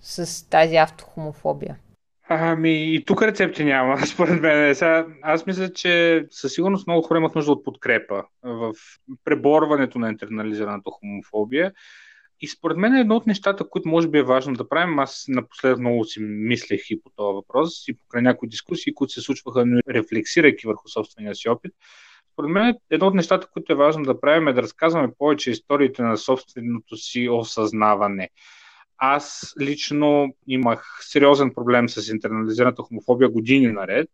с 0.02 0.50
тази 0.50 0.76
автохомофобия? 0.76 1.76
Ами 2.30 2.96
и 2.96 3.04
тук 3.06 3.22
рецепти 3.22 3.64
няма, 3.64 3.98
според 4.06 4.42
мен. 4.42 4.76
Сега, 4.76 5.06
аз 5.22 5.46
мисля, 5.46 5.74
че 5.74 6.26
със 6.30 6.54
сигурност 6.54 6.88
много 6.88 7.02
хора 7.02 7.18
имат 7.18 7.36
нужда 7.36 7.52
от 7.52 7.64
подкрепа 7.64 8.24
в 8.44 8.74
преборването 9.26 10.00
на 10.00 10.10
интернализираната 10.10 10.90
хомофобия. 10.92 11.72
И 12.42 12.48
според 12.48 12.78
мен 12.78 12.96
е 12.96 13.00
едно 13.00 13.16
от 13.16 13.28
нещата, 13.28 13.70
които 13.70 13.90
може 13.90 14.08
би 14.08 14.18
е 14.18 14.24
важно 14.24 14.54
да 14.54 14.70
правим, 14.70 15.00
аз 15.00 15.26
напоследък 15.28 15.80
много 15.80 16.04
си 16.04 16.20
мислех 16.22 16.90
и 16.90 17.02
по 17.02 17.10
този 17.16 17.36
въпрос, 17.36 17.88
и 17.88 17.98
покрай 17.98 18.22
някои 18.22 18.50
дискусии, 18.50 18.94
които 18.94 19.14
се 19.14 19.22
случваха, 19.22 19.66
рефлексирайки 19.90 20.68
върху 20.68 20.90
собствения 20.90 21.36
си 21.36 21.50
опит. 21.50 21.72
Според 22.34 22.52
мен 22.52 22.76
едно 22.90 23.08
от 23.08 23.14
нещата, 23.14 23.48
които 23.48 23.74
е 23.74 23.76
важно 23.76 24.04
да 24.04 24.20
правим 24.20 24.48
е 24.48 24.54
да 24.54 24.62
разказваме 24.62 25.14
повече 25.18 25.52
историите 25.52 26.02
на 26.02 26.18
собственото 26.18 26.98
си 26.98 27.30
осъзнаване. 27.30 28.30
Аз 28.98 29.54
лично 29.62 30.36
имах 30.48 31.00
сериозен 31.02 31.54
проблем 31.54 31.90
с 31.90 32.12
интернализираната 32.12 32.82
хомофобия 32.82 33.30
години 33.30 33.68
наред. 33.68 34.10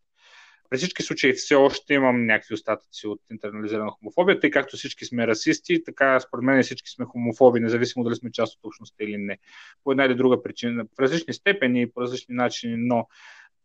При 0.74 0.78
всички 0.78 1.03
случаи 1.03 1.34
все 1.34 1.55
още 1.55 1.93
имам 1.93 2.26
някакви 2.26 2.53
остатъци 2.53 3.07
от 3.07 3.19
интернализирана 3.32 3.91
хомофобия, 3.91 4.39
тъй 4.39 4.51
както 4.51 4.78
всички 4.78 5.05
сме 5.05 5.28
расисти, 5.28 5.84
така 5.84 6.19
според 6.19 6.43
мен 6.43 6.63
всички 6.63 6.89
сме 6.89 7.05
хомофоби, 7.05 7.59
независимо 7.59 8.03
дали 8.03 8.15
сме 8.15 8.32
част 8.32 8.55
от 8.55 8.65
общността 8.65 9.03
или 9.03 9.17
не. 9.17 9.38
По 9.84 9.91
една 9.91 10.05
или 10.05 10.15
друга 10.15 10.43
причина, 10.43 10.86
в 10.86 10.99
различни 10.99 11.34
степени 11.34 11.82
и 11.82 11.91
по 11.91 12.01
различни 12.01 12.36
начини, 12.36 12.76
но 12.78 13.07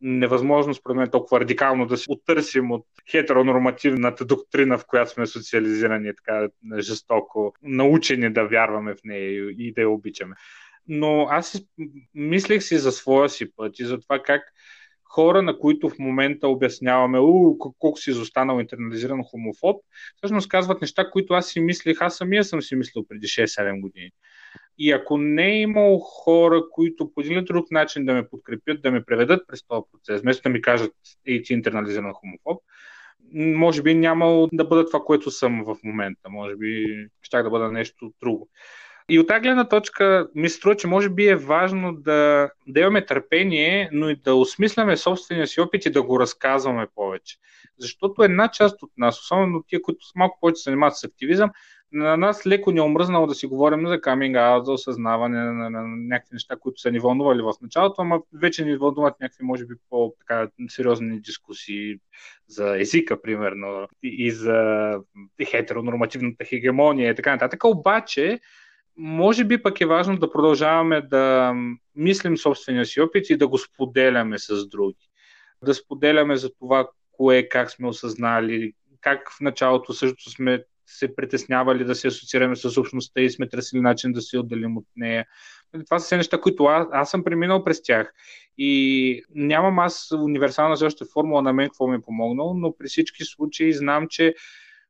невъзможно, 0.01 0.75
според 0.75 0.97
мен, 0.97 1.11
толкова 1.11 1.41
радикално 1.41 1.87
да 1.87 1.97
се 1.97 2.05
оттърсим 2.09 2.71
от 2.71 2.87
хетеронормативната 3.11 4.25
доктрина, 4.25 4.79
в 4.79 4.87
която 4.87 5.11
сме 5.11 5.27
социализирани, 5.27 6.13
така 6.17 6.49
жестоко, 6.79 7.55
научени 7.63 8.33
да 8.33 8.45
вярваме 8.45 8.95
в 8.95 8.99
нея 9.05 9.51
и 9.59 9.73
да 9.73 9.81
я 9.81 9.91
обичаме. 9.91 10.35
Но 10.89 11.27
аз 11.31 11.63
мислех 12.15 12.63
си 12.63 12.79
за 12.79 12.93
своя 12.93 13.29
си 13.29 13.55
път 13.57 13.79
и 13.79 13.85
за 13.85 14.01
това 14.01 14.23
как 14.23 14.43
хора, 15.09 15.43
на 15.43 15.59
които 15.59 15.89
в 15.89 15.99
момента 15.99 16.49
обясняваме, 16.49 17.19
у, 17.19 17.59
колко 17.59 17.99
си 17.99 18.11
изостанал 18.11 18.61
интернализиран 18.61 19.25
хомофоб, 19.25 19.83
всъщност 20.17 20.49
казват 20.49 20.81
неща, 20.81 21.11
които 21.11 21.35
аз 21.35 21.49
си 21.49 21.61
мислех, 21.61 21.97
аз 22.01 22.17
самия 22.17 22.45
съм 22.45 22.63
си 22.63 22.77
мислил 22.77 23.05
преди 23.09 23.27
6-7 23.27 23.81
години. 23.81 24.11
И 24.79 24.93
ако 24.93 25.19
не 25.19 25.47
е 25.47 25.61
имал 25.61 25.99
хора, 25.99 26.63
които 26.71 27.13
по 27.15 27.21
един 27.21 27.33
или 27.33 27.45
друг 27.45 27.71
начин 27.71 28.05
да 28.05 28.15
ме 28.15 28.29
подкрепят, 28.29 28.83
да 28.83 28.91
ме 28.91 29.05
преведат 29.05 29.43
през 29.49 29.67
този 29.67 29.83
процес, 29.93 30.21
вместо 30.21 30.43
да 30.43 30.49
ми 30.49 30.63
кажат, 30.63 30.93
ей, 31.27 31.43
ти 31.43 31.53
интернализиран 31.53 32.13
хомофоб, 32.13 32.63
може 33.35 33.83
би 33.83 33.95
нямало 33.95 34.49
да 34.53 34.65
бъда 34.65 34.87
това, 34.87 35.01
което 35.01 35.31
съм 35.31 35.65
в 35.65 35.77
момента. 35.85 36.29
Може 36.31 36.57
би 36.57 36.87
щях 37.23 37.43
да 37.43 37.51
бъда 37.51 37.73
нещо 37.73 38.13
друго. 38.21 38.49
И 39.11 39.19
от 39.19 39.29
тази 39.29 39.41
гледна 39.41 39.69
точка 39.69 40.29
ми 40.35 40.49
струва, 40.49 40.77
че 40.77 40.87
може 40.87 41.09
би 41.09 41.27
е 41.27 41.37
важно 41.37 41.93
да, 41.93 42.51
да 42.67 42.81
имаме 42.81 43.07
търпение, 43.07 43.91
но 43.93 44.11
и 44.11 44.17
да 44.17 44.35
осмисляме 44.35 44.97
собствения 44.97 45.47
си 45.47 45.61
опит 45.61 45.87
и 45.87 45.91
да 45.91 46.03
го 46.03 46.21
разказваме 46.21 46.87
повече. 46.95 47.37
Защото 47.79 48.23
една 48.23 48.49
част 48.49 48.83
от 48.83 48.91
нас, 48.97 49.21
особено 49.21 49.63
тия, 49.69 49.83
които 49.83 49.99
малко 50.17 50.39
повече 50.41 50.57
се 50.57 50.71
занимават 50.71 50.97
с 50.97 51.05
активизъм, 51.05 51.51
на 51.93 52.17
нас 52.17 52.47
леко 52.47 52.73
не 52.73 52.79
е 52.79 52.83
омръзнало 52.83 53.27
да 53.27 53.35
си 53.35 53.47
говорим 53.47 53.89
за 53.89 54.01
каминг 54.01 54.37
аут, 54.37 54.67
за 54.67 54.73
осъзнаване 54.73 55.39
на, 55.39 55.53
на, 55.53 55.71
на 55.71 55.83
някакви 55.87 56.35
неща, 56.35 56.57
които 56.57 56.81
са 56.81 56.91
ни 56.91 56.99
вълнували 56.99 57.43
в 57.43 57.53
началото, 57.63 58.03
ама 58.03 58.21
вече 58.33 58.65
ни 58.65 58.77
вълнуват 58.77 59.21
някакви, 59.21 59.45
може 59.45 59.67
би, 59.67 59.75
по-сериозни 59.91 61.21
дискусии 61.21 61.97
за 62.49 62.81
езика, 62.81 63.23
примерно, 63.23 63.89
и, 64.03 64.27
и 64.27 64.31
за 64.31 64.91
хетеронормативната 65.51 66.45
хегемония 66.45 67.11
и 67.11 67.15
така 67.15 67.33
нататък. 67.33 67.65
Обаче, 67.65 68.41
може 68.99 69.45
би 69.45 69.63
пък 69.63 69.81
е 69.81 69.87
важно 69.87 70.19
да 70.19 70.31
продължаваме 70.31 71.01
да 71.01 71.55
мислим 71.97 72.37
собствения 72.37 72.87
си 72.87 73.01
опит 73.01 73.31
и 73.31 73.37
да 73.37 73.49
го 73.49 73.59
споделяме 73.59 74.39
с 74.39 74.69
други. 74.69 75.09
Да 75.65 75.75
споделяме 75.75 76.37
за 76.37 76.51
това, 76.55 76.89
кое, 77.13 77.49
как 77.49 77.71
сме 77.71 77.89
осъзнали, 77.89 78.73
как 79.01 79.33
в 79.33 79.41
началото 79.41 79.93
също 79.93 80.31
сме 80.31 80.65
се 80.87 81.17
притеснявали 81.17 81.85
да 81.85 81.95
се 81.95 82.09
асоциираме 82.09 82.57
с 82.57 82.81
общността 82.81 83.21
и 83.21 83.31
сме 83.31 83.49
търсили 83.49 83.81
начин 83.81 84.13
да 84.13 84.21
се 84.21 84.39
отделим 84.39 84.77
от 84.77 84.87
нея. 84.97 85.27
Това 85.87 85.99
са 85.99 86.07
все 86.07 86.17
неща, 86.17 86.41
които 86.41 86.65
аз, 86.65 86.87
аз 86.93 87.11
съм 87.11 87.25
преминал 87.25 87.65
през 87.65 87.83
тях. 87.83 88.13
И 88.59 89.23
нямам 89.35 89.79
аз 89.79 90.13
универсална 90.13 90.77
същата 90.77 91.11
формула 91.13 91.43
на 91.43 91.53
мен 91.53 91.67
какво 91.67 91.87
ми 91.87 91.97
е 91.97 92.01
помогнало, 92.01 92.55
но 92.55 92.77
при 92.77 92.89
всички 92.89 93.25
случаи 93.25 93.73
знам, 93.73 94.07
че 94.11 94.35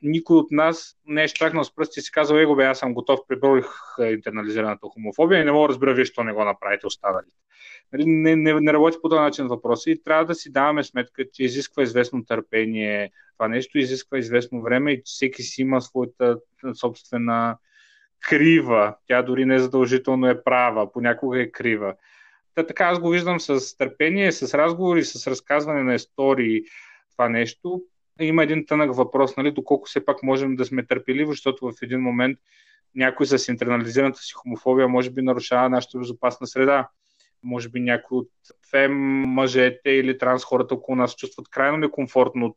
никой 0.03 0.37
от 0.37 0.51
нас 0.51 0.97
не 1.07 1.25
е 1.25 1.29
штракнал 1.29 1.65
с 1.65 1.75
пръсти 1.75 2.01
и 2.01 2.03
си 2.03 2.13
казал, 2.13 2.37
его 2.37 2.57
бе, 2.57 2.65
аз 2.65 2.79
съм 2.79 2.95
готов, 2.95 3.21
преборих 3.29 3.67
интернализираната 4.11 4.87
хомофобия 4.93 5.41
и 5.41 5.45
не 5.45 5.53
мога 5.53 5.69
да 5.69 5.73
разбера 5.73 5.95
вие, 5.95 6.05
що 6.05 6.25
не 6.25 6.33
го 6.33 6.45
направите 6.45 6.87
останалите. 6.87 7.37
Нали, 7.93 8.05
не, 8.07 8.37
не, 8.37 8.61
не 8.61 8.73
работи 8.73 8.97
по 9.03 9.09
този 9.09 9.21
начин 9.21 9.47
въпроса 9.47 9.91
и 9.91 10.03
трябва 10.03 10.25
да 10.25 10.35
си 10.35 10.53
даваме 10.53 10.85
сметка, 10.85 11.25
че 11.33 11.45
изисква 11.45 11.83
известно 11.83 12.25
търпение, 12.25 13.11
това 13.37 13.49
нещо 13.49 13.79
изисква 13.79 14.19
известно 14.19 14.63
време 14.63 14.93
и 14.93 15.03
всеки 15.05 15.43
си 15.43 15.63
има 15.63 15.81
своята 15.81 16.39
собствена 16.75 17.57
крива. 18.21 18.97
Тя 19.07 19.23
дори 19.23 19.45
не 19.45 19.59
задължително 19.59 20.29
е 20.29 20.43
права, 20.43 20.93
понякога 20.93 21.43
е 21.43 21.51
крива. 21.51 21.95
Та, 22.55 22.67
така 22.67 22.85
аз 22.85 22.99
го 22.99 23.11
виждам 23.11 23.41
с 23.41 23.77
търпение, 23.77 24.33
с 24.33 24.59
разговори, 24.59 25.05
с 25.05 25.27
разказване 25.27 25.83
на 25.83 25.95
истории, 25.95 26.63
това 27.13 27.29
нещо 27.29 27.83
има 28.25 28.43
един 28.43 28.67
тънък 28.67 28.95
въпрос, 28.95 29.37
нали, 29.37 29.51
доколко 29.51 29.87
все 29.87 30.05
пак 30.05 30.23
можем 30.23 30.57
да 30.57 30.65
сме 30.65 30.87
търпеливи, 30.87 31.31
защото 31.31 31.67
в 31.67 31.83
един 31.83 32.01
момент 32.01 32.39
някой 32.95 33.27
с 33.27 33.49
интернализираната 33.49 34.21
си 34.21 34.33
хомофобия 34.33 34.89
може 34.89 35.11
би 35.11 35.23
нарушава 35.23 35.69
нашата 35.69 35.99
безопасна 35.99 36.47
среда. 36.47 36.89
Може 37.43 37.69
би 37.69 37.81
някой 37.81 38.19
от 38.19 38.31
фем 38.71 38.93
мъжете 39.27 39.91
или 39.91 40.19
транс 40.19 40.45
хората 40.45 40.75
около 40.75 40.97
нас 40.97 41.17
чувстват 41.17 41.49
крайно 41.49 41.79
некомфортно 41.79 42.47
от 42.47 42.57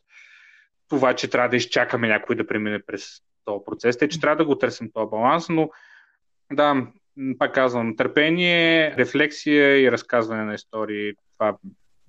това, 0.89 1.13
че 1.13 1.29
трябва 1.29 1.49
да 1.49 1.55
изчакаме 1.55 2.07
някой 2.07 2.35
да 2.35 2.47
премине 2.47 2.81
през 2.85 3.21
този 3.45 3.65
процес. 3.65 3.97
Те, 3.97 4.07
че 4.07 4.19
трябва 4.19 4.35
да 4.35 4.45
го 4.45 4.57
търсим 4.57 4.91
този 4.93 5.09
баланс, 5.09 5.49
но 5.49 5.69
да, 6.51 6.87
пак 7.39 7.53
казвам, 7.53 7.95
търпение, 7.95 8.95
рефлексия 8.97 9.81
и 9.81 9.91
разказване 9.91 10.43
на 10.43 10.53
истории, 10.53 11.13
това 11.33 11.57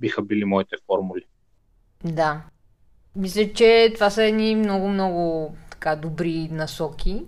биха 0.00 0.22
били 0.22 0.44
моите 0.44 0.76
формули. 0.86 1.24
Да, 2.04 2.42
мисля, 3.16 3.52
че 3.52 3.90
това 3.94 4.10
са 4.10 4.24
едни 4.24 4.56
много-много 4.56 5.54
така 5.70 5.96
добри 5.96 6.48
насоки. 6.50 7.22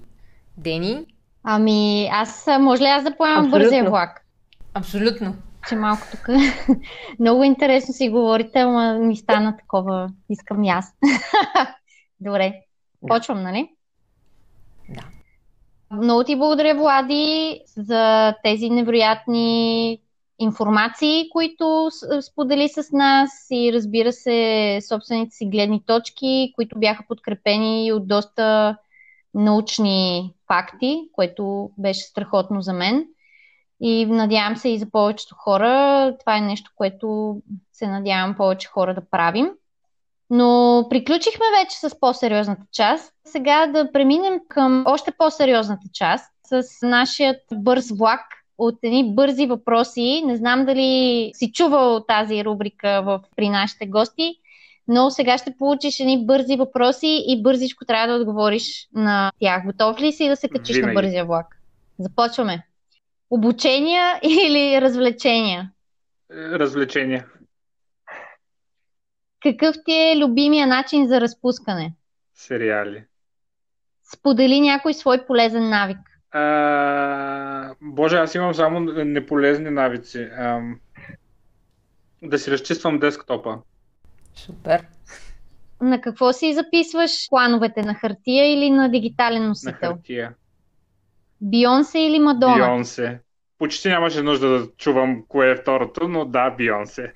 Дени? 0.56 1.06
Ами, 1.42 2.08
аз 2.12 2.46
може 2.60 2.82
ли 2.82 2.86
аз 2.86 3.04
да 3.04 3.16
поемам 3.16 3.50
бързия 3.50 3.90
влак? 3.90 4.24
Абсолютно. 4.74 5.34
че 5.68 5.76
малко 5.76 6.02
тук 6.10 6.28
много 7.20 7.44
интересно 7.44 7.94
си 7.94 8.08
говорите, 8.08 8.58
ама 8.58 8.94
ми 8.94 9.16
стана 9.16 9.56
такова, 9.56 10.10
искам 10.30 10.64
и 10.64 10.68
аз. 10.68 10.94
Добре, 12.20 12.54
почвам, 13.08 13.42
нали? 13.42 13.68
Да. 14.88 15.04
Много 15.90 16.24
ти 16.24 16.36
благодаря, 16.36 16.74
Влади, 16.74 17.60
за 17.76 18.34
тези 18.42 18.70
невероятни 18.70 19.98
информации, 20.38 21.28
които 21.30 21.88
сподели 22.20 22.68
с 22.68 22.92
нас 22.92 23.30
и 23.50 23.72
разбира 23.72 24.12
се 24.12 24.78
собствените 24.88 25.36
си 25.36 25.46
гледни 25.46 25.82
точки, 25.86 26.52
които 26.54 26.78
бяха 26.78 27.04
подкрепени 27.08 27.92
от 27.92 28.08
доста 28.08 28.76
научни 29.34 30.34
факти, 30.46 31.08
което 31.12 31.70
беше 31.78 32.00
страхотно 32.00 32.62
за 32.62 32.72
мен. 32.72 33.06
И 33.80 34.06
надявам 34.06 34.56
се 34.56 34.68
и 34.68 34.78
за 34.78 34.90
повечето 34.90 35.34
хора. 35.38 36.16
Това 36.20 36.36
е 36.36 36.40
нещо, 36.40 36.70
което 36.76 37.36
се 37.72 37.86
надявам 37.86 38.34
повече 38.36 38.68
хора 38.68 38.94
да 38.94 39.10
правим. 39.10 39.50
Но 40.30 40.86
приключихме 40.90 41.44
вече 41.62 41.78
с 41.78 42.00
по-сериозната 42.00 42.62
част. 42.72 43.12
Сега 43.24 43.66
да 43.66 43.92
преминем 43.92 44.40
към 44.48 44.84
още 44.86 45.12
по-сериозната 45.18 45.88
част 45.92 46.32
с 46.46 46.62
нашият 46.82 47.40
бърз 47.52 47.90
влак 47.90 48.20
от 48.58 48.78
едни 48.82 49.14
бързи 49.14 49.46
въпроси. 49.46 50.22
Не 50.26 50.36
знам 50.36 50.64
дали 50.64 51.30
си 51.34 51.52
чувал 51.52 52.04
тази 52.08 52.44
рубрика 52.44 53.02
в, 53.04 53.20
при 53.36 53.48
нашите 53.48 53.86
гости, 53.86 54.34
но 54.88 55.10
сега 55.10 55.38
ще 55.38 55.56
получиш 55.58 56.00
едни 56.00 56.26
бързи 56.26 56.56
въпроси 56.56 57.24
и 57.28 57.42
бързичко 57.42 57.84
трябва 57.84 58.14
да 58.14 58.20
отговориш 58.20 58.88
на 58.94 59.32
тях. 59.40 59.66
Готов 59.66 60.00
ли 60.00 60.12
си 60.12 60.28
да 60.28 60.36
се 60.36 60.48
качиш 60.48 60.76
Винаги. 60.76 60.94
на 60.94 61.00
бързия 61.02 61.24
влак? 61.24 61.46
Започваме. 61.98 62.66
Обучения 63.30 64.20
или 64.22 64.80
развлечения? 64.80 65.70
Развлечения. 66.30 67.26
Какъв 69.40 69.76
ти 69.84 69.92
е 69.92 70.18
любимия 70.18 70.66
начин 70.66 71.06
за 71.08 71.20
разпускане? 71.20 71.94
Сериали. 72.34 73.04
Сподели 74.14 74.60
някой 74.60 74.94
свой 74.94 75.26
полезен 75.26 75.68
навик. 75.68 75.98
А, 76.36 77.74
боже, 77.80 78.16
аз 78.16 78.34
имам 78.34 78.54
само 78.54 78.80
неполезни 78.80 79.70
навици. 79.70 80.28
А, 80.38 80.60
да 82.22 82.38
си 82.38 82.50
разчиствам 82.50 82.98
десктопа. 82.98 83.58
Супер. 84.34 84.86
На 85.80 86.00
какво 86.00 86.32
си 86.32 86.54
записваш 86.54 87.28
плановете? 87.30 87.82
На 87.82 87.94
хартия 87.94 88.52
или 88.52 88.70
на 88.70 88.90
дигитален 88.90 89.48
носител? 89.48 89.90
На 89.90 89.94
хартия. 89.94 90.34
Бионсе 91.40 91.98
или 91.98 92.18
Мадона? 92.18 92.56
Бионсе. 92.56 93.20
Почти 93.58 93.88
нямаше 93.88 94.22
нужда 94.22 94.48
да 94.48 94.66
чувам 94.76 95.24
кое 95.28 95.50
е 95.50 95.56
второто, 95.56 96.08
но 96.08 96.24
да, 96.24 96.50
Бионсе. 96.50 97.12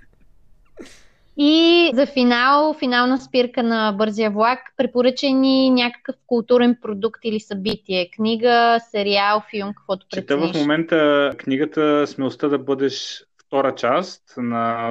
И 1.41 1.91
за 1.95 2.07
финал, 2.07 2.74
финална 2.74 3.20
спирка 3.20 3.62
на 3.62 3.93
бързия 3.93 4.30
влак, 4.30 4.59
препоръчени 4.76 5.70
някакъв 5.70 6.16
културен 6.26 6.76
продукт 6.82 7.20
или 7.24 7.41
събитие. 7.41 8.11
Книга, 8.16 8.80
сериал, 8.91 9.43
филм, 9.51 9.74
каквото 9.76 10.07
Чета 10.09 10.39
в 10.39 10.55
момента 10.55 11.30
книгата 11.39 12.07
Смелостта 12.07 12.49
да 12.49 12.59
бъдеш 12.59 13.24
втора 13.47 13.74
част 13.74 14.22
на 14.36 14.91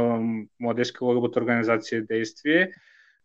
Младежка 0.60 1.06
лъгъбата 1.06 1.39
организация 1.39 2.06
Действие. 2.06 2.72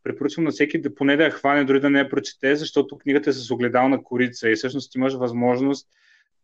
Препоръчвам 0.05 0.45
на 0.45 0.51
всеки 0.51 0.81
да 0.81 0.95
поне 0.95 1.16
да 1.16 1.25
я 1.25 1.31
хване, 1.31 1.64
дори 1.64 1.81
да 1.81 1.91
не 1.91 1.99
я 1.99 2.09
прочете, 2.09 2.57
защото 2.57 2.99
книгата 2.99 3.31
е 3.31 3.33
с 3.33 3.51
огледална 3.51 4.03
корица 4.03 4.51
и 4.51 4.55
всъщност 4.55 4.95
имаш 4.95 5.14
възможност 5.14 5.89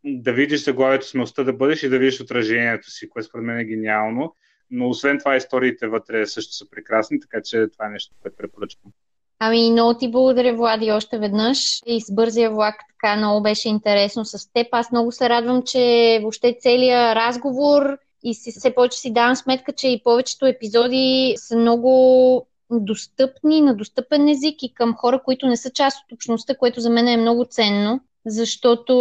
да 0.05 0.33
видиш 0.33 0.64
заглавието 0.64 1.07
смелостта 1.07 1.45
да 1.45 1.53
бъдеш 1.53 1.83
и 1.83 1.89
да 1.89 1.99
видиш 1.99 2.20
отражението 2.20 2.91
си, 2.91 3.09
което 3.09 3.29
според 3.29 3.45
мен 3.45 3.59
е 3.59 3.64
гениално. 3.64 4.35
Но 4.71 4.89
освен 4.89 5.19
това, 5.19 5.37
историите 5.37 5.87
вътре 5.87 6.27
също 6.27 6.53
са 6.53 6.71
прекрасни, 6.71 7.21
така 7.21 7.43
че 7.45 7.69
това 7.73 7.87
е 7.87 7.91
нещо, 7.91 8.14
което 8.23 8.37
препоръчвам. 8.37 8.93
Ами, 9.39 9.71
много 9.71 9.95
ти 9.95 10.11
благодаря, 10.11 10.57
Влади, 10.57 10.93
още 10.93 11.19
веднъж. 11.19 11.81
И 11.87 12.01
с 12.01 12.14
бързия 12.14 12.51
влак 12.51 12.75
така 12.89 13.16
много 13.16 13.43
беше 13.43 13.69
интересно 13.69 14.25
с 14.25 14.53
теб. 14.53 14.66
Аз 14.73 14.93
много 14.93 15.12
се 15.12 15.29
радвам, 15.29 15.62
че 15.62 16.19
въобще 16.23 16.57
целият 16.61 17.16
разговор 17.16 17.99
и 18.23 18.35
си, 18.35 18.51
все 18.51 18.75
повече 18.75 18.99
си 18.99 19.12
давам 19.12 19.37
сметка, 19.37 19.73
че 19.73 19.89
и 19.89 20.03
повечето 20.05 20.47
епизоди 20.47 21.35
са 21.37 21.57
много 21.57 22.47
достъпни, 22.71 23.61
на 23.61 23.77
достъпен 23.77 24.29
език 24.29 24.62
и 24.62 24.75
към 24.75 24.95
хора, 24.95 25.23
които 25.25 25.47
не 25.47 25.57
са 25.57 25.71
част 25.71 26.05
от 26.05 26.12
общността, 26.12 26.57
което 26.57 26.81
за 26.81 26.91
мен 26.91 27.09
е 27.09 27.16
много 27.16 27.45
ценно 27.45 28.01
защото 28.27 28.95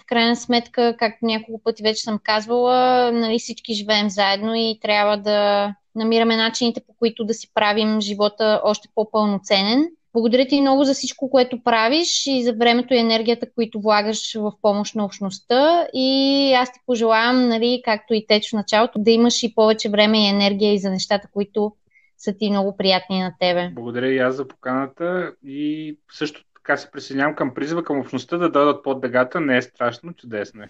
в 0.00 0.06
крайна 0.06 0.36
сметка, 0.36 0.96
както 0.98 1.26
няколко 1.26 1.62
пъти 1.62 1.82
вече 1.82 2.02
съм 2.02 2.20
казвала, 2.22 3.12
нали, 3.12 3.38
всички 3.38 3.74
живеем 3.74 4.10
заедно 4.10 4.54
и 4.54 4.78
трябва 4.82 5.16
да 5.16 5.74
намираме 5.94 6.36
начините, 6.36 6.80
по 6.86 6.94
които 6.98 7.24
да 7.24 7.34
си 7.34 7.50
правим 7.54 8.00
живота 8.00 8.60
още 8.64 8.88
по-пълноценен. 8.94 9.88
Благодаря 10.12 10.46
ти 10.46 10.60
много 10.60 10.84
за 10.84 10.94
всичко, 10.94 11.30
което 11.30 11.62
правиш 11.62 12.26
и 12.26 12.42
за 12.42 12.52
времето 12.52 12.94
и 12.94 12.98
енергията, 12.98 13.52
които 13.54 13.80
влагаш 13.80 14.34
в 14.34 14.52
помощ 14.62 14.94
на 14.94 15.04
общността. 15.04 15.86
И 15.94 16.52
аз 16.54 16.72
ти 16.72 16.80
пожелавам, 16.86 17.48
нали, 17.48 17.82
както 17.84 18.14
и 18.14 18.26
теч 18.26 18.50
в 18.50 18.52
началото, 18.52 18.98
да 18.98 19.10
имаш 19.10 19.42
и 19.42 19.54
повече 19.54 19.88
време 19.88 20.24
и 20.24 20.28
енергия 20.28 20.74
и 20.74 20.78
за 20.78 20.90
нещата, 20.90 21.28
които 21.32 21.72
са 22.18 22.32
ти 22.32 22.50
много 22.50 22.76
приятни 22.76 23.20
на 23.20 23.34
тебе. 23.40 23.70
Благодаря 23.74 24.08
и 24.08 24.18
аз 24.18 24.34
за 24.34 24.48
поканата 24.48 25.32
и 25.44 25.96
също 26.12 26.44
така 26.64 26.76
се 26.76 26.90
присъединявам 26.90 27.34
към 27.34 27.54
призива 27.54 27.84
към 27.84 28.00
общността 28.00 28.36
да 28.36 28.50
дойдат 28.50 28.82
под 28.82 29.00
дъгата. 29.00 29.40
Не 29.40 29.56
е 29.56 29.62
страшно, 29.62 30.12
чудесно 30.12 30.62
е. 30.62 30.66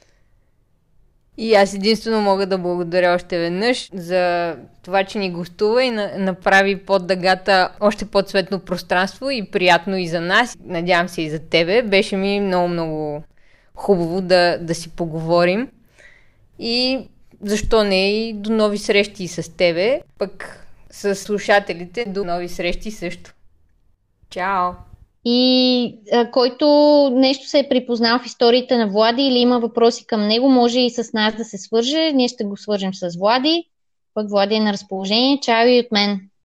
И 1.36 1.55
аз 1.55 1.74
единствено 1.74 2.20
мога 2.20 2.47
да 2.47 2.59
благодаря 2.59 3.14
още 3.14 3.38
веднъж 3.38 3.90
за 3.92 4.57
това, 4.82 5.05
че 5.05 5.18
ни 5.18 5.32
гостува 5.32 5.84
и 5.84 5.90
на, 5.90 6.12
направи 6.18 6.76
под 6.76 7.07
дъгата 7.07 7.72
още 7.80 8.05
по-цветно 8.05 8.61
пространство 8.61 9.30
и 9.30 9.51
приятно 9.51 9.97
и 9.97 10.09
за 10.09 10.20
нас. 10.20 10.57
Надявам 10.64 11.09
се 11.09 11.22
и 11.22 11.30
за 11.30 11.38
тебе. 11.38 11.82
Беше 11.82 12.16
ми 12.16 12.40
много-много 12.40 13.22
хубаво 13.74 14.20
да, 14.20 14.59
да 14.59 14.74
си 14.74 14.90
поговорим. 14.90 15.68
И 16.59 17.09
защо 17.40 17.84
не 17.84 18.28
и 18.28 18.32
до 18.32 18.53
нови 18.53 18.78
срещи 18.78 19.28
с 19.28 19.57
тебе, 19.57 20.01
пък 20.18 20.66
с 20.90 21.14
слушателите 21.14 22.05
до 22.09 22.24
нови 22.24 22.49
срещи 22.49 22.90
също. 22.90 23.34
Чао! 24.30 24.72
И 25.25 25.99
а, 26.12 26.31
който 26.31 26.66
нещо 27.14 27.49
се 27.49 27.59
е 27.59 27.68
припознал 27.68 28.18
в 28.18 28.27
историите 28.27 28.77
на 28.77 28.89
Влади 28.89 29.22
или 29.22 29.39
има 29.39 29.61
въпроси 29.61 30.07
към 30.07 30.27
него, 30.29 30.49
може 30.49 30.81
и 30.81 30.91
с 30.91 31.12
нас 31.12 31.35
да 31.35 31.45
се 31.45 31.59
свърже. 31.59 32.12
Ние 32.12 32.29
ще 32.29 32.45
го 32.45 32.57
свържем 32.57 32.95
с 32.95 33.18
Влади. 33.18 33.64
Пък 34.14 34.31
Влади 34.31 34.55
е 34.55 34.61
на 34.61 34.72
разположение. 34.72 35.41
Чао 35.41 35.68
и 35.68 35.81
от 35.81 35.93
мен! 35.93 36.20